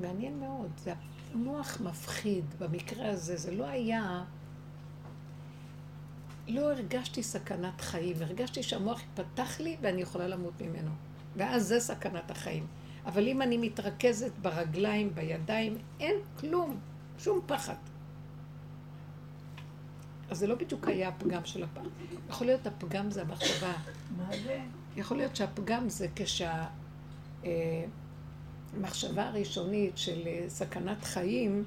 [0.00, 0.70] מעניין מאוד.
[0.76, 0.92] זה
[1.34, 2.44] המוח מפחיד.
[2.58, 4.24] במקרה הזה זה לא היה...
[6.48, 10.90] לא הרגשתי סכנת חיים, הרגשתי שהמוח יפתח לי ואני יכולה למות ממנו.
[11.36, 12.66] ואז זה סכנת החיים.
[13.06, 16.80] אבל אם אני מתרכזת ברגליים, בידיים, אין כלום,
[17.18, 17.74] שום פחד.
[20.30, 21.88] אז זה לא בדיוק היה הפגם של הפחד.
[22.28, 23.72] יכול להיות הפגם זה המחשבה.
[24.16, 24.60] מה זה?
[25.00, 26.06] יכול להיות שהפגם זה
[27.42, 31.64] כשהמחשבה הראשונית של אה, סכנת חיים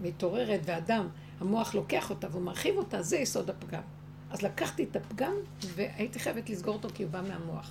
[0.00, 1.08] מתעוררת ואדם,
[1.40, 3.82] המוח לוקח אותה והוא מרחיב אותה, זה יסוד הפגם.
[4.30, 5.34] אז לקחתי את הפגם
[5.74, 7.70] והייתי חייבת לסגור אותו כי הוא בא מהמוח.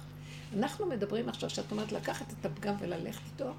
[0.57, 3.51] אנחנו מדברים עכשיו, שאת אומרת לקחת את הפגם וללכת איתו.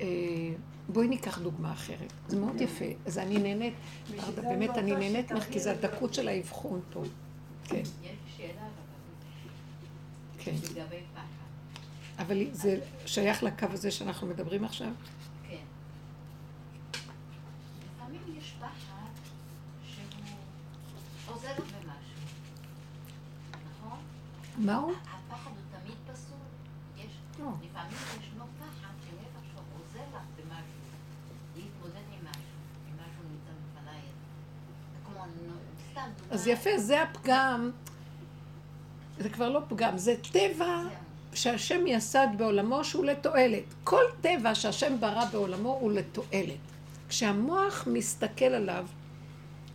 [0.00, 0.06] אה,
[0.88, 2.12] בואי ניקח דוגמה אחרת.
[2.28, 2.84] זה מאוד יפה.
[3.06, 3.74] אז אני נהנית,
[4.36, 7.02] באמת אני נהנית ממך, כי זה הדקות של האבחון פה.
[7.64, 7.82] כן.
[10.72, 11.42] לגבי פחד.
[12.18, 14.92] אבל זה שייך לקו הזה שאנחנו מדברים עכשיו?
[15.48, 15.64] כן.
[17.84, 19.10] לפעמים יש פחד
[19.86, 20.06] שהוא
[21.26, 22.22] עוזר במשהו,
[23.70, 23.98] נכון?
[24.56, 24.92] מה הוא?
[24.92, 26.36] הפחד הוא תמיד פסול.
[26.96, 27.46] יש, לא.
[27.46, 30.80] לפעמים ישנו פחד שלפח שהוא עוזר לך במשהו,
[31.56, 32.58] להתמודד עם משהו,
[32.88, 34.14] אם משהו נמצא בפנייך.
[36.30, 37.70] אז יפה, זה הפגם.
[39.22, 40.82] זה כבר לא פגם, זה טבע.
[41.34, 43.62] שהשם יסד בעולמו שהוא לתועלת.
[43.84, 46.58] כל טבע שהשם ברא בעולמו הוא לתועלת.
[47.08, 48.86] כשהמוח מסתכל עליו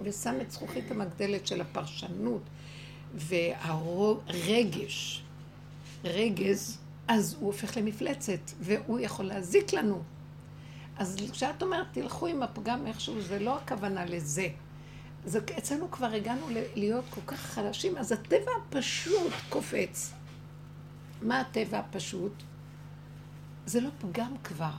[0.02, 2.42] ושם את זכוכית המגדלת של הפרשנות
[3.16, 5.24] והרגש,
[6.04, 10.02] רגז, אז הוא הופך למפלצת, והוא יכול להזיק לנו.
[10.98, 14.48] אז כשאת אומרת, תלכו עם הפגם איכשהו, זה לא הכוונה לזה.
[15.28, 20.14] זה, אצלנו כבר הגענו להיות כל כך חלשים, אז הטבע הפשוט קופץ.
[21.22, 22.44] מה הטבע הפשוט?
[23.66, 24.72] זה לא פגם כבר.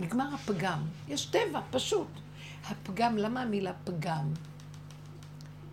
[0.00, 0.82] נגמר הפגם.
[1.08, 2.08] יש טבע פשוט.
[2.66, 4.32] הפגם, למה המילה פגם?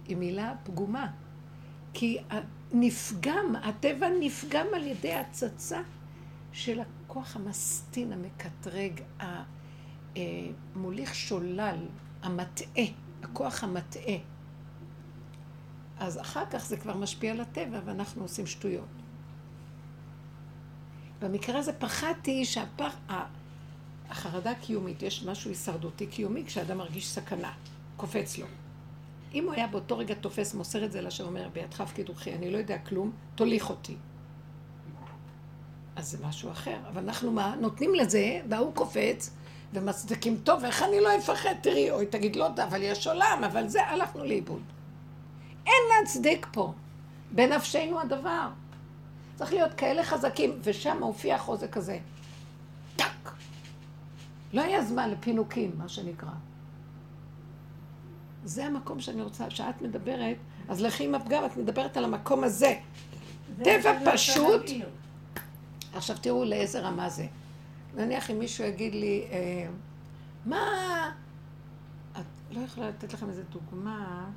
[0.08, 1.08] היא מילה פגומה.
[1.94, 2.18] כי
[2.74, 5.82] נפגם, הטבע נפגם על ידי הצצה
[6.52, 9.02] של הכוח המסטין, המקטרג,
[10.16, 11.78] המוליך שולל,
[12.24, 12.86] המטעה,
[13.23, 14.15] הכוח המטעה.
[15.99, 18.85] אז אחר כך זה כבר משפיע על הטבע ואנחנו עושים שטויות.
[21.22, 22.95] במקרה הזה פחדתי שהפח...
[24.10, 27.53] החרדה הקיומית, יש משהו הישרדותי קיומי כשאדם מרגיש סכנה,
[27.98, 28.45] קופץ לו.
[29.34, 32.52] אם הוא היה באותו רגע תופס, מוסר את זה לשם, אומר, בידך הפקיד רוחי, אני
[32.52, 33.95] לא יודע כלום, תוליך אותי.
[35.95, 36.77] אז זה משהו אחר.
[36.89, 37.56] אבל אנחנו מה?
[37.61, 39.34] נותנים לזה, וההוא קופץ,
[39.73, 41.53] ומצדיקים, טוב, איך אני לא אפחד?
[41.61, 44.61] תראי, אוי, תגיד, לא, אבל יש עולם, אבל זה, הלכנו לאיבוד.
[45.65, 46.73] אין להצדיק פה.
[47.31, 48.48] בנפשנו הדבר.
[49.35, 51.99] צריך להיות כאלה חזקים, ושם הופיע החוזק הזה.
[52.95, 53.34] טאק.
[54.53, 56.30] לא היה זמן לפינוקים, מה שנקרא.
[58.43, 60.38] זה המקום שאני רוצה, שאת מדברת,
[60.69, 62.73] אז לכי עם הפגם, את מדברת על המקום הזה.
[63.64, 64.61] טבע פשוט.
[65.93, 67.26] עכשיו תראו לאיזה רמה זה.
[67.95, 69.68] נניח אם מישהו יגיד לי, אה,
[70.45, 70.65] מה...
[72.11, 74.30] את לא יכולה לתת לכם איזה דוגמה,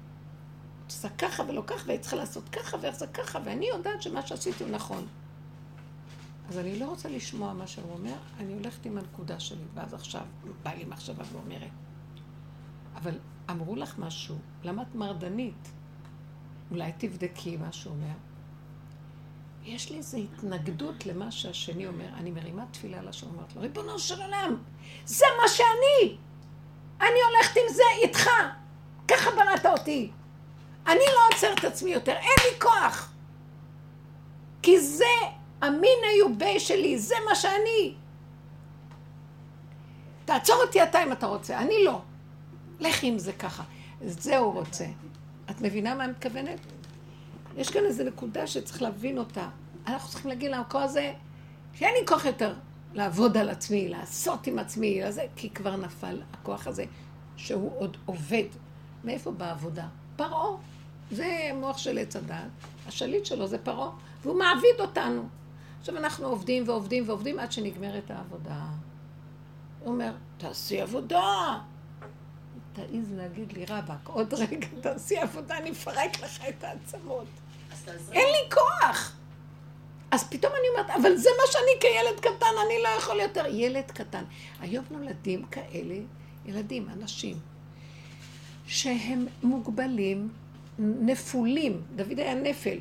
[0.86, 4.26] את עושה ככה ולא ככה, והיא צריכה לעשות ככה ואיך זה ככה, ואני יודעת שמה
[4.26, 5.06] שעשיתי הוא נכון.
[6.48, 10.22] אז אני לא רוצה לשמוע מה שהוא אומר, אני הולכת עם הנקודה שלי, ואז עכשיו
[10.62, 11.70] בא לי מחשבה ואומרת,
[12.94, 13.18] אבל
[13.51, 15.72] אמרו לך משהו, למה את מרדנית?
[16.70, 18.14] אולי תבדקי מה שהוא אומר.
[19.65, 22.09] יש לי איזו התנגדות למה שהשני אומר.
[22.15, 24.57] אני מרימה תפילה לשם, אומרת לו, ריבונו של עולם,
[25.07, 26.16] זה מה שאני!
[27.01, 28.31] אני הולכת עם זה איתך!
[29.09, 30.11] ככה בראת אותי.
[30.86, 33.12] אני לא עוצר את עצמי יותר, אין לי כוח.
[34.62, 35.05] כי זה
[35.61, 37.95] המין היובי שלי, זה מה שאני.
[40.24, 42.01] תעצור אותי אתה אם אתה רוצה, אני לא.
[42.81, 43.62] לכי עם זה ככה.
[44.01, 44.85] זה הוא רוצה.
[45.51, 46.73] את מבינה מה אני מתכוונת?
[47.56, 49.48] יש כאן איזו נקודה שצריך להבין אותה.
[49.86, 51.12] אנחנו צריכים להגיד למקום הזה,
[51.74, 52.55] שאין לי כוח יותר
[52.94, 56.85] לעבוד על עצמי, לעשות עם עצמי, לזה, כי כבר נפל הכוח הזה,
[57.36, 58.44] שהוא עוד עובד.
[59.05, 59.86] מאיפה בעבודה?
[60.16, 60.56] פרעה.
[61.10, 62.36] זה מוח של עץ הדת,
[62.86, 63.90] השליט שלו זה פרעה,
[64.22, 65.28] והוא מעביד אותנו.
[65.81, 68.66] עכשיו אנחנו עובדים ועובדים ועובדים עד שנגמרת העבודה.
[69.81, 71.59] הוא אומר, תעשי עבודה.
[72.72, 77.26] תעיז להגיד לי, רבאק, עוד רגע תעשי עבודה, אני אפרק לך את העצמות.
[77.89, 79.16] אין לי כוח.
[80.11, 83.47] אז פתאום אני אומרת, אבל זה מה שאני כילד קטן, אני לא יכול יותר.
[83.47, 84.24] ילד קטן.
[84.61, 85.94] היום נולדים כאלה
[86.47, 87.36] ילדים, אנשים,
[88.66, 90.28] שהם מוגבלים,
[90.78, 91.82] נפולים.
[91.97, 92.78] דוד היה נפל.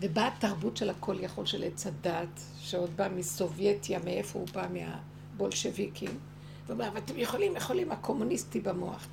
[0.00, 6.18] ובאה התרבות של הכל יכול של עץ הדת, שעוד בא מסובייטיה, מאיפה הוא בא מהבולשביקים.
[6.66, 9.06] ואומר, אתם יכולים, יכולים, הקומוניסטי במוח.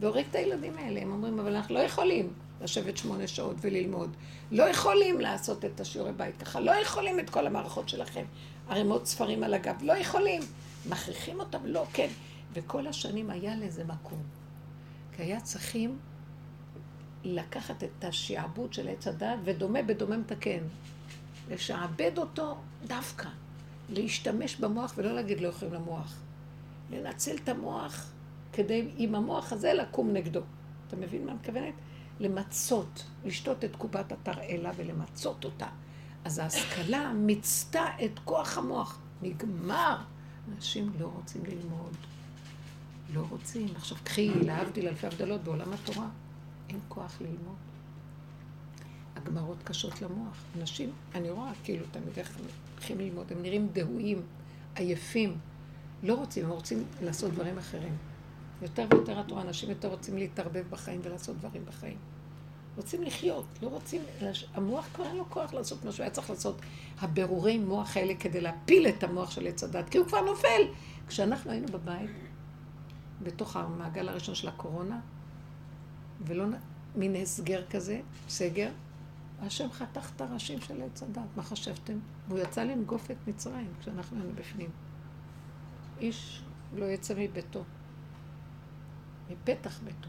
[0.00, 1.00] והורג את הילדים האלה.
[1.00, 4.16] הם אומרים, אבל אנחנו לא יכולים לשבת שמונה שעות וללמוד.
[4.50, 6.60] לא יכולים לעשות את השיעורי בית ככה.
[6.60, 8.24] לא יכולים את כל המערכות שלכם.
[8.68, 9.76] ערימות ספרים על הגב.
[9.82, 10.42] לא יכולים.
[10.88, 12.08] מכריחים אותם, לא, כן.
[12.52, 14.22] וכל השנים היה לזה מקום.
[15.16, 15.98] כי היה צריכים
[17.24, 20.60] לקחת את השעבוד של עץ הדת, ודומה בדומה מתקן.
[21.50, 22.56] לשעבד אותו
[22.86, 23.28] דווקא.
[23.88, 26.16] להשתמש במוח ולא להגיד לא יכולים למוח.
[26.90, 28.10] לנצל את המוח
[28.58, 30.40] כדי עם המוח הזה לקום נגדו.
[30.86, 31.74] אתה מבין מה אני מתכוונת?
[32.20, 35.66] למצות, לשתות את קובת התרעלה ולמצות אותה.
[36.24, 39.00] אז ההשכלה מיצתה את כוח המוח.
[39.22, 39.96] נגמר.
[40.54, 41.92] אנשים לא רוצים ללמוד.
[43.14, 43.68] לא רוצים.
[43.76, 46.08] עכשיו קחי, להבדיל אלפי הבדלות בעולם התורה,
[46.68, 47.56] אין כוח ללמוד.
[49.16, 50.44] הגמרות קשות למוח.
[50.60, 52.02] אנשים, אני רואה כאילו הם
[52.74, 54.22] הולכים ללמוד, הם נראים דהויים,
[54.74, 55.36] עייפים,
[56.02, 57.96] לא רוצים, הם רוצים לעשות דברים אחרים.
[58.62, 61.96] יותר ויותר את רואה, אנשים יותר רוצים להתערבב בחיים ולעשות דברים בחיים.
[62.76, 64.02] רוצים לחיות, לא רוצים,
[64.54, 66.60] המוח כבר אין לו כוח לעשות מה שהוא היה צריך לעשות.
[67.00, 70.62] הבירורי מוח האלה כדי להפיל את המוח של עץ הדת, כי הוא כבר נופל.
[71.08, 72.10] כשאנחנו היינו בבית,
[73.22, 75.00] בתוך המעגל הראשון של הקורונה,
[76.20, 76.44] ולא,
[76.96, 78.70] מין הסגר כזה, סגר,
[79.40, 81.98] השם חתך את הראשים של עץ הדת, מה חשבתם?
[82.28, 84.70] והוא יצא לנגוף את מצרים כשאנחנו היינו בפנים.
[86.00, 86.42] איש
[86.76, 87.64] לא יצא מביתו,
[89.30, 90.08] מפתח ביתו.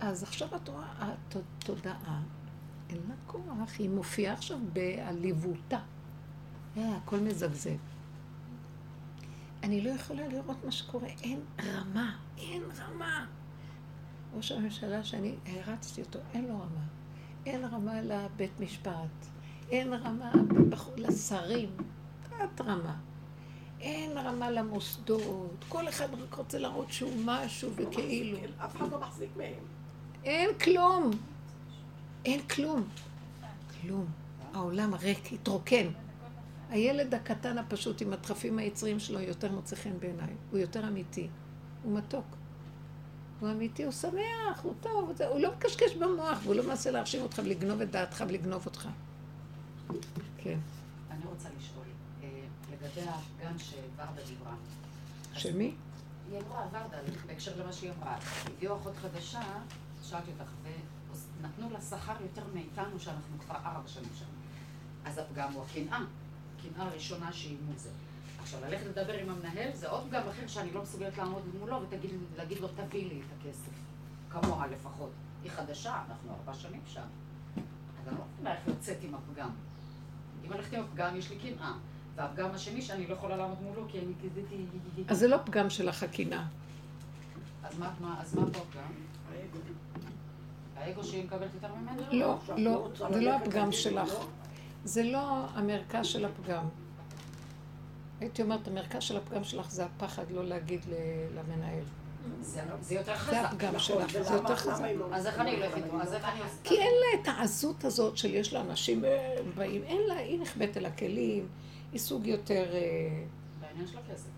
[0.00, 2.22] אז עכשיו את רואה, התודעה,
[2.90, 5.78] אין לה כוח, היא מופיעה עכשיו בעליבותה.
[6.76, 7.76] אה, הכל מזגזג.
[9.62, 13.26] אני לא יכולה לראות מה שקורה, אין רמה, אין רמה.
[14.34, 16.84] ראש הממשלה שאני הערצתי אותו, אין לו רמה.
[17.46, 19.26] אין רמה לבית משפט,
[19.70, 20.32] אין רמה
[20.96, 21.70] לשרים,
[22.22, 22.96] תת רמה.
[23.82, 28.38] אין רמה למוסדות, כל אחד רק רוצה להראות שהוא משהו וכאילו.
[28.64, 29.64] אף אחד לא מחזיק מהם.
[30.24, 31.10] אין כלום.
[32.24, 32.88] אין כלום.
[33.80, 34.06] כלום.
[34.54, 35.86] העולם ריק, התרוקן.
[36.70, 40.34] הילד הקטן הפשוט עם הדחפים היצריים שלו יותר מוצא חן בעיניי.
[40.50, 41.28] הוא יותר אמיתי.
[41.82, 42.24] הוא מתוק.
[43.40, 47.40] הוא אמיתי, הוא שמח, הוא טוב, הוא לא מקשקש במוח, והוא לא מנסה להרשים אותך
[47.44, 48.88] ולגנוב את דעתך ולגנוב אותך.
[50.38, 50.58] כן.
[51.10, 51.71] אני רוצה לשאול,
[52.82, 54.54] לגבי הפגם שוורדה דיברה.
[55.34, 55.74] שמי?
[56.30, 58.18] היא אמרה, ורדה, בהקשר למה שהיא אמרה.
[58.46, 59.40] הביאו אחות חדשה,
[60.02, 64.24] שאלתי אותך, ונתנו לה שכר יותר מאיתנו, שאנחנו כבר ארבע שנים שם.
[65.04, 66.00] אז הפגם הוא הקנאה.
[66.58, 67.90] הקנאה הראשונה שהיא מוזר.
[68.40, 71.80] עכשיו, ללכת לדבר עם המנהל זה עוד פגם אחר שאני לא מסוגלת לעמוד מולו
[72.34, 73.70] ולהגיד לו, תביא לי את הכסף.
[74.30, 75.10] כמוה לפחות.
[75.42, 77.00] היא חדשה, אנחנו ארבע שנים שם.
[78.00, 79.50] אז אני לא מבינה איך לצאת עם הפגם.
[80.44, 81.72] אם הלכתי עם הפגם, יש לי קנאה.
[82.16, 84.56] והפגם השני שאני לא יכולה לעמוד מולו, כי אני כזיתי...
[85.08, 86.44] אז זה לא פגם שלך הקנאה.
[87.64, 87.90] אז מה
[88.34, 88.92] פה הפגם?
[90.76, 92.02] האגו שהיא מקבלת יותר ממנו?
[92.12, 94.14] לא, לא, זה לא הפגם שלך.
[94.84, 96.64] זה לא המרכז של הפגם.
[98.20, 100.80] הייתי אומרת, המרכז של הפגם שלך זה הפחד לא להגיד
[101.34, 101.84] למנהל.
[102.80, 103.32] זה יותר חזק.
[103.32, 104.84] זה הפגם שלך, זה יותר חזק.
[105.12, 106.02] אז איך אני הולכת איתו?
[106.02, 106.54] אז איך אני עושה?
[106.64, 110.40] כי אין לה את העזות הזאת של יש לה אנשים אה, באים, אין לה, היא
[110.40, 111.48] נחבאת אל הכלים,
[111.92, 112.74] היא סוג יותר...
[112.74, 113.24] אה,
[113.60, 114.28] בעניין של הכסף.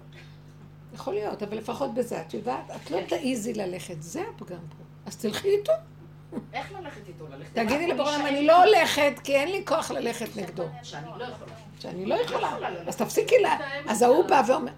[0.94, 4.84] יכול להיות, אבל לפחות בזה, את יודעת, את לא תעיזי ללכת, זה הפגם פה.
[5.06, 5.72] אז תלכי איתו.
[6.52, 7.26] איך ללכת איתו?
[7.28, 10.64] ללכת תגידי לבורלם, אני לא הולכת, כי אין לי כוח ללכת נגדו.
[10.82, 11.52] שאני לא יכולה.
[11.78, 12.56] שאני לא יכולה.
[12.86, 13.56] אז תפסיקי לה.
[13.88, 14.72] אז ההוא בא ואומר,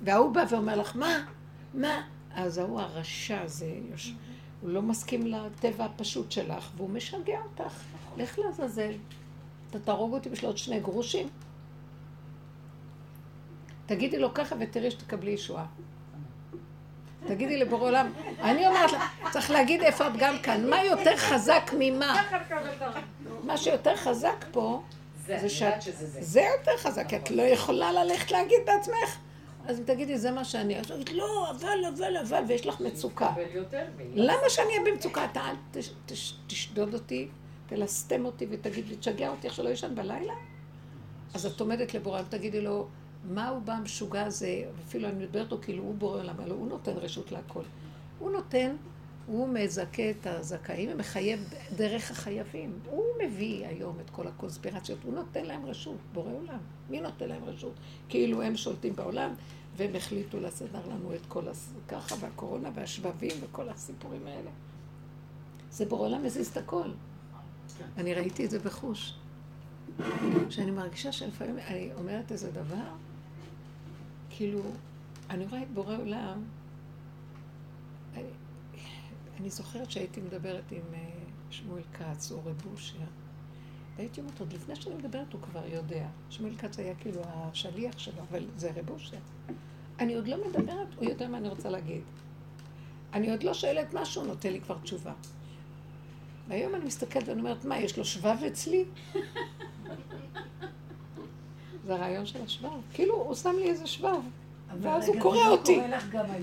[0.00, 1.26] וההוא בא ואומר לך, מה?
[1.74, 2.02] מה?
[2.34, 3.72] אז ההוא הרשע הזה,
[4.60, 7.74] הוא לא מסכים לטבע הפשוט שלך, והוא משגע אותך.
[8.16, 8.92] לך לעזאזל.
[9.70, 11.28] אתה תהרוג אותי בשביל עוד שני גרושים.
[13.90, 15.66] תגידי לו ככה ותראי שתקבלי ישועה.
[17.26, 21.70] תגידי לבורא עולם, אני אומרת לה, צריך להגיד איפה את גם כאן, מה יותר חזק
[21.78, 22.22] ממה?
[23.44, 24.82] מה שיותר חזק פה,
[25.26, 25.74] זה שאת...
[26.20, 29.18] זה יותר חזק, כי את לא יכולה ללכת להגיד בעצמך.
[29.66, 30.80] אז תגידי, זה מה שאני...
[30.80, 33.32] אז תגיד, לא, אבל, אבל, אבל, ויש לך מצוקה.
[34.14, 35.24] למה שאני אהיה במצוקה?
[35.24, 35.80] אתה אל
[36.46, 37.28] תשדוד אותי,
[37.66, 40.34] תלסתם אותי ותגיד לי, תשגע אותי איך שלא ישן בלילה?
[41.34, 42.88] אז את עומדת לבורא, ותגידי לו,
[43.24, 46.92] מה הוא בא המשוגע הזה, אפילו אני מדברת לו כאילו הוא בורא עולם, הוא נותן
[46.96, 47.62] רשות להכל.
[48.18, 48.76] הוא נותן,
[49.26, 52.78] הוא מזכה את הזכאים ומחייב דרך החייבים.
[52.90, 56.58] הוא מביא היום את כל הקונספירציות, הוא נותן להם רשות, בורא עולם.
[56.90, 57.74] מי נותן להם רשות?
[58.08, 59.34] כאילו הם שולטים בעולם
[59.76, 61.72] והם החליטו לסדר לנו את כל הס...
[61.88, 64.50] ככה, והקורונה והשבבים וכל הסיפורים האלה.
[65.70, 66.90] זה בורא עולם מזיז את הכל.
[67.96, 69.14] אני ראיתי את זה בחוש.
[70.50, 72.90] שאני מרגישה שלפעמים אני אומרת איזה דבר,
[74.40, 74.62] כאילו,
[75.30, 76.44] אני רואה את בורא עולם,
[78.14, 78.22] אני,
[79.40, 80.96] אני זוכרת שהייתי מדברת עם uh,
[81.50, 82.66] שמואל כץ או רב
[83.96, 86.08] והייתי אומרת, עוד לפני שאני מדברת הוא כבר יודע.
[86.30, 89.16] שמואל כץ היה כאילו השליח שלו, אבל זה רב אושר.
[89.98, 92.02] אני עוד לא מדברת, הוא יודע מה אני רוצה להגיד.
[93.12, 95.12] אני עוד לא שואלת משהו, הוא נותן לי כבר תשובה.
[96.48, 98.84] והיום אני מסתכלת ואני אומרת, מה, יש לו שבב אצלי?
[101.86, 102.68] זה הרעיון של השבב.
[102.94, 104.20] כאילו, הוא שם לי איזה שבב.
[104.80, 105.80] ואז הוא קורא לא אותי.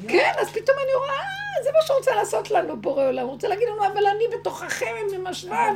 [0.07, 3.23] כן, אז פתאום אני רואה, אה, זה מה שהוא רוצה לעשות לנו, בורא עולם.
[3.23, 4.85] הוא רוצה להגיד לנו, אבל אני בתוככם
[5.15, 5.73] עם השבב.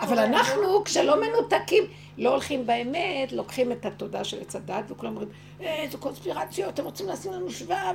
[0.00, 0.24] אבל לא?
[0.24, 1.84] אנחנו, כשלא מנותקים,
[2.18, 5.28] לא הולכים באמת, לוקחים את התודה של עץ הדת, וכולם אומרים,
[5.60, 7.94] אה, איזה קונספירציות, אתם רוצים לשים לנו שבב.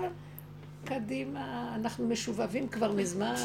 [0.86, 3.36] קדימה, אנחנו משובבים כבר מזמן,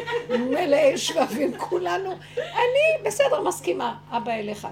[0.50, 2.12] מלאי שבבים כולנו.
[2.36, 4.68] אני, בסדר, מסכימה, אבא אליך.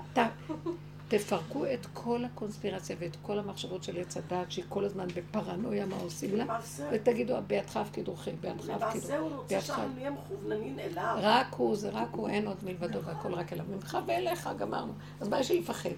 [1.11, 5.97] תפרקו את כל הקונספירציה ואת כל המחשבות של עץ הדת, שהיא כל הזמן בפרנויה מה
[5.97, 6.45] עושים לה,
[6.93, 8.71] ותגידו, בידך הפקיד רוחי, בידך הפקיד
[9.03, 9.31] למעשה הוא.
[9.37, 11.17] רוצה שאנחנו נהיה מכווננים אליו.
[11.21, 13.65] רק הוא, זה רק הוא, אין עוד מלבדו, והכל רק אליו.
[13.71, 14.93] ממך ואליך, גמרנו.
[15.21, 15.91] אז מה יש לי לפחד?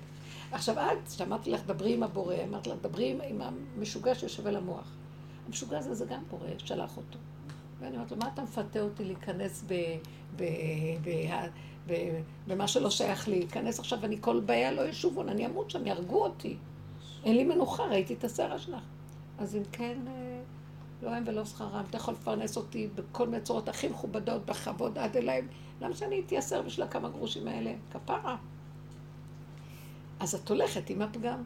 [0.52, 3.40] עכשיו את, שאמרתי לך, דברי עם הבורא, אמרתי לך, דברי עם- עם
[3.78, 4.92] המשוגע שיושב על המוח.
[5.46, 7.18] המשוגע הזה זה גם בורא, שלח אותו.
[7.80, 9.72] ואני אומרת לו, מה אתה מפתה אותי להיכנס ב,
[10.36, 10.44] ב, ב,
[11.04, 11.08] ב,
[12.46, 13.38] במה שלא שייך לי?
[13.38, 16.56] להיכנס עכשיו ואני כל בעיה לא ישובון, אני אמות שם, יהרגו אותי.
[17.24, 18.82] אין לי מנוחה, ראיתי את הסערה שלך.
[19.38, 20.40] אז אם כן, אה,
[21.02, 25.16] לא הם ולא שכרם, אתה יכול לפרנס אותי בכל מיני צורות הכי מכובדות, בכבוד עד
[25.16, 25.46] אליהם.
[25.80, 27.72] למה שאני אתייסר בשביל הכמה גרושים האלה?
[27.92, 28.36] כפרה.
[30.20, 31.42] אז את הולכת עם הפגם.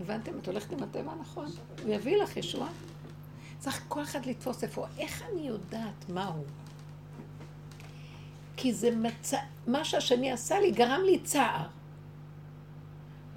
[0.00, 0.38] הבנתם?
[0.38, 1.46] את הולכת עם הטבע הנכון.
[1.82, 2.68] הוא יביא לך ישועה.
[3.58, 4.86] צריך כל אחד לתפוס איפה.
[4.98, 6.44] איך אני יודעת מהו?
[8.62, 9.34] כי זה מצ...
[9.66, 11.66] מה שהשני עשה לי גרם לי צער.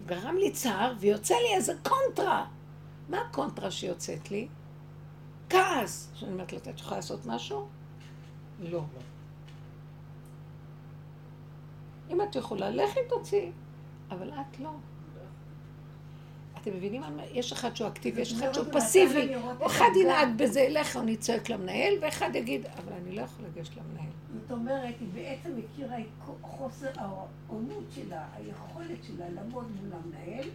[0.05, 2.45] גרם לי צער ויוצא לי איזה קונטרה.
[3.09, 4.47] מה הקונטרה שיוצאת לי?
[5.49, 6.11] כעס.
[6.13, 7.67] שאני אומרת לו, את יכולה לעשות משהו?
[8.59, 8.83] לא.
[12.09, 13.51] אם את יכולה, לכי תוציאי.
[14.11, 14.69] אבל את לא.
[16.63, 17.01] אתם מבינים?
[17.01, 17.23] מה?
[17.31, 19.35] יש אחד שהוא אקטיבי, יש אחד שהוא פסיבי.
[19.65, 19.89] אחד.
[20.01, 24.09] ינהג בזה, ילך, אני צועק למנהל, ואחד יגיד, אבל אני לא יכול לגשת למנהל.
[24.41, 26.05] זאת אומרת, היא בעצם הכירה את
[26.41, 30.49] חוסר העונות שלה, היכולת שלה לעמוד מול המנהל,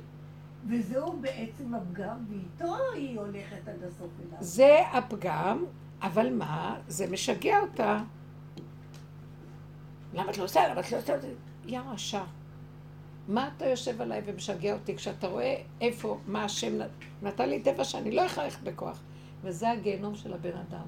[0.69, 4.39] וזהו בעצם הפגם, ואיתו היא הולכת עד הסוף אליו.
[4.41, 5.65] זה הפגם,
[6.03, 6.77] אבל מה?
[6.89, 8.03] זה משגע אותה.
[10.15, 10.69] למה את לא עושה?
[10.69, 11.17] למה את לא עושה?
[11.67, 12.23] יא רשע.
[13.29, 16.89] מה אתה יושב עליי ומשגע אותי כשאתה רואה איפה, מה השם נת-
[17.23, 19.01] נתן לי טבע שאני לא ללכת בכוח.
[19.43, 20.87] וזה הגיהנום של הבן אדם.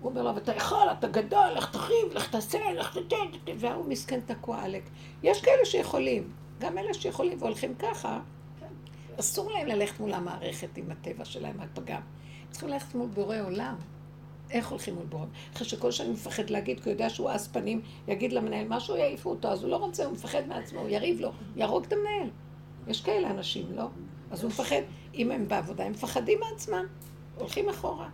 [0.00, 3.16] הוא אומר לו, אתה יכול, אתה גדול, לך תחריב, לך תעשה, לך תתן,
[3.58, 4.82] והוא מסכן תקוע עלק.
[5.22, 8.20] יש כאלה שיכולים, גם אלה שיכולים והולכים ככה,
[9.20, 12.00] אסור להם ללכת מול המערכת עם הטבע שלהם, הפגם.
[12.50, 13.74] צריכים ללכת מול בורא עולם.
[14.50, 15.24] איך הולכים מול בורא?
[15.54, 19.30] אחרי שכל שאני מפחד להגיד, כי הוא יודע שהוא אס פנים, יגיד למנהל משהו, יעיפו
[19.30, 22.30] אותו, אז הוא לא רוצה, הוא מפחד מעצמו, הוא יריב לו, יהרוג את המנהל.
[22.88, 23.84] יש כאלה אנשים, לא?
[24.30, 24.80] אז הוא מפחד,
[25.14, 26.86] אם הם בעבודה, הם מפחדים מעצמם,
[27.38, 28.08] הולכים אחורה.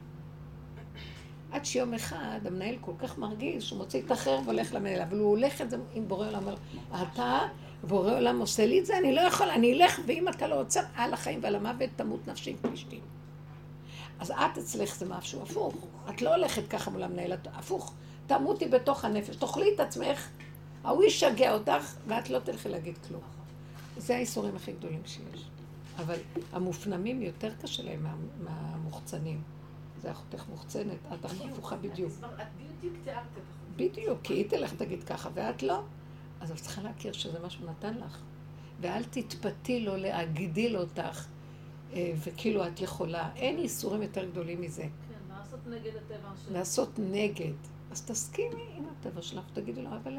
[1.52, 5.30] עד שיום אחד המנהל כל כך מרגיז שהוא מוציא את החרב והולך למנהל, אבל הוא
[5.30, 6.42] הולך את זה עם בורא עולם,
[7.02, 7.38] אתה,
[7.82, 10.80] בורא עולם עושה לי את זה, אני לא יכול, אני אלך, ואם אתה לא עוצר,
[10.94, 13.21] על החיים ועל המוות תמות נפשי עם פלישתים.
[14.22, 15.74] אז את אצלך זה משהו הפוך.
[16.10, 17.94] את לא הולכת ככה מול המנהל, את הפוך.
[18.26, 20.28] תמותי בתוך הנפש, תאכלי את עצמך,
[20.84, 23.20] ההוא ישגע אותך, ואת לא תלכי להגיד כלום.
[23.96, 25.44] זה האיסורים הכי גדולים שיש.
[25.98, 26.16] אבל
[26.52, 28.14] המופנמים יותר קשה להם מה-
[28.50, 29.42] מהמוחצנים.
[30.02, 32.12] זה אחותך מוחצנת, את הפוכה בדיוק.
[32.78, 33.22] בדיוק תיארת.
[33.76, 35.80] בדיוק, כי היא תלך תגיד ככה, ואת לא.
[36.40, 38.18] אז את צריכה להכיר שזה מה שהוא נתן לך.
[38.80, 41.26] ואל תתפתי לו להגדיל אותך,
[41.94, 43.30] וכאילו את יכולה.
[43.36, 44.82] אין איסורים יותר גדולים מזה.
[44.82, 46.52] כן, לעשות נגד הטבע של...
[46.52, 47.52] לעשות נגד.
[47.90, 50.18] אז תסכימי עם הטבע שלך, תגידי לו, אבל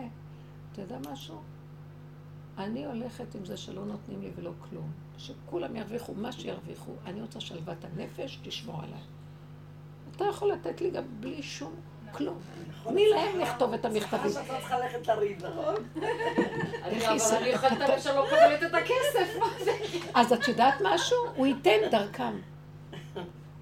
[0.71, 1.41] אתה יודע משהו?
[2.57, 4.91] אני הולכת עם זה שלא נותנים לי ולא כלום.
[5.17, 6.91] שכולם ירוויחו מה שירוויחו.
[7.05, 9.01] אני רוצה שלוות הנפש, תשמור עליי.
[10.15, 11.75] אתה יכול לתת לי גם בלי שום
[12.13, 12.37] כלום.
[12.87, 14.31] תני להם לכתוב את המכתבים.
[14.31, 15.75] שאת לא צריכה ללכת לריב, נכון?
[16.83, 19.71] אני- אבל אני הלב שלא מקבלת את הכסף, מה זה?
[20.13, 21.17] אז את יודעת משהו?
[21.35, 22.33] הוא ייתן דרכם.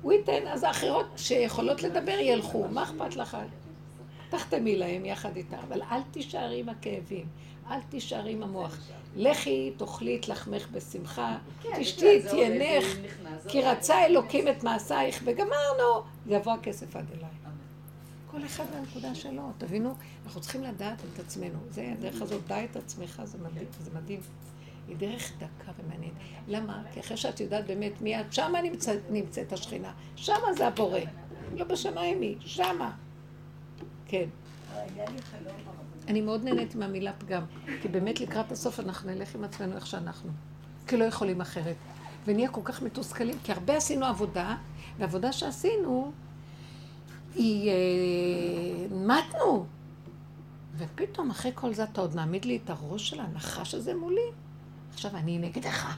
[0.01, 3.37] הוא ייתן, אז האחרות שיכולות לדבר ילכו, מה אכפת לך?
[4.29, 7.25] תחתמי להם יחד איתם, אבל אל תישארי עם הכאבים,
[7.71, 8.77] אל תישארי עם המוח.
[9.15, 11.37] לכי, תאכלי את לחמך בשמחה,
[11.75, 12.85] תשתי את ינך,
[13.47, 17.29] כי רצה אלוקים את מעשייך, וגמרנו, יבוא הכסף עד אליי.
[18.31, 19.95] כל אחד מהנקודה שלו, תבינו,
[20.25, 21.59] אנחנו צריכים לדעת את עצמנו.
[21.69, 23.67] זה הדרך הזאת, דע את עצמך, זה מדהים.
[23.79, 24.19] זה מדהים.
[24.87, 26.15] היא דרך דקה ומעניינת.
[26.47, 26.83] למה?
[26.93, 29.93] כי אחרי שאת יודעת באמת מי את, שמה נמצאת, נמצאת השכינה.
[30.15, 30.99] שמה זה הבורא.
[31.55, 32.91] לא בשמיים היא, שמה.
[34.05, 34.29] כן.
[36.07, 37.43] אני מאוד נהנית מהמילה פגם,
[37.81, 40.31] כי באמת לקראת הסוף אנחנו נלך עם עצמנו איך שאנחנו.
[40.87, 41.75] כי לא יכולים אחרת.
[42.25, 44.55] ונהיה כל כך מתוסכלים, כי הרבה עשינו עבודה,
[44.97, 46.11] והעבודה שעשינו,
[47.35, 47.69] היא...
[47.69, 49.65] אה, מתנו.
[50.77, 54.31] ופתאום אחרי כל זה אתה עוד מעמיד לי את הראש של הנחש הזה מולי?
[54.93, 55.97] עכשיו אני נגדך.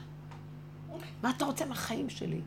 [1.22, 2.40] מה אתה רוצה מהחיים שלי?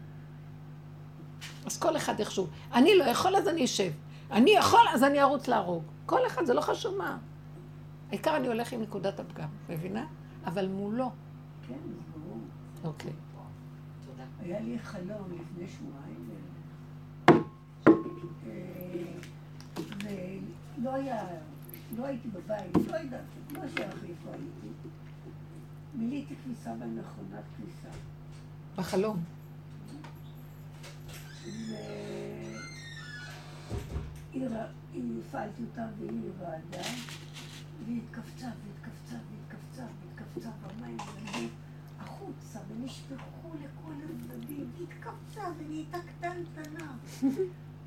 [1.66, 2.48] אז כל אחד איכשהו.
[2.74, 3.92] אני לא יכול, אז אני אשב.
[4.32, 5.84] אני יכול, אז אני ארוץ להרוג.
[6.06, 7.18] כל אחד, זה לא חשוב מה.
[8.10, 10.06] העיקר אני הולך עם נקודת הפגם, מבינה?
[10.46, 11.12] אבל מולו.
[11.68, 11.74] כן,
[12.14, 12.38] ברור.
[12.84, 13.12] אוקיי.
[14.40, 16.27] היה לי חלום לפני שבועיים,
[20.82, 21.26] ולא היה,
[21.98, 23.22] לא הייתי בבית, לא יודעת,
[23.52, 24.68] לא שייך איפה הייתי.
[25.96, 27.98] מילאתי כניסה במכונת כניסה.
[28.78, 29.24] בחלום.
[34.32, 36.88] והיא ר- היא הפעלתי אותה והיא רעדה,
[37.86, 41.54] והיא התכווצה והתכווצה והתכווצה והתכווצה במים ולמדו
[42.00, 46.96] החוצה ונשפכו לכל הצדדים, והיא התכווצה ונהייתה קטנטנה.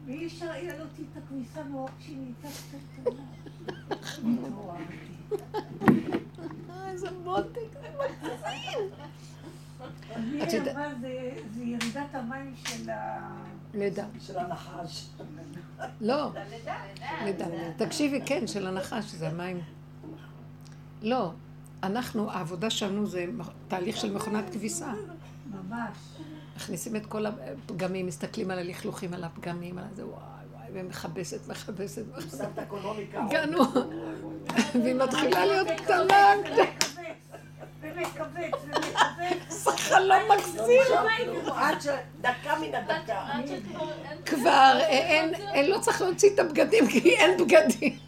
[0.07, 2.49] ואי אפשר היה להוציא את הכביסה מרוב שהיא נהייתה
[3.05, 3.25] קטנטנה.
[4.43, 5.11] והתעוררתי.
[6.91, 7.77] איזה מותק.
[10.17, 13.31] אני את יודעת- אמרה, זה זה ירידת המים של ה...
[13.75, 14.05] לידה.
[14.21, 15.07] של הנחש.
[16.01, 16.31] לא,
[17.25, 17.47] לידה.
[17.77, 19.61] תקשיבי, כן, של הנחש, שזה המים.
[21.03, 21.31] לא,
[21.83, 23.27] אנחנו, העבודה שלנו זה
[23.69, 24.93] תהליך של מכונת כביסה.
[25.51, 25.97] ממש.
[26.61, 30.17] מכניסים את כל הפגמים, מסתכלים על הלכלוכים, על הפגמים, על זה, וואי
[30.53, 32.03] וואי, ומכבסת, מכבסת.
[33.15, 33.59] הגענו,
[34.83, 36.35] והיא מתחילה להיות קטנה.
[39.49, 40.81] זה חלום מקסים.
[41.55, 43.19] עד שדקה מן הדקה.
[43.33, 44.19] עד שכבר אין...
[44.27, 47.99] כבר אה, אין, לא צריך להוציא את הבגדים, כי אין בגדים.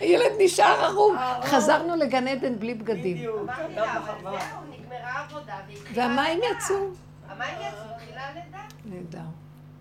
[0.00, 1.16] הילד נשאר ערום.
[1.42, 3.16] חזרנו לגן עדן בלי בגדים.
[3.16, 3.40] בדיוק.
[3.40, 4.30] אמרתי גם לה, אבל בחווה.
[4.30, 6.40] זהו, נגמרה העבודה והתחילה והמים.
[6.56, 7.05] יצאו.
[7.30, 8.58] התחילה הלידה.
[8.84, 9.18] נהדר.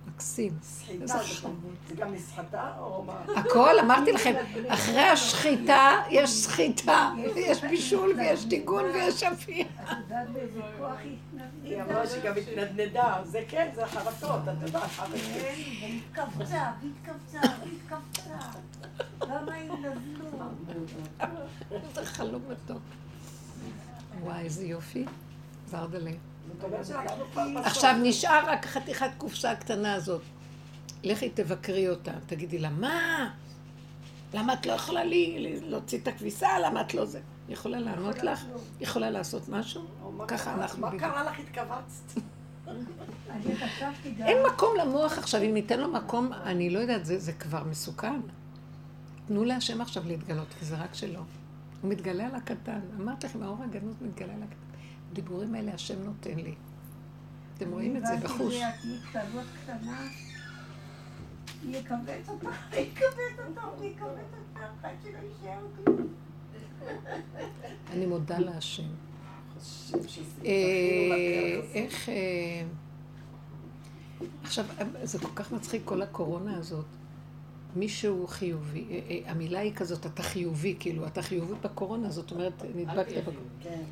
[0.08, 0.52] מקסים.
[0.62, 1.48] סחיטה, זה-
[1.96, 3.14] גם נסחטה או מה?
[3.36, 4.34] הכל, אמרתי לכם,
[4.68, 9.66] אחרי השחיטה יש סחיטה, ויש בישול, ויש טיגון, ויש אפייה.
[11.64, 11.82] היא?
[11.82, 13.18] אמרה שגם התנדנדה.
[13.24, 14.84] זה כן, זה חרטות, את יודעת.
[14.84, 15.56] כן,
[16.16, 18.60] והתכווצה, והתכווצה, והתכווצה.
[19.20, 20.28] והמים נזלו.
[21.72, 22.82] איזה חלום מתוק.
[24.22, 25.06] וואי, איזה יופי.
[25.68, 26.12] זרדלה.
[27.56, 30.22] עכשיו נשאר רק חתיכת קופסה הקטנה הזאת.
[31.04, 33.30] לכי תבקרי אותה, תגידי לה, מה?
[34.34, 36.60] למה את לא יכולה לי להוציא את הכביסה?
[36.60, 37.20] למה את לא זה?
[37.50, 38.46] יכולה לענות לך?
[38.80, 39.82] יכולה לעשות משהו?
[40.28, 40.54] ככה?
[40.54, 41.00] אנחנו מה.
[41.00, 41.40] קרה לך?
[41.40, 42.22] התכווצת.
[43.30, 44.28] אני חשבתי גם...
[44.28, 48.20] אין מקום למוח עכשיו, אם ניתן לו מקום, אני לא יודעת, זה, זה כבר מסוכן.
[49.28, 51.20] תנו להשם עכשיו להתגלות, כי זה רק שלו.
[51.82, 52.80] הוא מתגלה על הקטן.
[53.00, 54.75] אמרתי לכם, האור הגנוז מתגלה על הקטן.
[55.16, 56.56] הדיבורים האלה השם נותן לי.
[57.58, 58.56] אתם רואים את זה בחוש.
[61.66, 62.28] אני יכווץ
[62.74, 64.26] יכווץ יכווץ
[64.84, 66.08] עד שלא יישאר כלום.
[68.08, 68.84] מודה להשם.
[70.46, 72.10] אה, איך...
[72.10, 72.64] אה,
[74.44, 74.66] עכשיו,
[75.04, 76.86] זה כל כך מצחיק כל הקורונה הזאת.
[77.76, 82.54] מישהו חיובי, אה, אה, המילה היא כזאת, אתה חיובי, כאילו, אתה חיובי בקורונה, זאת אומרת,
[82.76, 83.86] נדבקת בקורונה.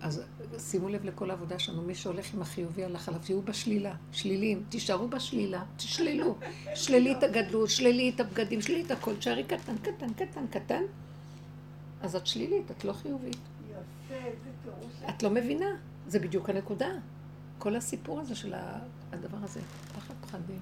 [0.00, 0.22] אז
[0.58, 5.08] שימו לב לכל העבודה שלנו, מי שהולך עם החיובי הלך עליו, תהיו בשלילה, שליליים, תישארו
[5.08, 6.36] בשלילה, תשללו.
[6.74, 10.82] שלילי את הגדלות, שלילי את הבגדים, שלילי את הכל, תשארי קטן, קטן, קטן, קטן.
[12.02, 13.36] אז את שלילית, את לא חיובית.
[15.08, 15.76] את לא מבינה,
[16.08, 16.88] זה בדיוק הנקודה.
[17.58, 18.54] כל הסיפור הזה של
[19.12, 19.60] הדבר הזה,
[19.96, 20.58] פחד פחדים.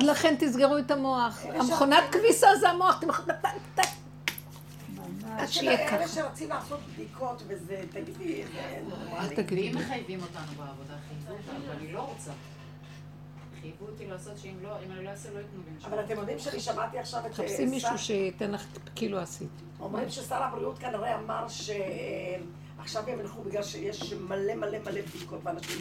[0.00, 1.42] לכן תסגרו את המוח.
[1.46, 3.04] המכונת כביסה זה המוח,
[5.38, 6.08] עד שיהיה אלה ככה.
[6.08, 9.36] שרצים לעשות בדיקות וזה, תגידי, זה אל נורמלי.
[9.36, 9.84] תגידי ואם לי.
[9.84, 12.30] מחייבים אותנו בעבודה, חייבו אותנו, ואני לא רוצה.
[13.60, 15.84] חייבו אותי לעשות שאם לא, אם אני לא אעשה, לא ייתנו לי.
[15.84, 17.30] אבל אתם יודעים שאני שמעתי עכשיו את...
[17.30, 18.64] תחפשי אה, מישהו שייתן לך
[18.94, 19.48] כאילו עשית.
[19.80, 25.80] אומרים ששר הבריאות כנראה אמר שעכשיו הם ילכו בגלל שיש מלא מלא מלא בדיקות ואנשים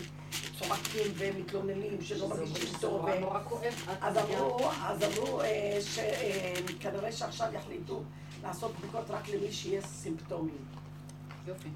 [0.60, 3.06] צועקים ומתלוננים שלא מרגישים טוב.
[3.44, 3.74] כואב.
[4.02, 8.04] אז אמרו, אז אה, שכנראה שעכשיו יחליטו
[8.44, 10.58] לעשות בדיקות רק למי שיש סימפטומים.
[11.48, 11.70] יופי.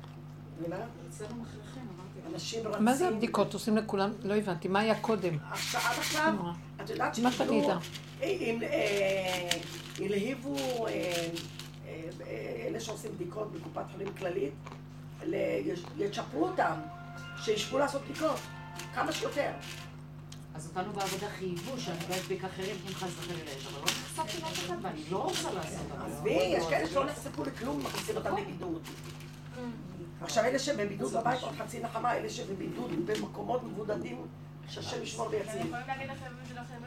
[0.60, 0.76] מבינה?
[1.10, 2.34] אצלנו מכריחים, אמרתי.
[2.34, 2.86] אנשים רצים...
[2.86, 3.54] מה זה הבדיקות?
[3.54, 4.12] עושים לכולם?
[4.24, 4.68] לא הבנתי.
[4.68, 5.38] מה היה קודם?
[5.52, 6.34] עכשיו, עד עכשיו.
[6.84, 7.20] את יודעת
[8.64, 9.50] אה,
[10.06, 14.54] הלהיבו אה, אה, אה, אלה שעושים בדיקות בקופת חולים כללית,
[15.98, 16.76] יצ'פרו אותם,
[17.44, 18.40] שישבו לעשות בדיקות,
[18.94, 19.52] כמה שיותר.
[20.56, 24.42] אז אותנו בעבודה חייבו שאני לא אדביק אחרים אם חס וחלילה יש, אבל לא נחשפתי
[24.42, 25.92] לאף אחד ואני לא רוצה לעשות.
[25.92, 28.82] אבל עזבי, יש כאלה שלא נחשפו לכלום, מכניסים אותם לבידוד.
[30.22, 34.28] עכשיו, אלה שבבידוד בבית, עוד חצי נחמה, אלה שבבידוד במקומות מבודדים,
[34.70, 35.74] שהשם ישמור ויציל.